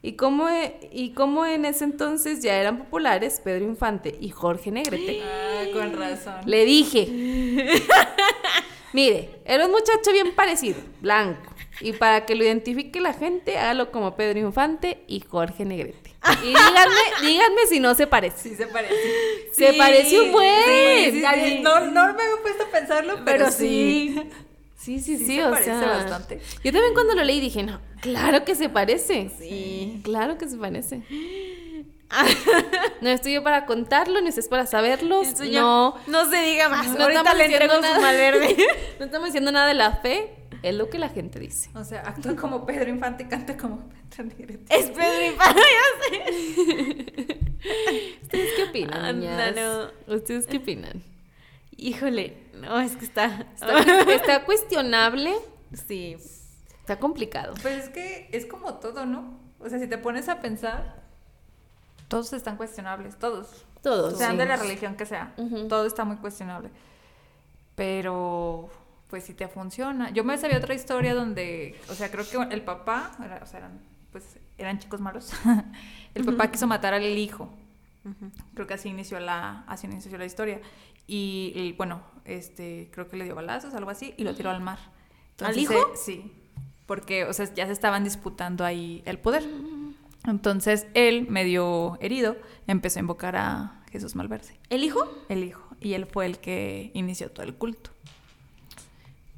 Y 0.00 0.12
como, 0.12 0.48
y 0.90 1.10
como 1.10 1.44
en 1.44 1.66
ese 1.66 1.84
entonces 1.84 2.42
ya 2.42 2.54
eran 2.58 2.78
populares 2.78 3.38
Pedro 3.44 3.66
Infante 3.66 4.16
y 4.18 4.30
Jorge 4.30 4.70
Negrete. 4.70 5.20
Ah, 5.22 5.64
con 5.74 5.92
razón. 5.92 6.36
Le 6.46 6.64
dije, 6.64 7.06
mire, 8.94 9.42
era 9.44 9.66
un 9.66 9.72
muchacho 9.72 10.10
bien 10.10 10.34
parecido, 10.34 10.78
blanco. 11.02 11.52
Y 11.82 11.92
para 11.92 12.24
que 12.24 12.34
lo 12.34 12.44
identifique 12.44 12.98
la 12.98 13.12
gente, 13.12 13.58
hágalo 13.58 13.92
como 13.92 14.16
Pedro 14.16 14.38
Infante 14.38 15.04
y 15.06 15.20
Jorge 15.20 15.66
Negrete. 15.66 16.14
Y 16.42 16.46
díganme, 16.46 16.94
díganme 17.20 17.66
si 17.68 17.78
no 17.78 17.94
se 17.94 18.06
parece. 18.06 18.48
Sí, 18.48 18.56
se 18.56 18.66
parece. 18.68 18.94
Se 19.52 19.74
parece 19.74 20.18
un 20.18 20.32
buen. 20.32 20.64
Sí, 20.64 21.22
sí, 21.22 21.60
no, 21.62 21.80
no 21.80 22.14
me 22.14 22.22
había 22.22 22.40
puesto 22.40 22.64
a 22.64 22.70
pensarlo, 22.70 23.22
pero, 23.22 23.50
sí. 23.50 24.18
Sí, 24.76 25.00
sí, 25.00 25.16
sí, 25.18 25.36
se 25.36 25.44
o 25.44 25.50
parece 25.50 25.70
sea. 25.78 25.86
bastante. 25.86 26.40
Yo 26.62 26.70
también 26.72 26.94
cuando 26.94 27.14
lo 27.14 27.24
leí 27.24 27.40
dije, 27.40 27.62
no, 27.62 27.80
claro 28.00 28.44
que 28.44 28.54
se 28.54 28.68
parece. 28.68 29.30
Sí. 29.38 30.00
Claro 30.04 30.36
que 30.38 30.48
se 30.48 30.56
parece. 30.56 31.02
no 33.00 33.08
estoy 33.08 33.32
yo 33.34 33.42
para 33.42 33.66
contarlo, 33.66 34.20
ni 34.20 34.28
ustedes 34.28 34.48
para 34.48 34.66
saberlo. 34.66 35.22
No, 35.50 35.96
No 36.06 36.30
se 36.30 36.36
diga 36.42 36.68
más. 36.68 36.86
no 36.88 37.02
Ahorita 37.02 37.20
estamos 37.20 37.38
le 37.38 37.48
su 37.76 37.82
nada. 37.82 38.00
malverde. 38.00 38.56
no 38.98 39.04
estamos 39.06 39.26
diciendo 39.26 39.50
nada 39.50 39.66
de 39.66 39.74
la 39.74 39.96
fe, 39.96 40.34
es 40.62 40.74
lo 40.74 40.88
que 40.88 40.98
la 40.98 41.08
gente 41.08 41.38
dice. 41.40 41.70
O 41.74 41.82
sea, 41.82 42.02
actúa 42.02 42.36
como 42.36 42.64
Pedro 42.66 42.90
Infante 42.90 43.24
y 43.24 43.26
canta 43.26 43.56
como 43.56 43.88
Pedro 44.10 44.24
Negrete. 44.24 44.64
Es 44.78 44.90
Pedro 44.90 45.24
Infante, 45.26 45.60
ya 45.60 46.08
sé. 46.08 47.38
¿Ustedes 48.22 48.52
qué 48.56 48.62
opinan, 48.64 49.18
niñas? 49.20 49.54
¿Ustedes 50.06 50.46
qué 50.46 50.58
opinan? 50.58 51.02
Híjole, 51.76 52.48
no, 52.54 52.78
es 52.80 52.96
que 52.96 53.04
está... 53.04 53.46
Está, 53.54 53.78
está 54.12 54.44
cuestionable, 54.44 55.34
Sí. 55.72 56.16
está 56.80 56.98
complicado. 56.98 57.54
Pues 57.62 57.84
es 57.84 57.88
que 57.90 58.28
es 58.32 58.46
como 58.46 58.74
todo, 58.74 59.04
¿no? 59.06 59.38
O 59.58 59.68
sea, 59.68 59.78
si 59.78 59.86
te 59.86 59.98
pones 59.98 60.28
a 60.28 60.40
pensar, 60.40 61.02
todos 62.08 62.32
están 62.32 62.56
cuestionables, 62.56 63.18
todos. 63.18 63.64
Todos. 63.82 64.16
Sean 64.18 64.32
sí. 64.32 64.36
de 64.38 64.46
la 64.46 64.56
religión 64.56 64.96
que 64.96 65.06
sea, 65.06 65.34
todo 65.68 65.86
está 65.86 66.04
muy 66.04 66.16
cuestionable. 66.16 66.70
Pero, 67.74 68.70
pues 69.08 69.24
si 69.24 69.34
te 69.34 69.48
funciona. 69.48 70.10
Yo 70.10 70.24
me 70.24 70.38
sabía 70.38 70.58
otra 70.58 70.74
historia 70.74 71.14
donde, 71.14 71.78
o 71.90 71.94
sea, 71.94 72.10
creo 72.10 72.24
que 72.28 72.54
el 72.54 72.62
papá, 72.62 73.12
era- 73.22 73.40
o 73.42 73.46
sea, 73.46 73.58
eran, 73.60 73.80
pues 74.12 74.38
eran 74.58 74.78
chicos 74.78 75.00
malos. 75.00 75.30
el 76.14 76.24
papá 76.24 76.50
quiso 76.50 76.66
matar 76.66 76.94
al 76.94 77.04
hijo. 77.04 77.50
Creo 78.54 78.68
que 78.68 78.74
así 78.74 78.88
inició 78.88 79.18
la, 79.18 79.64
así 79.66 79.86
inició 79.88 80.16
la 80.16 80.24
historia. 80.24 80.60
Y, 81.06 81.52
y, 81.54 81.72
bueno, 81.72 82.02
este, 82.24 82.88
creo 82.92 83.08
que 83.08 83.16
le 83.16 83.24
dio 83.24 83.34
balazos, 83.34 83.74
algo 83.74 83.90
así, 83.90 84.14
y 84.16 84.24
lo 84.24 84.34
tiró 84.34 84.50
al 84.50 84.60
mar. 84.60 84.78
¿Al 85.40 85.58
hijo? 85.58 85.74
eh, 85.74 85.84
sí. 85.94 86.32
Porque, 86.86 87.24
o 87.24 87.32
sea, 87.32 87.52
ya 87.54 87.66
se 87.66 87.72
estaban 87.72 88.04
disputando 88.04 88.64
ahí 88.64 89.02
el 89.06 89.18
poder. 89.18 89.44
Entonces 90.26 90.86
él, 90.94 91.26
medio 91.28 91.98
herido, 92.00 92.36
empezó 92.66 92.98
a 92.98 93.00
invocar 93.00 93.36
a 93.36 93.82
Jesús 93.90 94.14
Malverde, 94.16 94.58
¿El 94.70 94.82
hijo? 94.84 95.08
el 95.28 95.44
hijo. 95.44 95.62
Y 95.80 95.94
él 95.94 96.06
fue 96.06 96.26
el 96.26 96.38
que 96.38 96.90
inició 96.94 97.30
todo 97.30 97.44
el 97.44 97.54
culto. 97.54 97.90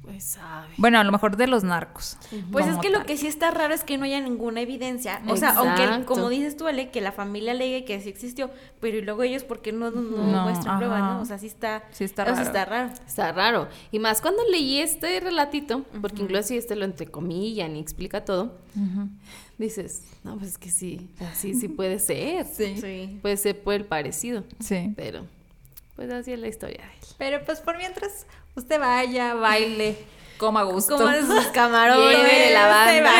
Pues 0.09 0.23
sabe. 0.23 0.73
Bueno, 0.77 0.99
a 0.99 1.03
lo 1.03 1.11
mejor 1.11 1.37
de 1.37 1.45
los 1.45 1.63
narcos. 1.63 2.17
Pues 2.51 2.65
es 2.65 2.77
que 2.77 2.89
lo 2.89 3.05
que 3.05 3.15
sí 3.15 3.27
está 3.27 3.51
raro 3.51 3.73
es 3.73 3.83
que 3.83 3.97
no 3.97 4.05
haya 4.05 4.19
ninguna 4.19 4.61
evidencia. 4.61 5.21
O 5.27 5.37
sea, 5.37 5.51
aunque, 5.51 6.05
como 6.05 6.29
dices 6.29 6.57
tú, 6.57 6.67
Ale, 6.67 6.89
que 6.89 6.99
la 6.99 7.11
familia 7.11 7.51
alegue 7.51 7.85
que 7.85 8.01
sí 8.01 8.09
existió, 8.09 8.49
pero 8.79 8.97
y 8.97 9.01
luego 9.01 9.21
ellos, 9.23 9.43
¿por 9.43 9.61
qué 9.61 9.71
no, 9.71 9.91
no, 9.91 10.01
No, 10.01 10.43
muestran 10.43 10.77
pruebas, 10.79 11.01
ajá. 11.01 11.13
no? 11.13 11.21
O 11.21 11.25
sea, 11.25 11.37
sí 11.37 11.47
está... 11.47 11.83
Sí 11.91 12.03
está 12.03 12.23
o 12.23 12.25
sea, 12.25 12.35
raro. 12.35 12.47
está 12.47 12.65
raro. 12.65 12.93
Está 13.05 13.31
raro. 13.31 13.67
Y 13.91 13.99
más 13.99 14.21
cuando 14.21 14.41
leí 14.49 14.79
este 14.79 15.19
relatito, 15.19 15.83
porque 16.01 16.23
incluso 16.23 16.43
si 16.43 16.57
este 16.57 16.75
lo 16.75 16.85
entrecomillan 16.85 17.75
y 17.75 17.79
explica 17.79 18.25
todo, 18.25 18.57
dices, 19.57 20.03
no, 20.23 20.37
pues 20.37 20.51
es 20.51 20.57
que 20.57 20.69
sí, 20.71 21.09
así 21.31 21.53
sí 21.53 21.67
puede 21.69 21.99
ser. 21.99 22.45
Sí. 22.45 22.77
Sí. 22.79 23.19
Puede 23.21 23.37
ser 23.37 23.61
por 23.61 23.73
el 23.75 23.85
parecido. 23.85 24.43
Sí. 24.59 24.91
Pero, 24.95 25.25
pues 25.95 26.11
así 26.11 26.31
es 26.31 26.39
la 26.39 26.47
historia 26.47 26.77
de 26.77 26.83
él. 26.83 27.15
Pero 27.17 27.43
pues 27.45 27.59
por 27.59 27.77
mientras 27.77 28.25
usted 28.55 28.79
vaya, 28.79 29.33
baile, 29.35 29.97
coma 30.37 30.61
a 30.61 30.63
gusto. 30.63 30.95
Como 30.97 31.09
de 31.09 31.21
sus 31.21 31.45
camarones. 31.53 32.17
Lleve 32.17 32.53
la 32.53 32.67
banda. 32.67 33.11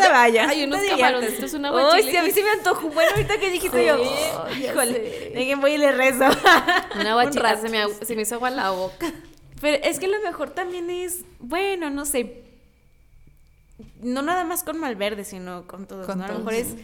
Se 0.00 0.08
vaya. 0.08 0.48
Hay 0.48 0.64
unos 0.64 0.80
camarones, 0.88 1.32
esto 1.34 1.46
es 1.46 1.54
una 1.54 1.72
Uy, 1.72 2.02
sí, 2.02 2.16
a 2.16 2.22
mí 2.22 2.30
sí 2.30 2.42
me 2.42 2.50
antojó. 2.50 2.88
Bueno, 2.88 3.10
ahorita 3.14 3.38
que 3.38 3.50
dijiste 3.50 3.86
yo, 3.86 3.96
híjole, 4.60 5.32
dejen 5.34 5.60
voy 5.60 5.72
y 5.72 5.78
le 5.78 5.92
rezo. 5.92 6.24
Una 7.00 7.14
guachita 7.14 7.56
se 7.60 7.68
me, 7.68 7.84
agu- 7.84 8.04
se 8.04 8.14
me 8.16 8.22
hizo 8.22 8.34
agua 8.36 8.50
la 8.50 8.70
boca. 8.70 9.12
Pero 9.60 9.78
es 9.84 9.98
que 10.00 10.08
lo 10.08 10.20
mejor 10.22 10.50
también 10.50 10.90
es, 10.90 11.20
bueno, 11.38 11.88
no 11.88 12.04
sé, 12.04 12.42
no 14.00 14.22
nada 14.22 14.44
más 14.44 14.64
con 14.64 14.78
Malverde, 14.78 15.24
sino 15.24 15.66
con 15.66 15.86
todos. 15.86 16.06
Con 16.06 16.18
¿no? 16.18 16.24
A 16.24 16.28
lo 16.28 16.38
mejor 16.38 16.54
es, 16.54 16.74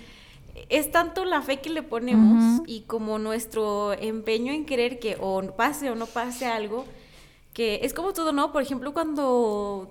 es 0.68 0.90
tanto 0.92 1.24
la 1.24 1.42
fe 1.42 1.58
que 1.60 1.70
le 1.70 1.82
ponemos 1.82 2.62
y 2.66 2.82
como 2.82 3.18
nuestro 3.18 3.92
empeño 3.94 4.52
en 4.52 4.64
querer 4.64 4.98
que 5.00 5.16
o 5.20 5.42
pase 5.56 5.90
o 5.90 5.94
no 5.96 6.06
pase 6.06 6.46
algo, 6.46 6.84
que 7.58 7.80
es 7.82 7.92
como 7.92 8.12
todo, 8.12 8.32
¿no? 8.32 8.52
Por 8.52 8.62
ejemplo, 8.62 8.92
cuando, 8.92 9.90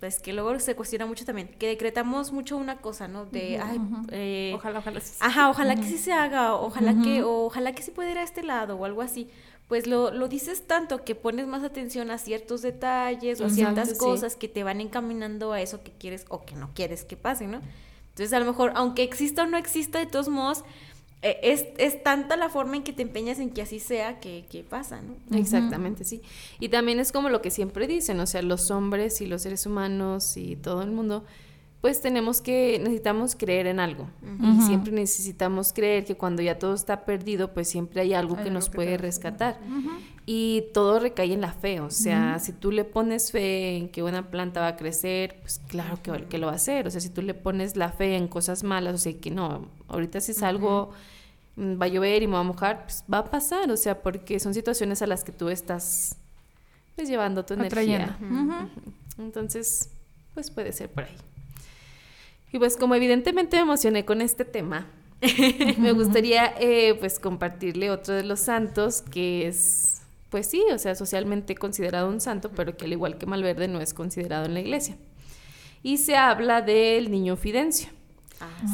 pues 0.00 0.18
que 0.18 0.32
luego 0.32 0.58
se 0.58 0.74
cuestiona 0.74 1.06
mucho 1.06 1.24
también, 1.24 1.46
que 1.56 1.68
decretamos 1.68 2.32
mucho 2.32 2.56
una 2.56 2.78
cosa, 2.78 3.06
¿no? 3.06 3.26
De, 3.26 3.60
ay, 3.62 3.80
eh, 4.10 4.52
Ojalá, 4.56 4.80
ojalá. 4.80 4.98
sí. 4.98 5.12
Ajá, 5.20 5.50
ojalá 5.50 5.76
que 5.76 5.84
sí 5.84 5.98
se 5.98 6.12
haga, 6.12 6.56
ojalá 6.56 7.00
que, 7.00 7.22
o 7.22 7.44
ojalá 7.44 7.76
que 7.76 7.84
sí 7.84 7.92
pueda 7.92 8.10
ir 8.10 8.18
a 8.18 8.24
este 8.24 8.42
lado 8.42 8.74
o 8.74 8.84
algo 8.84 9.02
así. 9.02 9.30
Pues 9.68 9.86
lo, 9.86 10.10
lo 10.10 10.26
dices 10.26 10.66
tanto 10.66 11.04
que 11.04 11.14
pones 11.14 11.46
más 11.46 11.62
atención 11.62 12.10
a 12.10 12.18
ciertos 12.18 12.62
detalles 12.62 13.40
o 13.40 13.46
a 13.46 13.50
ciertas 13.50 13.90
sí. 13.90 13.96
cosas 13.96 14.34
que 14.34 14.48
te 14.48 14.64
van 14.64 14.80
encaminando 14.80 15.52
a 15.52 15.60
eso 15.60 15.84
que 15.84 15.92
quieres 15.92 16.24
o 16.28 16.44
que 16.44 16.56
no 16.56 16.70
quieres 16.74 17.04
que 17.04 17.16
pase, 17.16 17.46
¿no? 17.46 17.60
Entonces, 18.18 18.32
a 18.32 18.40
lo 18.40 18.46
mejor, 18.46 18.72
aunque 18.74 19.04
exista 19.04 19.44
o 19.44 19.46
no 19.46 19.56
exista, 19.58 20.00
de 20.00 20.06
todos 20.06 20.28
modos, 20.28 20.64
es, 21.22 21.66
es 21.78 22.02
tanta 22.02 22.36
la 22.36 22.48
forma 22.48 22.76
en 22.76 22.82
que 22.84 22.92
te 22.92 23.02
empeñas 23.02 23.40
en 23.40 23.50
que 23.50 23.62
así 23.62 23.80
sea 23.80 24.20
que, 24.20 24.44
que 24.48 24.62
pasa, 24.62 25.00
¿no? 25.02 25.16
Exactamente, 25.36 26.04
sí. 26.04 26.22
Y 26.60 26.68
también 26.68 27.00
es 27.00 27.10
como 27.10 27.28
lo 27.28 27.42
que 27.42 27.50
siempre 27.50 27.86
dicen, 27.86 28.20
o 28.20 28.26
sea, 28.26 28.42
los 28.42 28.70
hombres 28.70 29.20
y 29.20 29.26
los 29.26 29.42
seres 29.42 29.66
humanos 29.66 30.36
y 30.36 30.54
todo 30.56 30.82
el 30.82 30.92
mundo, 30.92 31.24
pues 31.80 32.00
tenemos 32.00 32.40
que, 32.40 32.78
necesitamos 32.78 33.34
creer 33.36 33.66
en 33.66 33.80
algo. 33.80 34.08
Y 34.40 34.62
siempre 34.62 34.92
necesitamos 34.92 35.72
creer 35.72 36.04
que 36.04 36.16
cuando 36.16 36.42
ya 36.42 36.58
todo 36.58 36.74
está 36.74 37.04
perdido, 37.04 37.52
pues 37.52 37.68
siempre 37.68 38.00
hay 38.00 38.14
algo 38.14 38.36
Hay 38.36 38.42
que 38.42 38.48
algo 38.48 38.54
nos 38.54 38.68
que 38.68 38.76
puede 38.76 38.96
rescatar. 38.96 39.58
Y 40.30 40.66
todo 40.74 41.00
recae 41.00 41.32
en 41.32 41.40
la 41.40 41.54
fe, 41.54 41.80
o 41.80 41.90
sea, 41.90 42.38
si 42.38 42.52
tú 42.52 42.70
le 42.70 42.84
pones 42.84 43.32
fe 43.32 43.78
en 43.78 43.88
que 43.88 44.02
una 44.02 44.30
planta 44.30 44.60
va 44.60 44.66
a 44.66 44.76
crecer, 44.76 45.38
pues 45.40 45.62
claro 45.68 46.02
que, 46.02 46.26
que 46.26 46.36
lo 46.36 46.48
va 46.48 46.52
a 46.52 46.56
hacer. 46.56 46.86
O 46.86 46.90
sea, 46.90 47.00
si 47.00 47.08
tú 47.08 47.22
le 47.22 47.32
pones 47.32 47.76
la 47.76 47.92
fe 47.92 48.14
en 48.14 48.28
cosas 48.28 48.62
malas, 48.62 48.94
o 48.94 48.98
sea, 48.98 49.18
que 49.18 49.30
no, 49.30 49.70
ahorita 49.88 50.20
si 50.20 50.34
salgo, 50.34 50.90
mm, 51.56 51.80
va 51.80 51.86
a 51.86 51.88
llover 51.88 52.22
y 52.22 52.26
me 52.26 52.34
va 52.34 52.40
a 52.40 52.42
mojar, 52.42 52.84
pues 52.84 53.04
va 53.10 53.20
a 53.20 53.24
pasar, 53.24 53.70
o 53.70 53.76
sea, 53.78 54.02
porque 54.02 54.38
son 54.38 54.52
situaciones 54.52 55.00
a 55.00 55.06
las 55.06 55.24
que 55.24 55.32
tú 55.32 55.48
estás 55.48 56.16
pues 56.94 57.08
llevando 57.08 57.46
tu 57.46 57.54
energía. 57.54 58.18
Entonces, 59.16 59.88
pues 60.34 60.50
puede 60.50 60.74
ser 60.74 60.90
por 60.90 61.04
ahí. 61.04 61.16
Y 62.52 62.58
pues 62.58 62.76
como 62.76 62.94
evidentemente 62.94 63.56
me 63.56 63.62
emocioné 63.62 64.04
con 64.04 64.20
este 64.20 64.44
tema, 64.44 64.88
me 65.78 65.92
gustaría 65.92 66.54
eh, 66.60 66.94
pues 67.00 67.18
compartirle 67.18 67.90
otro 67.90 68.12
de 68.12 68.24
los 68.24 68.40
santos 68.40 69.00
que 69.00 69.48
es, 69.48 69.87
pues 70.30 70.46
sí, 70.46 70.62
o 70.72 70.78
sea, 70.78 70.94
socialmente 70.94 71.54
considerado 71.54 72.08
un 72.08 72.20
santo, 72.20 72.50
pero 72.50 72.76
que 72.76 72.84
al 72.84 72.92
igual 72.92 73.18
que 73.18 73.26
Malverde 73.26 73.68
no 73.68 73.80
es 73.80 73.94
considerado 73.94 74.44
en 74.46 74.54
la 74.54 74.60
iglesia. 74.60 74.96
Y 75.82 75.98
se 75.98 76.16
habla 76.16 76.60
del 76.62 77.10
niño 77.10 77.36
Fidencio, 77.36 77.88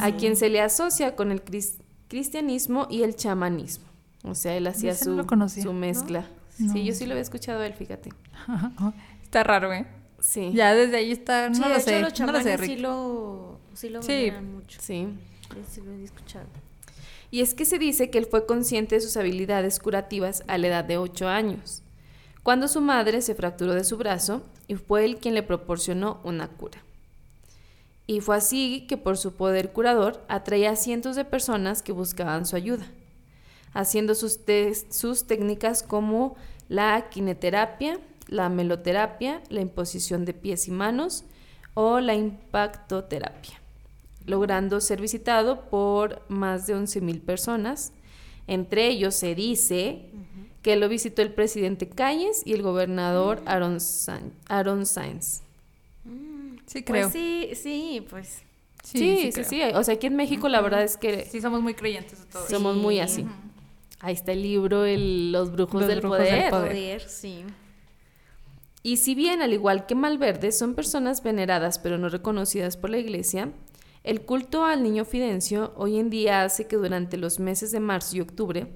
a 0.00 0.10
quien 0.12 0.36
se 0.36 0.48
le 0.48 0.60
asocia 0.60 1.14
con 1.16 1.30
el 1.32 1.44
cris- 1.44 1.76
cristianismo 2.08 2.86
y 2.90 3.02
el 3.02 3.14
chamanismo. 3.14 3.84
O 4.24 4.34
sea, 4.34 4.56
él 4.56 4.66
hacía 4.66 4.92
Ese 4.92 5.10
no 5.10 5.22
su, 5.22 5.26
conocía, 5.28 5.62
su 5.62 5.72
mezcla. 5.72 6.26
No. 6.58 6.72
Sí, 6.72 6.84
yo 6.84 6.94
sí 6.94 7.04
lo 7.04 7.12
había 7.12 7.22
escuchado 7.22 7.60
a 7.60 7.66
él, 7.66 7.74
fíjate. 7.74 8.10
Está 9.22 9.42
raro, 9.44 9.72
¿eh? 9.72 9.86
Sí. 10.20 10.50
Ya 10.54 10.74
desde 10.74 10.96
ahí 10.96 11.12
está. 11.12 11.48
No 11.50 11.54
Sí, 11.56 11.60
lo 11.60 11.68
de 11.68 11.74
hecho, 11.74 11.84
sé. 11.84 12.00
los 12.00 12.20
no 12.20 12.32
lo 12.32 12.40
sé, 12.40 12.56
Rick. 12.56 12.70
sí 12.70 12.76
lo, 12.78 13.58
sí 13.74 13.88
lo 13.90 14.02
Sí. 14.02 14.08
veneran 14.12 14.54
mucho. 14.54 14.78
Sí. 14.80 15.08
Sí 15.70 15.80
lo 15.82 15.92
he 15.92 16.04
escuchado. 16.04 16.46
Y 17.34 17.40
es 17.40 17.52
que 17.52 17.64
se 17.64 17.80
dice 17.80 18.10
que 18.10 18.18
él 18.18 18.26
fue 18.26 18.46
consciente 18.46 18.94
de 18.94 19.00
sus 19.00 19.16
habilidades 19.16 19.80
curativas 19.80 20.44
a 20.46 20.56
la 20.56 20.68
edad 20.68 20.84
de 20.84 20.98
8 20.98 21.26
años, 21.26 21.82
cuando 22.44 22.68
su 22.68 22.80
madre 22.80 23.22
se 23.22 23.34
fracturó 23.34 23.74
de 23.74 23.82
su 23.82 23.96
brazo 23.96 24.42
y 24.68 24.76
fue 24.76 25.04
él 25.04 25.16
quien 25.16 25.34
le 25.34 25.42
proporcionó 25.42 26.20
una 26.22 26.46
cura. 26.46 26.84
Y 28.06 28.20
fue 28.20 28.36
así 28.36 28.86
que 28.88 28.96
por 28.96 29.16
su 29.18 29.32
poder 29.32 29.72
curador 29.72 30.24
atraía 30.28 30.70
a 30.70 30.76
cientos 30.76 31.16
de 31.16 31.24
personas 31.24 31.82
que 31.82 31.90
buscaban 31.90 32.46
su 32.46 32.54
ayuda, 32.54 32.86
haciendo 33.72 34.14
sus, 34.14 34.38
sus 34.90 35.26
técnicas 35.26 35.82
como 35.82 36.36
la 36.68 37.08
kineterapia, 37.10 37.98
la 38.28 38.48
meloterapia, 38.48 39.42
la 39.48 39.60
imposición 39.60 40.24
de 40.24 40.34
pies 40.34 40.68
y 40.68 40.70
manos 40.70 41.24
o 41.74 41.98
la 41.98 42.14
impactoterapia, 42.14 43.60
logrando 44.26 44.80
ser 44.80 45.00
visitado 45.00 45.68
por 45.70 46.22
más 46.28 46.66
de 46.66 46.74
11.000 46.76 47.20
personas. 47.20 47.92
Entre 48.46 48.88
ellos 48.88 49.14
se 49.14 49.34
dice 49.34 50.06
que 50.62 50.76
lo 50.76 50.88
visitó 50.88 51.22
el 51.22 51.32
presidente 51.32 51.88
Calles 51.88 52.42
y 52.44 52.52
el 52.54 52.62
gobernador 52.62 53.42
Aaron, 53.46 53.80
San- 53.80 54.32
Aaron 54.48 54.86
Sainz. 54.86 55.42
Sí, 56.66 56.82
creo. 56.82 57.02
Pues 57.10 57.12
sí, 57.12 57.50
sí, 57.54 58.06
pues. 58.08 58.42
Sí, 58.82 58.98
sí, 58.98 59.30
creo. 59.32 59.44
sí, 59.48 59.62
O 59.74 59.82
sea, 59.84 59.94
aquí 59.94 60.06
en 60.06 60.16
México 60.16 60.48
la 60.48 60.60
verdad 60.60 60.82
es 60.82 60.96
que 60.96 61.24
Sí, 61.24 61.40
somos 61.40 61.62
muy 61.62 61.74
creyentes 61.74 62.18
de 62.20 62.26
todo. 62.26 62.46
somos 62.48 62.74
Sí. 62.76 62.80
muy 62.82 63.00
así. 63.00 63.26
Ahí 64.00 64.14
está 64.14 64.32
el 64.32 64.42
libro, 64.42 64.84
el- 64.84 65.32
Los 65.32 65.52
brujos, 65.52 65.80
Los 65.82 65.88
del, 65.88 66.00
brujos 66.00 66.18
del 66.18 66.28
poder. 66.28 66.50
poder. 66.50 66.70
Poder, 66.72 67.00
sí. 67.08 67.44
Y 68.82 68.98
si 68.98 69.14
bien, 69.14 69.40
al 69.40 69.54
igual 69.54 69.86
que 69.86 69.94
Malverde, 69.94 70.52
son 70.52 70.74
personas 70.74 71.22
veneradas 71.22 71.78
pero 71.78 71.96
no 71.96 72.10
reconocidas 72.10 72.76
por 72.76 72.90
la 72.90 72.98
iglesia, 72.98 73.50
el 74.04 74.20
culto 74.20 74.64
al 74.66 74.82
niño 74.82 75.06
Fidencio 75.06 75.72
hoy 75.76 75.98
en 75.98 76.10
día 76.10 76.42
hace 76.44 76.66
que 76.66 76.76
durante 76.76 77.16
los 77.16 77.40
meses 77.40 77.72
de 77.72 77.80
marzo 77.80 78.16
y 78.16 78.20
octubre, 78.20 78.66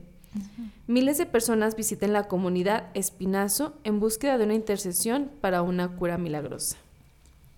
miles 0.87 1.19
de 1.19 1.27
personas 1.27 1.77
visiten 1.77 2.15
la 2.15 2.25
comunidad 2.29 2.87
Espinazo 2.95 3.75
en 3.85 4.01
búsqueda 4.01 4.39
de 4.39 4.45
una 4.45 4.55
intercesión 4.55 5.31
para 5.43 5.61
una 5.61 5.97
cura 5.97 6.17
milagrosa. 6.17 6.79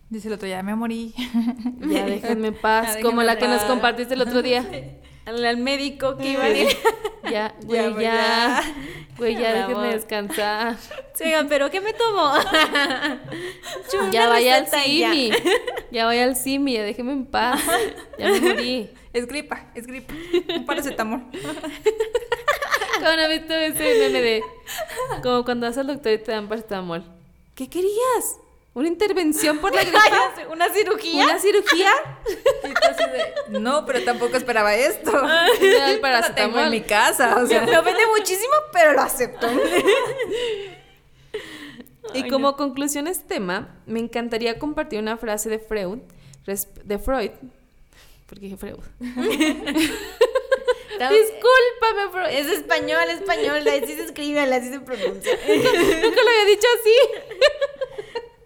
Dice 0.09 0.27
el 0.27 0.35
otro, 0.35 0.49
ya 0.49 0.63
me 0.65 0.75
morí. 0.75 1.15
Ya 1.89 2.05
déjenme 2.05 2.49
en 2.49 2.55
paz, 2.61 2.97
Ya 2.97 3.03
como 3.03 3.23
la 3.23 3.39
que 3.39 3.47
nos 3.47 3.63
compartiste 3.63 4.15
el 4.15 4.23
otro 4.23 4.43
día. 4.43 4.67
Al, 5.27 5.45
al 5.45 5.59
médico 5.59 6.17
que 6.17 6.33
iba 6.33 6.45
a 6.45 6.51
ir. 6.51 6.67
Ya, 7.31 7.55
güey, 7.63 7.95
ya. 8.01 8.63
Güey, 9.19 9.37
ya 9.37 9.53
déjenme 9.53 9.89
descansar. 9.89 10.77
Sí, 11.15 11.25
oigan, 11.25 11.47
pero 11.47 11.71
¿qué 11.71 11.81
me 11.81 11.93
tomo? 11.93 12.33
Ya 13.93 14.01
una 14.01 14.29
vaya 14.29 14.57
al 14.57 14.65
receta 14.65 14.87
y 14.87 15.31
ya. 15.91 16.07
Vaya 16.07 16.25
al 16.25 16.37
Simi, 16.37 16.75
ya 16.75 16.83
déjeme 16.83 17.13
en 17.13 17.27
paz. 17.27 17.61
Ya 18.19 18.29
me 18.29 18.41
morí. 18.41 18.91
Es 19.13 19.27
gripa, 19.27 19.67
es 19.75 19.89
gripa. 19.89 20.15
Un 20.55 20.65
paracetamol. 20.65 21.21
¿Cómo 22.95 23.17
no 23.17 23.23
has 23.23 23.29
visto 23.29 23.53
ese 23.55 23.99
meme 23.99 24.23
de 24.23 24.45
como 25.21 25.45
cuando 25.45 25.67
vas 25.67 25.77
al 25.79 25.89
doctor 25.89 26.13
y 26.13 26.19
te 26.19 26.31
dan 26.31 26.49
paracetamol? 26.49 27.03
¿Qué 27.57 27.69
querías? 27.69 28.39
¿Una 28.73 28.87
intervención 28.87 29.59
por 29.59 29.75
la 29.75 29.83
gripa? 29.83 29.99
¿Una 30.53 30.69
cirugía? 30.73 31.25
¿Una 31.25 31.39
cirugía? 31.41 31.91
Y 32.63 32.69
de, 32.69 33.59
no, 33.61 33.85
pero 33.85 34.05
tampoco 34.05 34.37
esperaba 34.37 34.77
esto. 34.77 35.11
Da 35.11 35.47
el 35.47 35.53
Lo 35.55 35.59
tengo 35.59 35.91
en 35.91 36.01
paracetamol. 36.01 36.71
mi 36.71 36.81
casa, 36.83 37.43
o 37.43 37.47
sea. 37.49 37.63
Me 37.63 37.77
ofende 37.79 38.07
muchísimo, 38.17 38.53
pero 38.73 38.93
lo 38.93 39.01
acepto. 39.03 39.49
Y 42.15 42.29
como 42.29 42.57
conclusión 42.57 43.07
a 43.07 43.11
este 43.11 43.35
tema, 43.35 43.81
me 43.87 44.01
encantaría 44.01 44.59
compartir 44.59 44.99
una 44.99 45.17
frase 45.17 45.49
de 45.49 45.59
Freud, 45.59 45.99
de 46.85 46.99
Freud, 46.99 47.31
porque 48.27 48.45
dije 48.45 48.57
Freud. 48.57 48.77
Discúlpame, 51.09 52.11
Freud. 52.13 52.29
Es 52.31 52.47
español, 52.47 53.09
español, 53.09 53.67
así 53.67 53.95
se 53.95 54.05
escribe, 54.05 54.41
así 54.41 54.71
se 54.71 54.81
pronuncia. 54.81 55.33
Nunca 55.49 56.23
lo 56.23 56.31
había 56.31 56.45
dicho 56.47 56.67
así. 56.81 56.97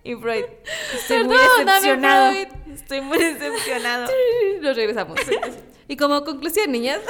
Y 0.05 0.14
Freud, 0.16 0.44
estoy 0.94 1.24
muy 1.24 1.36
decepcionado. 1.36 2.32
Freud. 2.32 2.48
Estoy 2.74 3.00
muy 3.00 3.18
decepcionado. 3.18 4.12
Nos 4.61 4.76
regresamos. 4.76 5.18
Y 5.88 5.96
como 5.96 6.24
conclusión, 6.24 6.72
niñas, 6.72 7.00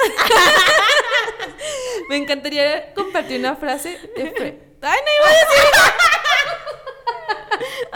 me 2.09 2.17
encantaría 2.17 2.93
compartir 2.93 3.39
una 3.39 3.55
frase 3.55 3.97
de 4.15 4.31
Freud. 4.31 4.53
Ay, 4.81 4.99
no 4.99 5.11
iba 5.19 5.27
a 5.27 5.31
decir. 5.31 5.71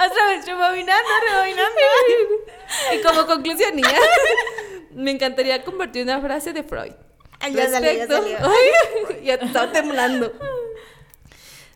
Otra 0.05 0.25
vez, 0.27 0.45
rebobinando, 0.45 1.09
rebobinando. 1.29 1.75
Y 2.95 3.01
como 3.01 3.25
conclusión, 3.25 3.75
niñas, 3.75 3.93
me 4.91 5.11
encantaría 5.11 5.63
compartir 5.63 6.03
una 6.03 6.21
frase 6.21 6.53
de 6.53 6.63
Freud. 6.63 6.93
Ay, 7.39 7.53
ya 7.53 7.69
salió, 7.69 7.91
ya 7.91 8.05
Respecto- 8.05 8.21
salió. 8.21 8.37
Ay, 9.09 9.25
ya 9.25 9.33
estaba 9.35 9.71
temblando. 9.71 10.31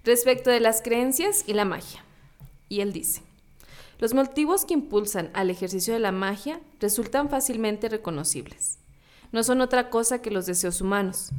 Respecto 0.04 0.50
de 0.50 0.60
las 0.60 0.82
creencias 0.82 1.44
y 1.48 1.54
la 1.54 1.66
magia. 1.66 2.04
Y 2.70 2.82
él 2.82 2.92
dice, 2.94 3.22
los 4.00 4.14
motivos 4.14 4.66
que 4.66 4.74
impulsan 4.74 5.30
al 5.34 5.50
ejercicio 5.50 5.94
de 5.94 6.00
la 6.00 6.12
magia 6.12 6.60
resultan 6.80 7.30
fácilmente 7.30 7.90
reconocibles. 7.90 8.78
No 9.32 9.44
son 9.44 9.62
otra 9.62 9.90
cosa 9.90 10.22
que 10.22 10.32
los 10.32 10.46
deseos 10.46 10.82
humanos. 10.82 11.30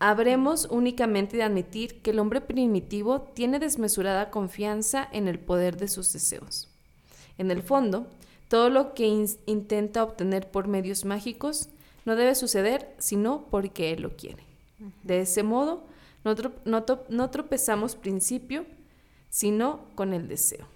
Habremos 0.00 0.66
únicamente 0.70 1.36
de 1.36 1.42
admitir 1.42 2.00
que 2.02 2.10
el 2.10 2.18
hombre 2.20 2.40
primitivo 2.40 3.20
tiene 3.34 3.58
desmesurada 3.58 4.30
confianza 4.30 5.08
en 5.12 5.26
el 5.26 5.38
poder 5.40 5.76
de 5.76 5.88
sus 5.88 6.12
deseos. 6.12 6.68
En 7.36 7.50
el 7.50 7.62
fondo, 7.62 8.06
todo 8.48 8.70
lo 8.70 8.94
que 8.94 9.06
in- 9.06 9.28
intenta 9.46 10.04
obtener 10.04 10.50
por 10.50 10.68
medios 10.68 11.04
mágicos 11.04 11.68
no 12.04 12.14
debe 12.16 12.34
suceder 12.34 12.94
sino 12.98 13.46
porque 13.50 13.92
él 13.92 14.02
lo 14.02 14.16
quiere. 14.16 14.42
De 15.02 15.20
ese 15.20 15.42
modo, 15.42 15.84
no, 16.24 16.36
tro- 16.36 16.52
no 16.64 16.84
no 17.08 17.30
tropezamos 17.30 17.96
principio, 17.96 18.64
sino 19.30 19.80
con 19.96 20.12
el 20.14 20.28
deseo. 20.28 20.66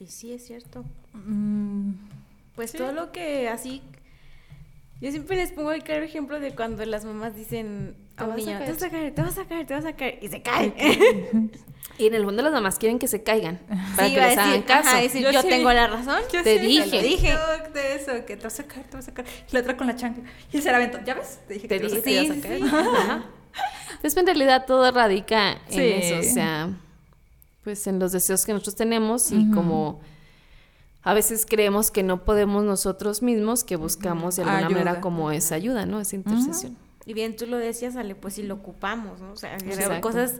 Y 0.00 0.06
sí, 0.06 0.32
es 0.32 0.46
cierto. 0.46 0.84
Mm, 1.12 1.92
Pues 2.54 2.70
Sí. 2.72 2.78
todo 2.78 2.92
lo 2.92 3.12
que 3.12 3.48
así. 3.48 3.82
Yo 5.00 5.10
siempre 5.12 5.36
les 5.36 5.52
pongo 5.52 5.70
el 5.72 5.82
claro 5.84 6.02
ejemplo 6.04 6.40
de 6.40 6.54
cuando 6.54 6.84
las 6.84 7.04
mamás 7.04 7.34
dicen 7.36 7.96
Te 8.16 8.24
a 8.24 8.26
un 8.26 8.30
vas 8.34 8.42
a 8.42 8.44
niño. 8.46 8.58
Te 8.64 8.72
vas 8.72 8.82
a 8.82 8.90
caer, 8.90 9.14
te 9.14 9.22
vas 9.22 9.38
a 9.38 9.44
caer, 9.44 9.66
te 9.66 9.74
vas 9.74 9.84
a 9.84 9.92
caer. 9.94 10.18
Y 10.22 10.28
se 10.28 10.42
cae. 10.42 10.72
Y 11.96 12.06
en 12.06 12.14
el 12.14 12.22
fondo 12.24 12.42
las 12.44 12.52
mamás 12.52 12.78
quieren 12.78 13.00
que 13.00 13.08
se 13.08 13.24
caigan 13.24 13.58
para 13.96 14.08
Sí, 14.08 14.14
que 14.14 14.20
les 14.20 14.38
hagan 14.38 14.50
decir, 14.50 14.64
caso. 14.66 14.88
ajá, 14.88 15.00
decir, 15.00 15.20
Yo 15.22 15.30
yo, 15.32 15.42
sí. 15.42 15.48
tengo 15.48 15.72
la 15.72 15.88
razón. 15.88 16.20
yo 16.32 16.44
Te 16.44 16.60
sí, 16.60 16.66
dije. 16.66 16.90
Te 16.90 17.02
dije 17.02 17.34
de 17.74 17.94
eso, 17.96 18.12
que 18.24 18.36
te 18.36 18.44
vas 18.44 18.60
a 18.60 18.64
caer, 18.64 18.86
te 18.86 18.96
vas 18.96 19.08
a 19.08 19.14
caer. 19.14 19.26
Y 19.50 19.52
la 19.54 19.60
otra 19.60 19.76
con 19.76 19.86
la 19.88 19.96
chancla. 19.96 20.22
Y 20.52 20.60
la 20.60 20.76
aventó. 20.76 20.98
¿Ya 21.04 21.14
ves? 21.14 21.40
Te 21.48 21.54
dije 21.54 21.66
Te 21.66 21.80
que 21.80 21.84
dije 21.86 21.96
te 22.00 22.02
que 22.02 22.10
ibas 22.12 22.30
a 22.30 22.34
ibas 22.34 22.38
a 22.38 22.48
caer. 22.48 22.62
Ajá. 23.00 23.24
Entonces, 23.96 24.16
en 24.16 24.26
realidad 24.26 24.64
todo 24.66 24.88
radica 24.92 25.52
en 25.52 25.58
Sí. 25.70 25.80
eso, 25.80 26.18
o 26.20 26.22
sea, 26.34 26.70
pues 27.64 27.84
en 27.88 27.98
los 27.98 28.12
deseos 28.12 28.46
que 28.46 28.52
nosotros 28.52 28.76
tenemos 28.76 29.32
y 29.32 29.50
como 29.50 30.00
a 31.08 31.14
veces 31.14 31.46
creemos 31.48 31.90
que 31.90 32.02
no 32.02 32.22
podemos 32.22 32.64
nosotros 32.64 33.22
mismos, 33.22 33.64
que 33.64 33.76
buscamos 33.76 34.36
de 34.36 34.42
alguna 34.42 34.58
Ayuda. 34.66 34.70
manera 34.70 35.00
como 35.00 35.30
esa 35.30 35.54
ayuda, 35.54 35.86
¿no? 35.86 36.00
Esa 36.00 36.16
intercesión. 36.16 36.76
Y 37.06 37.14
bien, 37.14 37.34
tú 37.34 37.46
lo 37.46 37.56
decías, 37.56 37.96
Ale, 37.96 38.14
pues 38.14 38.34
si 38.34 38.42
lo 38.42 38.56
ocupamos, 38.56 39.18
¿no? 39.18 39.32
O 39.32 39.36
sea, 39.36 39.56
que 39.56 39.70
Exacto. 39.72 40.02
cosas, 40.02 40.34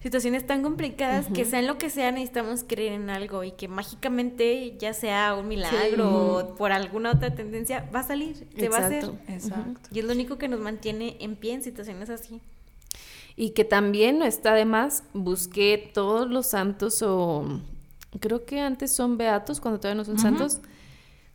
situaciones 0.00 0.46
tan 0.46 0.62
complicadas 0.62 1.26
que 1.26 1.42
Ujú. 1.42 1.50
sean 1.50 1.66
lo 1.66 1.76
que 1.76 1.90
sea, 1.90 2.12
necesitamos 2.12 2.62
creer 2.64 2.92
en 2.92 3.10
algo 3.10 3.42
y 3.42 3.50
que 3.50 3.66
mágicamente, 3.66 4.76
ya 4.78 4.94
sea 4.94 5.34
un 5.34 5.48
milagro 5.48 6.36
o 6.36 6.54
por 6.54 6.70
alguna 6.70 7.10
otra 7.10 7.34
tendencia, 7.34 7.90
va 7.92 7.98
a 7.98 8.04
salir, 8.04 8.46
se 8.56 8.68
va 8.68 8.76
a 8.78 8.86
hacer. 8.86 9.02
Exacto. 9.04 9.32
Exacto. 9.32 9.88
Y 9.90 9.98
es 9.98 10.04
lo 10.04 10.12
único 10.12 10.38
que 10.38 10.46
nos 10.46 10.60
mantiene 10.60 11.16
en 11.18 11.34
pie 11.34 11.54
en 11.54 11.64
situaciones 11.64 12.10
así. 12.10 12.40
Y 13.34 13.50
que 13.50 13.64
también 13.64 14.20
no 14.20 14.24
está 14.24 14.54
de 14.54 14.66
más, 14.66 15.02
busqué 15.14 15.90
todos 15.92 16.30
los 16.30 16.46
santos 16.46 17.02
o 17.02 17.60
creo 18.20 18.44
que 18.44 18.60
antes 18.60 18.92
son 18.94 19.16
beatos, 19.18 19.60
cuando 19.60 19.80
todavía 19.80 19.98
no 20.02 20.04
son 20.04 20.18
santos, 20.18 20.60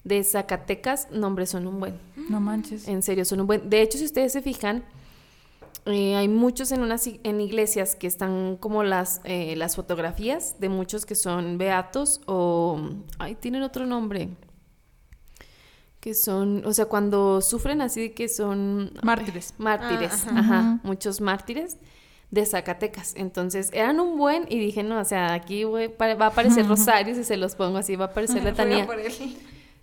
de 0.04 0.24
Zacatecas, 0.24 1.12
nombres 1.12 1.50
son 1.50 1.68
un 1.68 1.80
buen. 1.80 1.96
No 2.30 2.40
manches. 2.40 2.88
En 2.88 3.02
serio, 3.02 3.26
son 3.26 3.42
un 3.42 3.48
buen. 3.48 3.70
De 3.70 3.82
hecho, 3.82 3.98
si 3.98 4.06
ustedes 4.06 4.32
se 4.32 4.42
fijan, 4.42 4.84
eh, 5.86 6.16
hay 6.16 6.28
muchos 6.28 6.72
en 6.72 6.82
unas 6.82 7.08
en 7.08 7.42
iglesias 7.42 7.96
que 7.96 8.08
están 8.08 8.58
como 8.58 8.84
las 8.84 9.22
eh, 9.24 9.56
las 9.56 9.76
fotografías 9.76 10.60
de 10.60 10.68
muchos 10.70 11.06
que 11.06 11.16
son 11.16 11.58
beatos 11.58 12.20
o 12.26 12.80
ay 13.20 13.36
tienen 13.36 13.64
otro 13.64 13.86
nombre 13.86 14.30
que 16.02 16.14
son, 16.14 16.66
o 16.66 16.74
sea, 16.74 16.86
cuando 16.86 17.42
sufren 17.42 17.82
así 17.82 18.10
que 18.12 18.30
son 18.30 18.92
ay, 18.96 19.00
Mártires. 19.04 19.54
mártires, 19.58 20.26
Ah, 20.28 20.40
ajá. 20.40 20.80
muchos 20.84 21.22
mártires 21.22 21.78
de 22.32 22.46
Zacatecas. 22.46 23.14
Entonces, 23.16 23.70
eran 23.74 24.00
un 24.00 24.18
buen 24.18 24.46
y 24.50 24.60
dije, 24.60 24.84
no, 24.84 25.00
o 25.00 25.06
sea, 25.06 25.34
aquí 25.34 25.64
va 25.64 26.26
a 26.26 26.28
aparecer. 26.28 26.66
Rosario 26.68 27.16
si 27.16 27.24
se 27.24 27.38
los 27.38 27.56
pongo 27.56 27.78
así, 27.78 27.96
va 27.96 28.06
a 28.06 28.08
aparecer 28.10 28.44
la 28.44 28.52
Ruega 28.52 28.56
Tania. 28.56 28.86
por 28.86 29.00
él. 29.00 29.14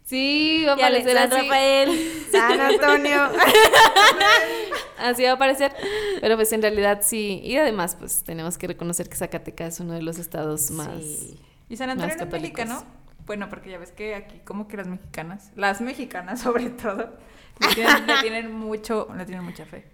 Sí, 0.04 0.64
va 0.66 0.72
a 0.72 0.74
aparecer 0.74 1.16
San 1.16 1.32
así. 1.32 1.42
Rafael, 1.42 2.12
San 2.30 2.60
Antonio. 2.60 3.30
Así 4.98 5.22
va 5.24 5.30
a 5.30 5.34
aparecer. 5.34 5.72
Pero 6.20 6.36
pues 6.36 6.52
en 6.52 6.62
realidad 6.62 7.00
sí. 7.02 7.40
Y 7.42 7.56
además, 7.56 7.96
pues 7.98 8.22
tenemos 8.22 8.56
que 8.58 8.66
reconocer 8.66 9.08
que 9.08 9.16
Zacatecas 9.16 9.74
es 9.74 9.80
uno 9.80 9.94
de 9.94 10.02
los 10.02 10.18
estados 10.18 10.70
más. 10.70 11.02
Sí. 11.02 11.40
Y 11.68 11.76
San 11.76 11.90
Antonio 11.90 12.16
católicos. 12.16 12.58
mexicano. 12.64 12.84
Bueno, 13.26 13.48
porque 13.48 13.70
ya 13.70 13.78
ves 13.78 13.90
que 13.92 14.14
aquí 14.14 14.40
como 14.44 14.68
que 14.68 14.76
las 14.76 14.86
mexicanas, 14.86 15.50
las 15.56 15.80
mexicanas 15.80 16.40
sobre 16.42 16.70
todo, 16.70 17.16
le 17.60 17.74
tienen, 17.74 18.06
le 18.06 18.14
tienen 18.20 18.52
mucho, 18.52 19.08
le 19.16 19.24
tienen 19.24 19.44
mucha 19.44 19.64
fe. 19.64 19.84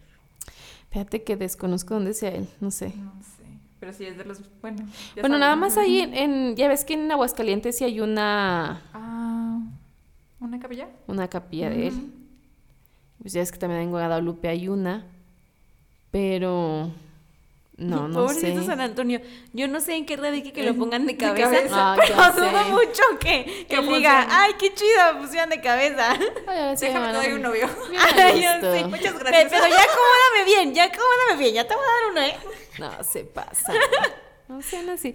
Fíjate 0.91 1.23
que 1.23 1.37
desconozco 1.37 1.95
dónde 1.95 2.15
sea 2.15 2.31
él, 2.31 2.49
no 2.61 2.71
sé. 2.71 2.93
No 2.97 3.13
sé, 3.23 3.45
pero 3.79 3.93
sí 3.93 4.05
es 4.07 4.17
de 4.19 4.25
los, 4.25 4.41
bueno. 4.61 4.85
Bueno, 5.21 5.39
nada 5.39 5.55
más 5.57 5.77
ahí 5.79 6.01
en, 6.01 6.15
en- 6.15 6.57
ya 6.57 6.69
ves 6.69 6.85
que 6.85 6.95
en 6.95 7.11
Aguascalientes 7.11 7.79
sí 7.79 7.85
hay 7.85 8.01
una, 8.01 8.83
Ah, 8.93 9.61
¿Una 10.41 10.59
capilla? 10.59 10.89
una 11.07 11.29
capilla 11.29 11.71
de 11.71 11.89
él. 11.89 12.13
Pues 13.21 13.33
ya 13.35 13.43
es 13.43 13.53
que 13.53 13.59
también 13.59 13.83
en 13.83 13.91
Guadalupe 13.91 14.49
hay 14.49 14.67
una, 14.69 15.05
pero 16.11 16.91
no, 17.81 18.09
no 18.09 18.27
Pobrecito 18.27 18.61
sé. 18.61 18.67
San 18.67 18.81
Antonio. 18.81 19.21
Yo 19.53 19.67
no 19.67 19.81
sé 19.81 19.97
en 19.97 20.07
qué 20.07 20.17
radique 20.17 20.53
que 20.53 20.63
lo 20.63 20.75
pongan 20.75 21.07
de 21.07 21.15
De 21.15 21.19
cabeza, 21.19 21.51
cabeza. 21.51 21.95
Ah, 22.17 22.33
pero 22.35 22.51
dudo 22.51 22.65
mucho 22.69 23.03
que, 23.19 23.67
que 23.69 23.77
él 23.77 23.89
diga, 23.89 24.27
ay, 24.31 24.53
qué 24.59 24.73
chido, 24.75 25.19
pusieron 25.21 25.51
de 25.51 25.61
cabeza. 25.61 26.13
Ay, 26.47 26.77
sí 26.77 26.87
me 26.87 26.93
Déjame, 26.93 27.13
te 27.13 27.27
doy 27.27 27.33
un 27.37 27.43
novio. 27.43 27.69
Ay, 28.15 28.45
gusto. 28.45 28.73
sé. 28.73 28.85
Muchas 28.85 29.19
gracias. 29.19 29.51
Pero 29.51 29.67
ya 29.67 29.83
acomódame 29.83 30.45
bien, 30.45 30.75
ya 30.75 30.85
acomódame 30.85 31.37
bien, 31.39 31.55
ya 31.55 31.67
te 31.67 31.75
voy 31.75 31.85
a 31.85 31.87
dar 31.87 32.11
uno, 32.13 32.21
¿eh? 32.21 32.37
No, 32.79 33.05
se 33.05 33.25
pasa. 33.25 33.73
No 34.51 34.61
sean 34.63 34.91
así. 34.91 35.15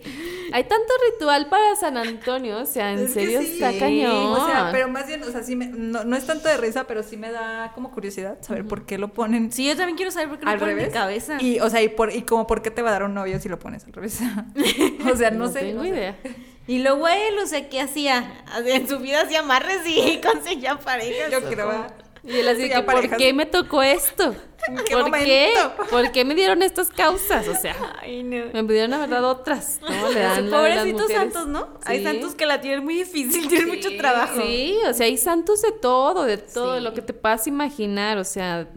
Hay 0.53 0.63
tanto 0.63 0.93
ritual 1.11 1.49
para 1.49 1.75
San 1.75 1.97
Antonio, 1.97 2.57
o 2.59 2.65
sea, 2.65 2.93
en 2.93 2.99
Es 2.99 3.13
serio 3.13 3.41
sí. 3.41 3.61
está 3.61 3.77
cañón. 3.77 4.15
O 4.15 4.45
sea, 4.45 4.69
pero 4.71 4.87
más 4.87 5.07
bien, 5.07 5.21
o 5.23 5.29
sea, 5.29 5.43
sí 5.43 5.57
me, 5.57 5.65
no, 5.67 6.05
no 6.05 6.15
es 6.15 6.25
tanto 6.25 6.47
de 6.47 6.55
risa, 6.55 6.85
pero 6.87 7.03
sí 7.03 7.17
me 7.17 7.31
da 7.31 7.73
como 7.75 7.91
curiosidad 7.91 8.37
saber 8.39 8.65
por 8.65 8.85
qué 8.85 8.97
lo 8.97 9.09
ponen 9.09 9.51
Sí, 9.51 9.67
yo 9.67 9.75
también 9.75 9.97
quiero 9.97 10.11
saber 10.11 10.29
por 10.29 10.39
qué 10.39 10.45
lo 10.45 10.51
al 10.51 10.59
ponen 10.59 10.77
revés. 10.77 10.93
de 10.93 10.97
cabeza. 10.97 11.37
Y, 11.41 11.59
o 11.59 11.69
sea, 11.69 11.81
y, 11.81 11.89
por, 11.89 12.13
y 12.15 12.21
como 12.21 12.47
por 12.47 12.61
qué 12.61 12.71
te 12.71 12.81
va 12.81 12.89
a 12.89 12.93
dar 12.93 13.03
un 13.03 13.13
novio 13.13 13.37
si 13.41 13.49
lo 13.49 13.59
pones 13.59 13.83
al 13.83 13.91
revés. 13.91 14.21
o 15.13 15.17
sea, 15.17 15.31
no, 15.31 15.49
sé. 15.49 15.59
tengo 15.59 15.81
o 15.81 15.83
sea, 15.83 15.91
idea. 15.93 16.17
Y 16.65 16.79
luego 16.79 17.05
él, 17.09 17.37
o 17.43 17.45
sea, 17.45 17.69
¿qué 17.69 17.81
hacía? 17.81 18.43
En 18.65 18.87
su 18.87 18.99
vida 18.99 19.21
hacía 19.21 19.41
amarres 19.41 19.81
y 19.85 20.21
conseguía 20.25 20.79
parejas. 20.79 21.29
Yo 21.29 21.39
¿o 21.39 21.41
creo. 21.41 21.87
Y 22.27 22.37
él 22.37 22.47
así 22.47 22.63
Sí, 22.63 22.69
que, 22.69 22.81
¿por 22.81 23.17
qué 23.17 23.33
me 23.33 23.45
tocó 23.45 23.83
esto? 23.83 24.35
¿En 24.67 24.77
qué 24.83 24.95
¿Por 24.97 25.11
qué? 25.11 25.53
¿Por 25.91 26.11
qué 26.11 26.25
me 26.25 26.33
dieron 26.33 26.63
estas 26.63 26.89
causas? 26.89 27.47
O 27.47 27.53
sea, 27.55 27.75
Ay, 28.01 28.23
no. 28.23 28.45
me 28.51 28.63
pudieron 28.63 28.93
haber 28.95 29.09
dado 29.09 29.29
otras. 29.29 29.79
¿Cómo 29.85 30.07
le 30.07 30.13
Sí, 30.13 30.19
dan 30.19 30.49
la- 30.49 30.57
Pobrecitos 30.57 31.11
santos, 31.11 31.47
¿no? 31.47 31.77
Hay 31.85 32.03
santos 32.03 32.33
que 32.33 32.45
la 32.47 32.61
tienen 32.61 32.83
muy 32.83 32.95
difícil, 32.95 33.47
tienen 33.49 33.67
mucho 33.69 33.95
trabajo. 33.97 34.41
Sí, 34.41 34.75
o 34.89 34.93
sea, 34.93 35.05
hay 35.05 35.17
santos 35.17 35.61
de 35.61 35.71
todo, 35.71 36.23
de 36.23 36.37
todo, 36.37 36.77
Sí. 36.77 36.83
lo 36.83 36.93
que 36.95 37.01
te 37.03 37.13
puedas 37.13 37.45
imaginar, 37.45 38.17
o 38.17 38.23
sea, 38.23 38.67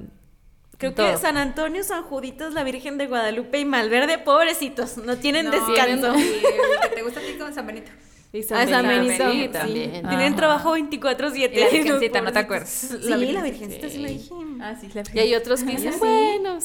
Creo 0.76 0.92
todo. 0.92 1.10
que 1.10 1.16
San 1.16 1.38
Antonio, 1.38 1.82
San 1.84 2.02
Juditas, 2.02 2.52
la 2.52 2.64
Virgen 2.64 2.98
de 2.98 3.06
Guadalupe 3.06 3.58
y 3.58 3.64
Malverde, 3.64 4.18
pobrecitos, 4.18 4.98
no 4.98 5.16
tienen 5.16 5.46
No, 5.46 5.52
descanso. 5.52 6.14
y 6.18 6.22
el 6.22 6.80
que 6.82 6.88
te 6.96 7.02
gusta 7.02 7.20
a 7.20 7.22
ti 7.22 7.32
con 7.38 7.52
San 7.54 7.66
Benito. 7.66 7.90
Y 8.32 8.40
Ah, 8.52 8.66
San 8.66 8.86
Benito, 8.86 9.30
sí, 9.32 9.42
sí. 9.42 9.48
también. 9.48 9.90
Tienen 10.08 10.36
trabajo 10.36 10.76
24/7. 10.76 11.50
Y 11.54 11.60
la 11.60 11.68
Virgencita, 11.70 12.20
¿no 12.20 12.32
te 12.32 12.38
acuerdas? 12.44 12.68
Sí, 12.68 12.96
La 13.02 13.10
la 13.10 13.16
Virgencita. 13.16 13.42
Virgencita 13.42 13.88
sí 13.88 13.98
la 13.98 14.08
dije. 14.08 14.30
Ah, 14.60 14.74
sí, 14.80 14.88
la 14.94 15.02
Y 15.14 15.18
hay 15.20 15.34
otros 15.34 15.62
que 15.62 15.70
Ah, 15.72 15.76
dicen, 15.76 15.92
sí. 15.94 15.98
bueno, 15.98 16.58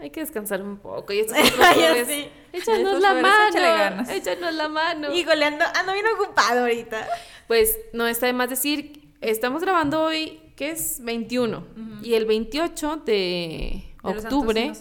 hay 0.00 0.10
que 0.10 0.20
descansar 0.20 0.60
un 0.62 0.76
poco. 0.78 1.12
Y 1.12 1.20
estos 1.20 1.36
pobres, 1.38 2.08
échanos 2.52 2.86
Estos 2.92 3.00
la 3.00 3.14
mano, 3.14 4.10
échanos 4.10 4.54
la 4.54 4.68
mano. 4.68 5.12
Híjole, 5.14 5.44
ando, 5.44 5.64
ando 5.74 5.92
bien 5.92 6.06
ocupado 6.20 6.60
ahorita. 6.62 7.06
Pues 7.46 7.78
no 7.92 8.06
está 8.08 8.26
de 8.26 8.32
más 8.32 8.50
decir, 8.50 9.08
estamos 9.20 9.62
grabando 9.62 10.02
hoy, 10.02 10.40
que 10.56 10.70
es 10.70 10.98
21, 11.04 11.64
y 12.02 12.14
el 12.14 12.26
28 12.26 13.02
de 13.06 13.84
octubre. 14.02 14.72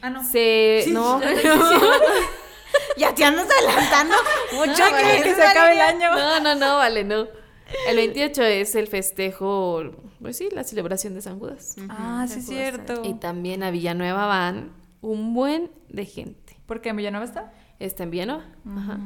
Ah, 0.00 0.10
no. 0.10 0.24
se... 0.24 0.84
No, 0.88 1.20
Ya 2.98 3.14
te 3.14 3.24
andas 3.24 3.46
adelantando 3.50 4.16
mucho. 4.52 4.84
No, 4.84 4.90
vale, 4.90 5.22
que 5.22 5.34
se 5.34 5.42
acabe 5.42 5.72
el 5.72 5.80
año. 5.80 6.10
no, 6.14 6.40
no, 6.40 6.54
no, 6.54 6.76
vale, 6.76 7.04
no. 7.04 7.26
El 7.88 7.96
28 7.96 8.42
es 8.44 8.74
el 8.74 8.86
festejo, 8.86 9.82
pues 10.20 10.38
sí, 10.38 10.48
la 10.52 10.64
celebración 10.64 11.14
de 11.14 11.20
San 11.20 11.38
Judas. 11.38 11.76
Ah, 11.90 12.26
sí, 12.28 12.38
es 12.38 12.46
cierto. 12.46 13.02
Y 13.04 13.14
también 13.14 13.62
a 13.62 13.70
Villanueva 13.70 14.26
van 14.26 14.72
un 15.02 15.34
buen 15.34 15.70
de 15.88 16.06
gente. 16.06 16.58
¿Por 16.66 16.80
qué 16.80 16.88
en 16.90 16.96
Villanueva 16.96 17.24
está? 17.26 17.52
Está 17.78 18.04
en 18.04 18.10
Villanueva. 18.10 18.44
Ajá. 18.66 18.98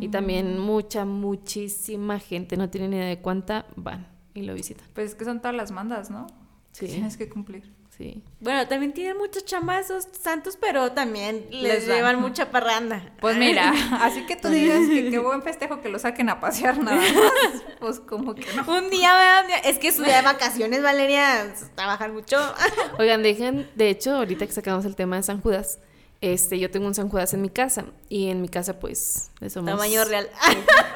Y 0.00 0.08
también 0.08 0.58
mucha, 0.58 1.04
muchísima 1.04 2.18
gente, 2.18 2.56
no 2.56 2.68
tienen 2.68 2.92
idea 2.92 3.06
de 3.06 3.20
cuánta 3.20 3.66
van 3.76 4.08
y 4.34 4.42
lo 4.42 4.54
visitan. 4.54 4.86
Pues 4.94 5.10
es 5.10 5.14
que 5.14 5.24
son 5.24 5.40
todas 5.40 5.54
las 5.54 5.70
mandas, 5.70 6.10
¿no? 6.10 6.26
Sí. 6.72 6.86
Tienes 6.86 7.16
que 7.16 7.28
cumplir. 7.28 7.72
Sí. 8.00 8.22
Bueno, 8.40 8.66
también 8.66 8.94
tienen 8.94 9.18
muchos 9.18 9.44
chambas 9.44 9.84
esos 9.84 10.08
santos, 10.18 10.56
pero 10.58 10.92
también 10.92 11.44
les, 11.50 11.86
llevan 11.86 12.18
mucha 12.18 12.50
parranda. 12.50 13.12
Pues 13.20 13.36
mira, 13.36 13.74
así 14.00 14.24
que 14.24 14.36
tú 14.36 14.48
digas 14.48 14.88
que 14.88 15.10
qué 15.10 15.18
buen 15.18 15.42
festejo 15.42 15.82
que 15.82 15.90
lo 15.90 15.98
saquen 15.98 16.30
a 16.30 16.40
pasear 16.40 16.78
nada 16.78 16.96
más. 16.96 17.62
Pues 17.78 18.00
como 18.00 18.34
que 18.34 18.46
no. 18.54 18.62
Un 18.74 18.88
día, 18.88 19.12
¿verdad? 19.12 19.40
Un 19.42 19.46
día- 19.48 19.58
es 19.70 19.78
que 19.78 19.92
su 19.92 20.02
día 20.02 20.16
de 20.16 20.22
vacaciones, 20.22 20.82
Valeria, 20.82 21.52
trabajan 21.74 22.14
mucho. 22.14 22.38
Oigan, 22.98 23.22
dejen, 23.22 23.68
de 23.74 23.90
hecho, 23.90 24.16
ahorita 24.16 24.46
que 24.46 24.52
sacamos 24.52 24.86
el 24.86 24.96
tema 24.96 25.16
de 25.16 25.22
San 25.22 25.42
Judas, 25.42 25.78
este, 26.22 26.58
yo 26.58 26.70
tengo 26.70 26.86
un 26.86 26.94
San 26.94 27.10
Judas 27.10 27.34
en 27.34 27.42
mi 27.42 27.50
casa 27.50 27.84
y 28.08 28.30
en 28.30 28.40
mi 28.40 28.48
casa 28.48 28.80
pues 28.80 29.30
le 29.40 29.50
somos, 29.50 29.72
Tamaño 29.72 30.06
real. 30.06 30.30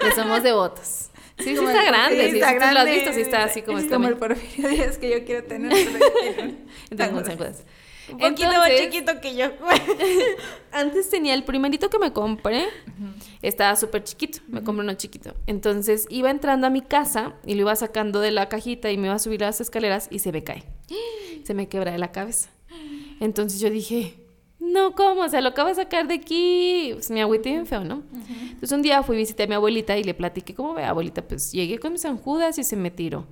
le 0.03 0.15
somos 0.15 0.43
devotos. 0.43 1.11
Sí, 1.39 1.45
sí 1.45 1.51
está 1.55 1.81
el- 1.81 1.87
grande, 1.87 2.31
sí, 2.31 2.37
está 2.37 2.49
sí, 2.51 2.55
tú 2.55 2.61
lo 2.61 2.67
has 2.67 2.73
grande. 2.75 2.93
visto, 2.95 3.13
sí 3.13 3.21
está 3.21 3.45
así 3.45 3.63
como 3.63 3.79
es 3.79 3.87
como 3.87 4.09
el 4.09 4.17
Porfirio 4.17 4.69
Díaz 4.69 4.99
que 4.99 5.11
yo 5.11 5.25
quiero 5.25 5.45
tener. 5.45 5.73
tengo 6.97 7.19
un 7.19 7.23
poquito 7.25 7.45
más 7.45 7.65
Entonces, 8.69 8.81
chiquito 8.83 9.21
que 9.21 9.35
yo. 9.35 9.47
Antes 10.73 11.09
tenía 11.11 11.35
el 11.35 11.43
primerito 11.45 11.89
que 11.91 11.99
me 11.99 12.13
compré, 12.13 12.67
estaba 13.43 13.75
súper 13.77 14.05
chiquito, 14.05 14.41
me 14.49 14.63
compré 14.63 14.85
uno 14.85 14.95
chiquito. 14.95 15.35
Entonces 15.47 16.07
iba 16.11 16.31
entrando 16.31 16.67
a 16.67 16.71
mi 16.71 16.83
casa 16.83 17.35
y 17.47 17.55
lo 17.55 17.63
iba 17.63 17.75
sacando 17.77 18.21
de 18.21 18.31
la 18.31 18.49
cajita 18.49 18.91
y 18.91 18.99
me 18.99 19.07
iba 19.07 19.15
a 19.15 19.19
subir 19.19 19.43
a 19.45 19.47
las 19.49 19.61
escaleras 19.61 20.09
y 20.11 20.19
se 20.21 20.33
me 20.33 20.45
cae. 20.45 20.65
Se 21.45 21.55
me 21.55 21.69
quebra 21.69 21.93
de 21.93 21.99
la 21.99 22.13
cabeza. 22.13 22.51
Entonces 23.21 23.61
yo 23.61 23.71
dije, 23.71 24.15
no, 24.73 24.95
¿cómo? 24.95 25.23
O 25.23 25.29
sea, 25.29 25.41
lo 25.41 25.51
acabo 25.51 25.69
de 25.69 25.75
sacar 25.75 26.07
de 26.09 26.15
aquí. 26.15 26.91
Pues 26.95 27.11
me 27.11 27.23
agüité 27.23 27.51
bien 27.51 27.67
feo, 27.67 27.85
¿no? 27.85 28.03
Entonces 28.13 28.73
un 28.73 28.83
día 28.83 29.03
fui, 29.03 29.17
visité 29.17 29.45
a 29.45 29.47
mi 29.47 29.55
abuelita 29.55 29.97
y 29.97 30.05
le 30.05 30.15
platiqué, 30.15 30.55
¿cómo 30.55 30.75
ve, 30.75 30.85
abuelita? 30.85 31.23
Pues 31.23 31.53
llegué 31.53 31.79
con 31.79 31.93
mi 31.93 31.99
San 31.99 32.17
Judas 32.17 32.59
y 32.59 32.65
se 32.65 32.77
me 32.77 32.91
tiró. 32.91 33.27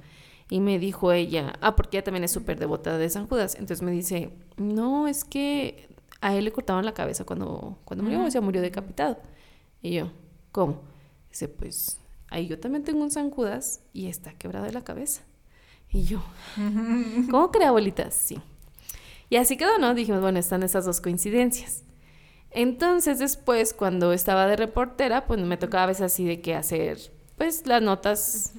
Y 0.50 0.60
me 0.60 0.78
dijo 0.78 1.12
ella, 1.12 1.54
ah, 1.60 1.76
porque 1.76 1.96
ella 1.96 2.04
también 2.04 2.24
es 2.24 2.30
súper 2.30 2.58
devota 2.58 2.98
de 2.98 3.08
San 3.08 3.26
Judas. 3.26 3.54
Entonces 3.54 3.82
me 3.82 3.90
dice, 3.90 4.30
no, 4.56 5.08
es 5.08 5.24
que 5.24 5.88
a 6.20 6.36
él 6.36 6.44
le 6.44 6.52
cortaron 6.52 6.84
la 6.84 6.92
cabeza 6.92 7.24
cuando, 7.24 7.78
cuando 7.84 8.04
murió, 8.04 8.24
o 8.24 8.30
sea, 8.30 8.40
murió 8.40 8.60
decapitado. 8.60 9.18
Y 9.80 9.94
yo, 9.94 10.10
¿cómo? 10.52 10.82
Dice, 11.30 11.48
pues 11.48 11.98
ahí 12.28 12.46
yo 12.46 12.58
también 12.60 12.84
tengo 12.84 13.02
un 13.02 13.10
San 13.10 13.30
Judas 13.30 13.80
y 13.92 14.06
está 14.06 14.32
quebrado 14.34 14.66
de 14.66 14.72
la 14.72 14.84
cabeza. 14.84 15.22
Y 15.90 16.04
yo, 16.04 16.22
¿cómo 17.30 17.50
cree, 17.50 17.66
abuelita? 17.66 18.10
Sí. 18.10 18.38
Y 19.32 19.36
así 19.36 19.56
quedó, 19.56 19.78
¿no? 19.78 19.94
Dijimos, 19.94 20.20
bueno, 20.20 20.38
están 20.38 20.62
esas 20.62 20.84
dos 20.84 21.00
coincidencias. 21.00 21.84
Entonces 22.50 23.18
después, 23.18 23.72
cuando 23.72 24.12
estaba 24.12 24.46
de 24.46 24.56
reportera, 24.56 25.24
pues 25.24 25.40
me 25.40 25.56
tocaba 25.56 25.84
a 25.84 25.86
veces 25.86 26.02
así 26.02 26.26
de 26.26 26.42
que 26.42 26.54
hacer, 26.54 26.98
pues 27.38 27.66
las 27.66 27.80
notas 27.80 28.52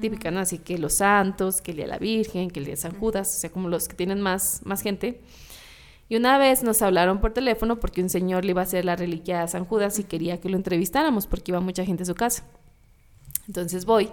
típicas, 0.00 0.32
¿no? 0.32 0.38
Así 0.38 0.58
que 0.58 0.78
los 0.78 0.94
santos, 0.94 1.60
que 1.60 1.72
el 1.72 1.78
día 1.78 1.86
de 1.86 1.90
la 1.90 1.98
Virgen, 1.98 2.48
que 2.52 2.60
el 2.60 2.66
día 2.66 2.74
de 2.74 2.80
San 2.80 2.96
Judas, 2.96 3.34
o 3.38 3.40
sea, 3.40 3.50
como 3.50 3.68
los 3.68 3.88
que 3.88 3.96
tienen 3.96 4.20
más, 4.20 4.60
más 4.62 4.82
gente. 4.82 5.20
Y 6.08 6.14
una 6.14 6.38
vez 6.38 6.62
nos 6.62 6.80
hablaron 6.80 7.20
por 7.20 7.32
teléfono 7.32 7.80
porque 7.80 8.00
un 8.00 8.08
señor 8.08 8.44
le 8.44 8.52
iba 8.52 8.60
a 8.60 8.64
hacer 8.66 8.84
la 8.84 8.94
reliquia 8.94 9.42
a 9.42 9.48
San 9.48 9.64
Judas 9.64 9.98
y 9.98 10.04
quería 10.04 10.40
que 10.40 10.48
lo 10.48 10.56
entrevistáramos 10.56 11.26
porque 11.26 11.50
iba 11.50 11.58
mucha 11.58 11.84
gente 11.84 12.04
a 12.04 12.06
su 12.06 12.14
casa. 12.14 12.44
Entonces 13.48 13.84
voy 13.84 14.12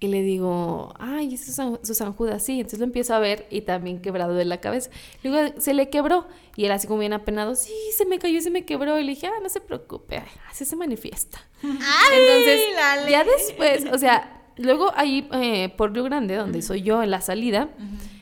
y 0.00 0.06
le 0.08 0.22
digo, 0.22 0.94
ay, 0.98 1.34
ese 1.34 1.50
es 1.50 1.56
San, 1.56 1.80
su 1.82 1.92
San 1.92 2.12
Judas, 2.12 2.44
sí. 2.44 2.58
Entonces 2.60 2.78
lo 2.78 2.84
empiezo 2.84 3.14
a 3.14 3.18
ver 3.18 3.46
y 3.50 3.62
también 3.62 4.00
quebrado 4.00 4.34
de 4.34 4.44
la 4.44 4.60
cabeza. 4.60 4.90
Luego 5.24 5.60
se 5.60 5.74
le 5.74 5.90
quebró 5.90 6.28
y 6.54 6.66
él 6.66 6.72
así 6.72 6.86
como 6.86 7.00
bien 7.00 7.12
apenado, 7.12 7.56
sí, 7.56 7.72
se 7.96 8.06
me 8.06 8.18
cayó 8.18 8.38
y 8.38 8.42
se 8.42 8.50
me 8.50 8.64
quebró. 8.64 8.98
Y 8.98 9.02
le 9.02 9.10
dije, 9.10 9.26
ah, 9.26 9.40
no 9.42 9.48
se 9.48 9.60
preocupe, 9.60 10.18
ay, 10.18 10.28
así 10.48 10.64
se 10.64 10.76
manifiesta. 10.76 11.40
Entonces, 11.62 12.60
la 12.76 13.10
ya 13.10 13.24
después, 13.24 13.86
o 13.92 13.98
sea, 13.98 14.52
luego 14.56 14.92
ahí 14.94 15.28
eh, 15.32 15.70
por 15.76 15.92
Río 15.92 16.04
Grande, 16.04 16.36
donde 16.36 16.62
soy 16.62 16.82
yo, 16.82 17.02
en 17.02 17.10
la 17.10 17.20
salida, 17.20 17.68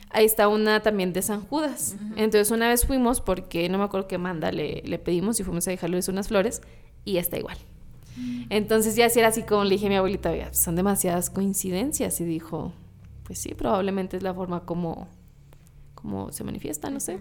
ahí 0.09 0.25
está 0.25 0.49
una 0.49 0.81
también 0.81 1.13
de 1.13 1.21
San 1.21 1.43
Judas. 1.43 1.97
Entonces 2.17 2.51
una 2.51 2.69
vez 2.69 2.87
fuimos 2.87 3.21
porque 3.21 3.69
no 3.69 3.77
me 3.77 3.85
acuerdo 3.85 4.09
qué 4.09 4.17
manda 4.17 4.51
le, 4.51 4.83
le 4.87 4.99
pedimos 4.99 5.41
y 5.41 5.45
fuimos 5.45 5.69
a 5.69 5.73
dejarles 5.73 6.09
unas 6.09 6.29
flores 6.29 6.63
y 7.05 7.19
está 7.19 7.37
igual. 7.37 7.59
Entonces 8.51 8.97
ya 8.97 9.09
sí 9.11 9.19
era 9.19 9.29
así 9.29 9.43
como 9.43 9.65
le 9.65 9.71
dije 9.71 9.87
a 9.87 9.89
mi 9.91 9.97
abuelita, 9.97 10.31
"Oiga, 10.31 10.53
son 10.55 10.77
demasiadas 10.77 11.31
coincidencias 11.31 12.21
y 12.21 12.25
dijo, 12.25 12.73
pues 13.25 13.39
sí, 13.41 13.55
probablemente 13.55 14.17
es 14.17 14.23
la 14.23 14.33
forma 14.33 14.65
como, 14.65 15.09
como 15.95 16.33
se 16.33 16.45
manifiesta, 16.45 16.91
no 16.91 17.01
sé. 17.01 17.19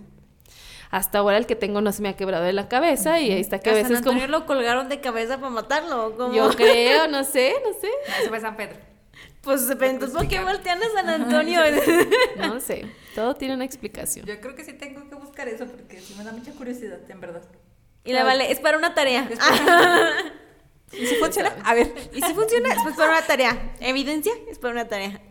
Hasta 0.91 1.17
ahora 1.19 1.37
el 1.37 1.47
que 1.47 1.55
tengo 1.55 1.81
no 1.81 1.91
se 1.91 2.01
me 2.03 2.09
ha 2.09 2.15
quebrado 2.15 2.43
de 2.45 2.53
la 2.53 2.69
cabeza 2.69 3.19
y 3.19 3.31
ahí 3.31 3.41
está 3.41 3.59
que 3.59 3.69
a 3.71 3.73
A 3.73 3.75
San 3.81 3.89
veces 3.89 4.05
como... 4.05 4.25
Lo 4.27 4.45
colgaron 4.45 4.87
de 4.87 5.01
cabeza 5.01 5.37
para 5.39 5.49
matarlo. 5.49 6.07
¿o 6.07 6.15
cómo? 6.15 6.33
Yo 6.33 6.49
creo, 6.55 7.07
no 7.07 7.23
sé, 7.23 7.53
no 7.65 7.73
sé. 7.79 7.89
Eso 8.21 8.29
fue 8.29 8.39
San 8.39 8.55
Pedro. 8.55 8.77
Pues 9.41 9.67
entonces, 9.69 10.11
¿por 10.15 10.27
qué 10.27 10.39
voltean 10.41 10.79
a 10.81 10.89
San 10.93 11.09
Antonio? 11.09 11.59
No 12.37 12.59
sé, 12.59 12.85
todo 13.13 13.35
tiene 13.35 13.53
una 13.55 13.65
explicación. 13.65 14.25
Yo 14.25 14.39
creo 14.41 14.55
que 14.55 14.63
sí 14.63 14.73
tengo 14.73 15.07
que 15.09 15.15
buscar 15.15 15.47
eso 15.47 15.65
porque 15.65 15.99
sí 15.99 16.15
me 16.17 16.23
da 16.23 16.31
mucha 16.31 16.51
curiosidad, 16.51 16.99
en 17.09 17.19
verdad. 17.19 17.43
y 18.03 18.13
la 18.13 18.23
vale, 18.23 18.51
es 18.51 18.59
para 18.59 18.77
una 18.77 18.93
tarea. 18.95 19.27
¿Y 20.91 21.05
si 21.05 21.15
funciona? 21.15 21.55
A 21.63 21.73
ver. 21.73 21.93
¿Y 22.13 22.21
si 22.21 22.33
funciona? 22.33 22.69
Es 22.73 22.95
para 22.95 23.11
una 23.11 23.21
tarea. 23.21 23.75
Evidencia 23.79 24.33
es 24.49 24.59
para 24.59 24.73
una 24.73 24.87
tarea. 24.87 25.21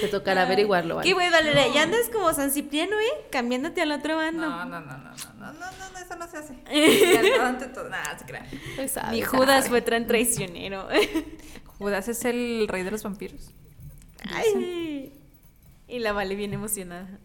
Te 0.00 0.08
tocará 0.08 0.42
averiguarlo. 0.42 0.96
¿vale? 0.96 1.06
Qué 1.06 1.14
güey, 1.14 1.30
Valeria. 1.30 1.68
No. 1.68 1.74
Ya 1.74 1.82
andas 1.82 2.08
como 2.12 2.32
San 2.32 2.50
Cipriano, 2.50 2.98
¿eh? 2.98 3.26
Cambiándote 3.30 3.82
al 3.82 3.92
otro 3.92 4.16
bando. 4.16 4.48
No, 4.48 4.64
no, 4.64 4.80
no, 4.80 4.98
no, 4.98 4.98
no, 4.98 5.12
no, 5.36 5.52
no, 5.52 5.90
no, 5.92 5.98
eso 5.98 6.16
no 6.16 6.28
se 6.28 6.38
hace. 6.38 6.54
Ante 7.40 7.66
nada, 7.66 8.18
se 8.18 8.24
crea. 8.24 8.46
Pues 8.74 8.96
Ni 9.10 9.22
Judas 9.22 9.68
fue 9.68 9.82
tan 9.82 10.06
traicionero. 10.06 10.88
Judas 11.78 12.08
es 12.08 12.24
el 12.24 12.66
rey 12.68 12.82
de 12.82 12.90
los 12.90 13.02
vampiros. 13.02 13.50
Ay. 14.30 15.12
Y 15.88 15.98
la 15.98 16.12
Vale 16.12 16.34
bien 16.34 16.54
emocionada. 16.54 17.20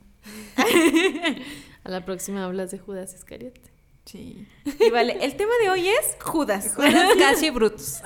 A 1.83 1.89
la 1.89 2.05
próxima 2.05 2.43
hablas 2.45 2.71
de 2.71 2.79
Judas 2.79 3.13
Iscariote. 3.13 3.70
Sí. 4.11 4.45
Y 4.79 4.89
vale, 4.89 5.17
el 5.21 5.35
tema 5.35 5.51
de 5.63 5.69
hoy 5.69 5.87
es 5.87 6.17
Judas. 6.21 6.73
Judas 6.75 7.09
casi 7.19 7.49
Brutus. 7.49 8.01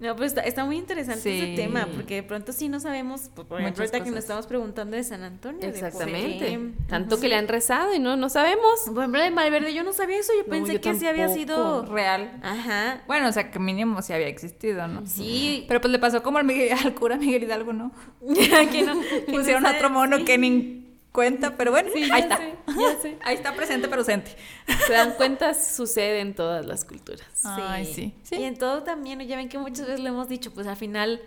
No, 0.00 0.16
pues 0.16 0.28
está, 0.32 0.40
está 0.40 0.64
muy 0.64 0.78
interesante 0.78 1.20
Sí. 1.24 1.38
ese 1.42 1.56
tema, 1.56 1.86
porque 1.94 2.14
de 2.14 2.22
pronto 2.22 2.54
sí 2.54 2.70
no 2.70 2.80
sabemos, 2.80 3.28
por 3.34 3.60
ejemplo, 3.60 3.82
ahorita 3.82 4.02
que 4.02 4.08
nos 4.10 4.20
estamos 4.20 4.46
preguntando 4.46 4.96
de 4.96 5.04
San 5.04 5.22
Antonio. 5.22 5.60
de 5.60 5.68
Exactamente. 5.68 6.58
Tanto 6.88 7.20
que 7.20 7.28
le 7.28 7.34
han 7.34 7.46
rezado 7.48 7.94
y 7.94 7.98
no, 7.98 8.16
no 8.16 8.30
sabemos. 8.30 8.80
Por 8.86 8.96
ejemplo, 9.00 9.20
de 9.20 9.30
Malverde 9.30 9.74
yo 9.74 9.84
no 9.84 9.92
sabía 9.92 10.16
eso, 10.18 10.32
yo 10.34 10.44
No, 10.44 10.48
pensé 10.48 10.72
yo 10.72 10.80
que 10.80 10.94
sí 10.94 11.06
había 11.06 11.28
sido... 11.28 11.84
Real. 11.84 12.40
Ajá. 12.42 13.02
Bueno, 13.06 13.28
o 13.28 13.32
sea, 13.32 13.50
que 13.50 13.58
mínimo 13.58 14.00
sí 14.00 14.14
había 14.14 14.28
existido, 14.28 14.88
¿no? 14.88 15.06
Sí. 15.06 15.66
Pero 15.68 15.82
pues 15.82 15.92
le 15.92 15.98
pasó 15.98 16.22
como 16.22 16.38
al, 16.38 16.44
Miguel- 16.46 16.72
al 16.82 16.94
cura 16.94 17.18
Miguel 17.18 17.42
Hidalgo, 17.42 17.74
¿no? 17.74 17.92
que 18.72 18.82
no, 18.82 18.94
Pusieron 19.30 19.66
otro 19.66 19.90
mono 19.90 20.24
que 20.24 20.38
ni 20.38 20.89
cuenta, 21.12 21.56
pero 21.56 21.70
bueno, 21.70 21.90
Sí, 21.92 22.02
ahí 22.04 22.08
ya 22.08 22.18
está. 22.18 22.36
sé, 22.38 22.54
ya 22.66 23.02
sé. 23.02 23.18
Ahí 23.22 23.34
está 23.36 23.54
presente 23.54 23.88
pero 23.88 24.02
ausente. 24.02 24.30
Se 24.86 24.92
dan 24.92 25.12
cuenta, 25.12 25.54
sucede 25.54 26.20
en 26.20 26.34
todas 26.34 26.64
las 26.66 26.84
culturas. 26.84 27.26
Ay, 27.44 27.84
sí. 27.84 28.14
Sí. 28.22 28.36
Y 28.36 28.44
en 28.44 28.56
todo 28.56 28.82
también, 28.82 29.20
ya 29.20 29.36
ven 29.36 29.48
que 29.48 29.58
muchas 29.58 29.86
veces 29.86 30.00
lo 30.00 30.08
hemos 30.08 30.28
dicho, 30.28 30.52
pues 30.52 30.66
al 30.66 30.76
final 30.76 31.20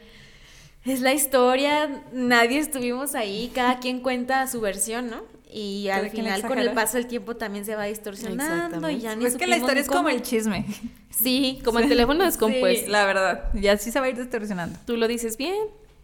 es 0.86 1.02
la 1.02 1.14
historia, 1.14 2.04
nadie 2.12 2.60
estuvimos 2.60 3.16
ahí, 3.16 3.52
cada 3.54 3.80
quien 3.80 4.02
cuenta 4.02 4.48
su 4.48 4.60
versión, 4.62 5.10
¿no? 5.10 5.22
Y 5.56 5.90
al 5.90 6.10
final 6.10 6.42
con 6.48 6.58
el 6.58 6.72
paso 6.72 6.98
del 6.98 7.06
tiempo 7.06 7.36
también 7.36 7.64
se 7.64 7.76
va 7.76 7.84
distorsionando 7.84 8.90
y 8.90 9.00
ya 9.00 9.16
ni 9.16 9.22
Pues 9.22 9.34
es 9.34 9.40
que 9.40 9.46
la 9.46 9.58
historia 9.58 9.82
es 9.82 9.88
como 9.88 10.10
el 10.10 10.24
chisme. 10.24 10.66
Sí, 11.12 11.62
como 11.64 11.78
el 11.78 11.88
teléfono 11.90 12.24
descompuesto. 12.26 12.86
Sí, 12.86 12.92
la 12.92 13.06
verdad. 13.06 13.54
Y 13.54 13.68
así 13.68 13.92
se 13.92 14.00
va 14.00 14.08
a 14.08 14.10
ir 14.10 14.18
distorsionando. 14.18 14.80
Tú 14.88 14.98
lo 14.98 15.08
dices 15.08 15.38
bien, 15.38 15.56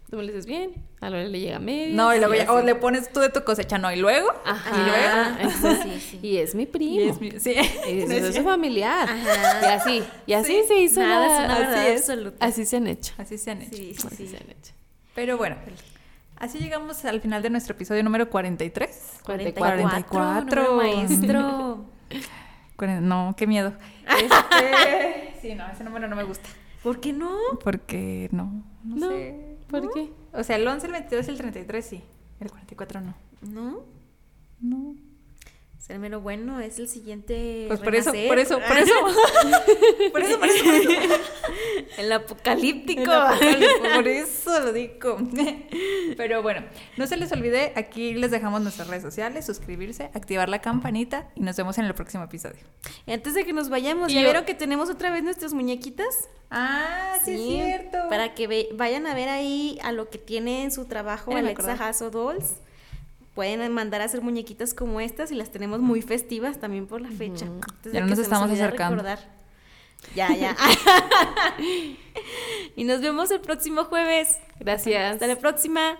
tú 0.09 0.17
me 0.17 0.23
lo 0.23 0.27
dices 0.27 0.45
bien, 0.45 0.73
a 1.01 1.09
Lore 1.09 1.29
le 1.29 1.39
llega 1.39 1.59
medio. 1.59 1.95
No, 1.95 2.13
y 2.15 2.19
luego 2.19 2.33
ya, 2.35 2.51
o 2.51 2.61
le 2.61 2.75
pones 2.75 3.11
tú 3.13 3.19
de 3.19 3.29
tu 3.29 3.43
cosecha, 3.43 3.77
no, 3.77 3.91
y 3.91 3.95
luego. 3.97 4.27
Ajá. 4.45 4.75
Y 4.75 4.83
luego. 4.89 5.53
Entonces, 5.55 6.01
Sí, 6.03 6.17
sí. 6.19 6.19
Y 6.27 6.37
es 6.37 6.55
mi 6.55 6.65
primo. 6.65 6.99
Y 7.01 7.09
es 7.09 7.21
mi- 7.21 7.31
sí. 7.39 7.53
Y 7.89 8.05
No 8.05 8.13
es, 8.13 8.39
familiar. 8.41 9.07
Ajá. 9.09 9.61
Y 9.61 9.65
así, 9.65 10.03
y 10.25 10.33
así 10.33 10.53
Sí. 10.61 10.67
se 10.67 10.79
hizo 10.81 10.99
Nada 11.01 11.27
la- 11.27 11.37
es 11.37 11.45
una 11.69 11.79
así 11.81 11.87
es. 11.91 11.99
absoluta. 12.01 12.45
Así 12.45 12.65
se 12.65 12.77
han 12.77 12.87
hecho. 12.87 13.13
Así 13.17 13.37
se 13.37 13.51
han 13.51 13.61
hecho. 13.61 13.75
Sí, 13.75 13.93
sí, 13.95 14.07
Así 14.07 14.15
sí. 14.17 14.27
se 14.27 14.37
han 14.37 14.49
hecho. 14.49 14.73
Pero 15.15 15.37
bueno, 15.37 15.55
así 16.37 16.57
llegamos 16.59 17.03
al 17.05 17.21
final 17.21 17.41
de 17.41 17.49
nuestro 17.49 17.75
episodio 17.75 18.03
número 18.03 18.29
43. 18.29 19.19
44. 19.23 19.81
44. 19.81 20.63
número 20.63 20.75
maestro. 20.75 21.85
No, 23.01 23.35
qué 23.37 23.45
miedo. 23.45 23.73
Este... 24.07 25.33
Sí, 25.41 25.53
no, 25.53 25.67
ese 25.69 25.83
número 25.83 26.07
no 26.07 26.15
me 26.15 26.23
gusta. 26.23 26.47
¿Por 26.81 27.01
qué 27.01 27.11
no? 27.11 27.35
Porque 27.61 28.29
no, 28.31 28.63
no, 28.85 28.95
No, 28.95 29.09
sé. 29.09 29.48
¿Por 29.69 29.83
¿No? 29.83 29.91
qué? 29.91 30.11
O 30.33 30.43
sea, 30.43 30.55
el 30.57 30.67
11, 30.67 30.85
el 30.87 30.91
22 30.91 31.27
y 31.27 31.31
el 31.31 31.37
33 31.37 31.85
sí. 31.85 32.03
El 32.39 32.49
44 32.49 33.01
no. 33.01 33.15
¿No? 33.41 33.83
No. 34.59 34.95
Ser 35.89 35.97
mero 35.97 36.21
bueno 36.21 36.59
es 36.59 36.77
el 36.77 36.87
siguiente. 36.87 37.65
Pues 37.67 37.79
por 37.79 37.95
eso, 37.95 38.11
por 38.11 38.37
eso, 38.37 38.59
por 38.59 38.77
eso. 38.77 38.93
por 40.11 40.21
eso, 40.21 40.39
por 40.39 40.47
eso, 40.47 40.63
por 40.63 40.73
eso. 40.75 41.13
El 41.97 42.11
apocalíptico. 42.11 43.11
El 43.41 43.65
por 43.95 44.07
eso 44.07 44.59
lo 44.59 44.71
digo. 44.71 45.17
Pero 46.15 46.43
bueno, 46.43 46.63
no 46.95 47.07
se 47.07 47.17
les 47.17 47.31
olvide, 47.31 47.73
aquí 47.75 48.13
les 48.13 48.29
dejamos 48.29 48.61
nuestras 48.61 48.87
redes 48.87 49.01
sociales, 49.01 49.47
suscribirse, 49.47 50.11
activar 50.13 50.47
la 50.47 50.61
campanita 50.61 51.31
y 51.33 51.41
nos 51.41 51.57
vemos 51.57 51.79
en 51.79 51.85
el 51.85 51.95
próximo 51.95 52.23
episodio. 52.23 52.61
Y 53.07 53.11
antes 53.11 53.33
de 53.33 53.43
que 53.43 53.51
nos 53.51 53.69
vayamos, 53.69 54.13
¿ya 54.13 54.21
vieron 54.21 54.45
que 54.45 54.53
tenemos 54.53 54.91
otra 54.91 55.09
vez 55.09 55.23
nuestras 55.23 55.53
muñequitas? 55.53 56.29
Ah, 56.51 57.15
sí, 57.25 57.31
es 57.33 57.65
cierto. 57.65 57.97
Para 58.09 58.35
que 58.35 58.69
vayan 58.75 59.07
a 59.07 59.15
ver 59.15 59.29
ahí 59.29 59.79
a 59.81 59.91
lo 59.91 60.11
que 60.11 60.19
tiene 60.19 60.61
en 60.61 60.71
su 60.71 60.85
trabajo 60.85 61.35
Alexa. 61.35 61.73
Hasso 61.73 62.11
Dolls. 62.11 62.57
Pueden 63.39 63.71
mandar 63.71 64.01
a 64.01 64.03
hacer 64.03 64.21
muñequitas 64.21 64.73
como 64.73 64.99
estas 64.99 65.31
y 65.31 65.35
las 65.35 65.49
tenemos 65.49 65.79
muy 65.79 66.01
festivas 66.01 66.59
también 66.59 66.87
por 66.87 66.99
la 66.99 67.09
fecha. 67.09 67.45
Ya 67.89 68.01
no 68.01 68.07
nos 68.07 68.19
estamos 68.19 68.51
acercando. 68.51 68.97
recordar. 68.97 69.19
Ya, 70.13 70.35
ya. 70.35 70.57
y 72.75 72.83
nos 72.83 72.99
vemos 72.99 73.31
el 73.31 73.39
próximo 73.39 73.85
jueves. 73.85 74.37
Gracias. 74.59 75.13
Hasta 75.13 75.27
la 75.27 75.37
próxima. 75.37 75.97